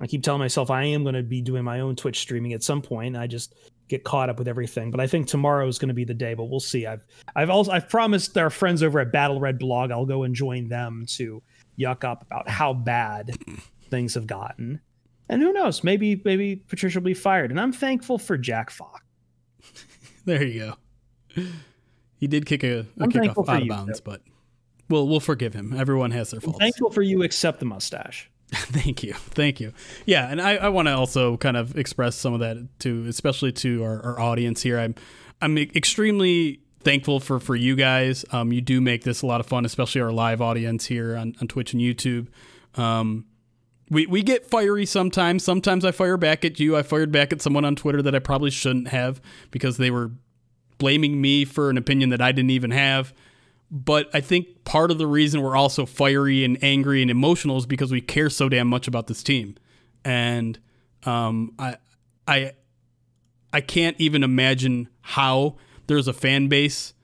I 0.00 0.06
keep 0.06 0.22
telling 0.22 0.40
myself 0.40 0.70
I 0.70 0.84
am 0.84 1.02
going 1.02 1.14
to 1.14 1.22
be 1.22 1.42
doing 1.42 1.64
my 1.64 1.80
own 1.80 1.96
Twitch 1.96 2.18
streaming 2.18 2.54
at 2.54 2.62
some 2.62 2.80
point. 2.80 3.16
I 3.16 3.26
just 3.26 3.54
get 3.88 4.04
caught 4.04 4.30
up 4.30 4.38
with 4.38 4.48
everything. 4.48 4.90
But 4.90 5.00
I 5.00 5.06
think 5.06 5.26
tomorrow 5.26 5.68
is 5.68 5.78
going 5.78 5.88
to 5.88 5.94
be 5.94 6.04
the 6.04 6.14
day. 6.14 6.32
But 6.32 6.44
we'll 6.44 6.60
see. 6.60 6.86
I've 6.86 7.04
I've 7.36 7.50
also 7.50 7.70
I've 7.70 7.88
promised 7.88 8.36
our 8.38 8.50
friends 8.50 8.82
over 8.82 8.98
at 9.00 9.12
Battle 9.12 9.38
Red 9.38 9.58
Blog 9.58 9.90
I'll 9.90 10.06
go 10.06 10.22
and 10.22 10.34
join 10.34 10.68
them 10.68 11.04
to 11.10 11.42
yuck 11.78 12.04
up 12.04 12.22
about 12.22 12.48
how 12.48 12.72
bad 12.72 13.36
things 13.90 14.14
have 14.14 14.26
gotten. 14.26 14.80
And 15.32 15.40
who 15.42 15.50
knows? 15.50 15.82
Maybe 15.82 16.20
maybe 16.26 16.56
Patricia 16.56 16.98
will 17.00 17.06
be 17.06 17.14
fired. 17.14 17.50
And 17.50 17.58
I'm 17.58 17.72
thankful 17.72 18.18
for 18.18 18.36
Jack 18.36 18.70
Fox. 18.70 19.00
There 20.24 20.44
you 20.44 20.76
go. 21.36 21.42
He 22.20 22.28
did 22.28 22.46
kick 22.46 22.62
a, 22.62 22.80
a 22.80 22.86
I'm 23.00 23.10
kick 23.10 23.36
off 23.36 23.48
out 23.48 23.62
of 23.62 23.66
bounds, 23.66 23.98
too. 23.98 24.04
but 24.04 24.22
we'll 24.88 25.08
we'll 25.08 25.18
forgive 25.18 25.52
him. 25.52 25.74
Everyone 25.76 26.12
has 26.12 26.30
their 26.30 26.38
I'm 26.38 26.44
faults. 26.44 26.58
thankful 26.60 26.92
for 26.92 27.02
you 27.02 27.22
except 27.22 27.58
the 27.58 27.64
mustache. 27.64 28.30
Thank 28.52 29.02
you. 29.02 29.14
Thank 29.14 29.58
you. 29.58 29.72
Yeah, 30.06 30.28
and 30.30 30.40
I, 30.40 30.56
I 30.56 30.68
want 30.68 30.86
to 30.86 30.92
also 30.94 31.38
kind 31.38 31.56
of 31.56 31.76
express 31.76 32.14
some 32.14 32.34
of 32.34 32.40
that 32.40 32.68
to 32.80 33.04
especially 33.08 33.50
to 33.52 33.82
our, 33.82 34.00
our 34.04 34.20
audience 34.20 34.62
here. 34.62 34.78
I'm 34.78 34.94
I'm 35.40 35.58
extremely 35.58 36.60
thankful 36.84 37.18
for 37.18 37.40
for 37.40 37.56
you 37.56 37.74
guys. 37.74 38.24
Um, 38.30 38.52
you 38.52 38.60
do 38.60 38.80
make 38.80 39.02
this 39.02 39.22
a 39.22 39.26
lot 39.26 39.40
of 39.40 39.46
fun, 39.46 39.64
especially 39.64 40.02
our 40.02 40.12
live 40.12 40.40
audience 40.40 40.86
here 40.86 41.16
on, 41.16 41.34
on 41.40 41.48
Twitch 41.48 41.72
and 41.72 41.82
YouTube. 41.82 42.28
Um, 42.76 43.24
we, 43.92 44.06
we 44.06 44.22
get 44.22 44.48
fiery 44.48 44.86
sometimes. 44.86 45.44
Sometimes 45.44 45.84
I 45.84 45.90
fire 45.90 46.16
back 46.16 46.46
at 46.46 46.58
you. 46.58 46.74
I 46.78 46.82
fired 46.82 47.12
back 47.12 47.30
at 47.30 47.42
someone 47.42 47.66
on 47.66 47.76
Twitter 47.76 48.00
that 48.00 48.14
I 48.14 48.20
probably 48.20 48.50
shouldn't 48.50 48.88
have 48.88 49.20
because 49.50 49.76
they 49.76 49.90
were 49.90 50.12
blaming 50.78 51.20
me 51.20 51.44
for 51.44 51.68
an 51.68 51.76
opinion 51.76 52.08
that 52.08 52.22
I 52.22 52.32
didn't 52.32 52.52
even 52.52 52.70
have. 52.70 53.12
But 53.70 54.08
I 54.14 54.22
think 54.22 54.64
part 54.64 54.90
of 54.90 54.96
the 54.96 55.06
reason 55.06 55.42
we're 55.42 55.56
also 55.56 55.84
fiery 55.84 56.42
and 56.42 56.56
angry 56.64 57.02
and 57.02 57.10
emotional 57.10 57.58
is 57.58 57.66
because 57.66 57.92
we 57.92 58.00
care 58.00 58.30
so 58.30 58.48
damn 58.48 58.66
much 58.66 58.88
about 58.88 59.08
this 59.08 59.22
team. 59.22 59.56
And 60.06 60.58
um, 61.04 61.52
I, 61.58 61.76
I, 62.26 62.52
I 63.52 63.60
can't 63.60 64.00
even 64.00 64.22
imagine 64.22 64.88
how 65.02 65.56
there's 65.86 66.08
a 66.08 66.14
fan 66.14 66.48
base 66.48 66.94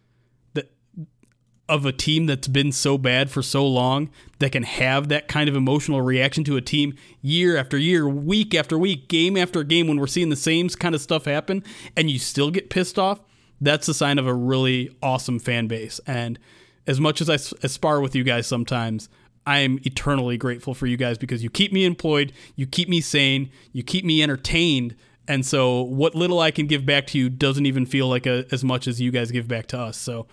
of 1.68 1.84
a 1.84 1.92
team 1.92 2.26
that's 2.26 2.48
been 2.48 2.72
so 2.72 2.96
bad 2.96 3.30
for 3.30 3.42
so 3.42 3.66
long 3.66 4.10
that 4.38 4.52
can 4.52 4.62
have 4.62 5.08
that 5.08 5.28
kind 5.28 5.48
of 5.48 5.56
emotional 5.56 6.00
reaction 6.00 6.44
to 6.44 6.56
a 6.56 6.60
team 6.60 6.94
year 7.20 7.56
after 7.56 7.76
year, 7.76 8.08
week 8.08 8.54
after 8.54 8.78
week, 8.78 9.08
game 9.08 9.36
after 9.36 9.62
game 9.62 9.86
when 9.86 10.00
we're 10.00 10.06
seeing 10.06 10.30
the 10.30 10.36
same 10.36 10.68
kind 10.70 10.94
of 10.94 11.00
stuff 11.00 11.26
happen 11.26 11.62
and 11.96 12.10
you 12.10 12.18
still 12.18 12.50
get 12.50 12.70
pissed 12.70 12.98
off. 12.98 13.20
That's 13.60 13.88
a 13.88 13.94
sign 13.94 14.18
of 14.18 14.26
a 14.26 14.34
really 14.34 14.96
awesome 15.02 15.38
fan 15.38 15.66
base. 15.66 16.00
And 16.06 16.38
as 16.86 17.00
much 17.00 17.20
as 17.20 17.28
I 17.28 17.36
spar 17.36 18.00
with 18.00 18.14
you 18.14 18.24
guys 18.24 18.46
sometimes, 18.46 19.08
I 19.46 19.60
am 19.60 19.78
eternally 19.84 20.36
grateful 20.36 20.74
for 20.74 20.86
you 20.86 20.96
guys 20.96 21.16
because 21.16 21.42
you 21.42 21.50
keep 21.50 21.72
me 21.72 21.84
employed, 21.84 22.32
you 22.54 22.66
keep 22.66 22.88
me 22.88 23.00
sane, 23.00 23.50
you 23.72 23.82
keep 23.82 24.04
me 24.04 24.22
entertained. 24.22 24.94
And 25.26 25.44
so, 25.44 25.82
what 25.82 26.14
little 26.14 26.40
I 26.40 26.50
can 26.50 26.66
give 26.66 26.86
back 26.86 27.06
to 27.08 27.18
you 27.18 27.28
doesn't 27.28 27.66
even 27.66 27.84
feel 27.84 28.08
like 28.08 28.26
a, 28.26 28.46
as 28.50 28.64
much 28.64 28.86
as 28.86 29.00
you 29.00 29.10
guys 29.10 29.30
give 29.30 29.48
back 29.48 29.66
to 29.68 29.78
us. 29.78 29.98
So, 29.98 30.26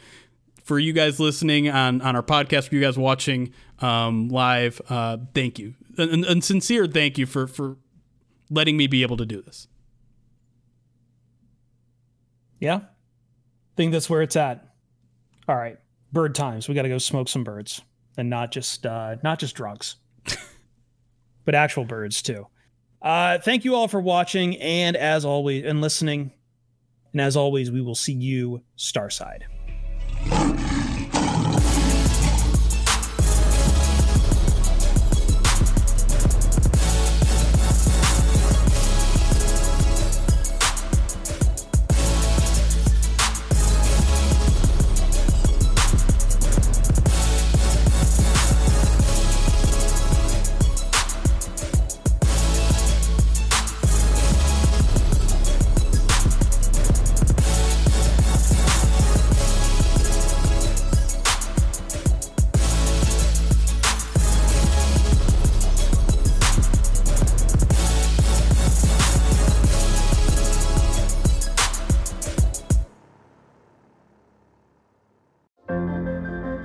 for 0.65 0.79
you 0.79 0.93
guys 0.93 1.19
listening 1.19 1.69
on, 1.69 2.01
on 2.01 2.15
our 2.15 2.23
podcast, 2.23 2.69
for 2.69 2.75
you 2.75 2.81
guys 2.81 2.97
watching 2.97 3.53
um, 3.79 4.29
live, 4.29 4.81
uh, 4.89 5.17
thank 5.33 5.59
you. 5.59 5.75
And, 5.97 6.25
and 6.25 6.43
sincere 6.43 6.87
thank 6.87 7.17
you 7.19 7.27
for, 7.27 7.45
for 7.45 7.77
letting 8.49 8.75
me 8.75 8.87
be 8.87 9.03
able 9.03 9.17
to 9.17 9.25
do 9.25 9.41
this. 9.41 9.67
Yeah. 12.59 12.77
I 12.77 13.75
think 13.77 13.91
that's 13.91 14.09
where 14.09 14.23
it's 14.23 14.35
at. 14.35 14.73
All 15.47 15.55
right. 15.55 15.77
Bird 16.11 16.33
times. 16.33 16.67
We 16.67 16.73
got 16.73 16.81
to 16.81 16.89
go 16.89 16.97
smoke 16.97 17.29
some 17.29 17.43
birds 17.43 17.81
and 18.17 18.29
not 18.29 18.51
just 18.51 18.85
uh 18.85 19.17
not 19.23 19.39
just 19.39 19.55
drugs. 19.55 19.97
but 21.45 21.53
actual 21.53 21.85
birds 21.85 22.21
too. 22.21 22.47
Uh 23.01 23.37
thank 23.37 23.65
you 23.65 23.75
all 23.75 23.87
for 23.87 23.99
watching 23.99 24.55
and 24.57 24.95
as 24.95 25.25
always 25.25 25.65
and 25.65 25.81
listening. 25.81 26.31
And 27.11 27.21
as 27.21 27.37
always, 27.37 27.69
we 27.69 27.81
will 27.81 27.95
see 27.95 28.13
you 28.13 28.61
Starside. 28.77 29.43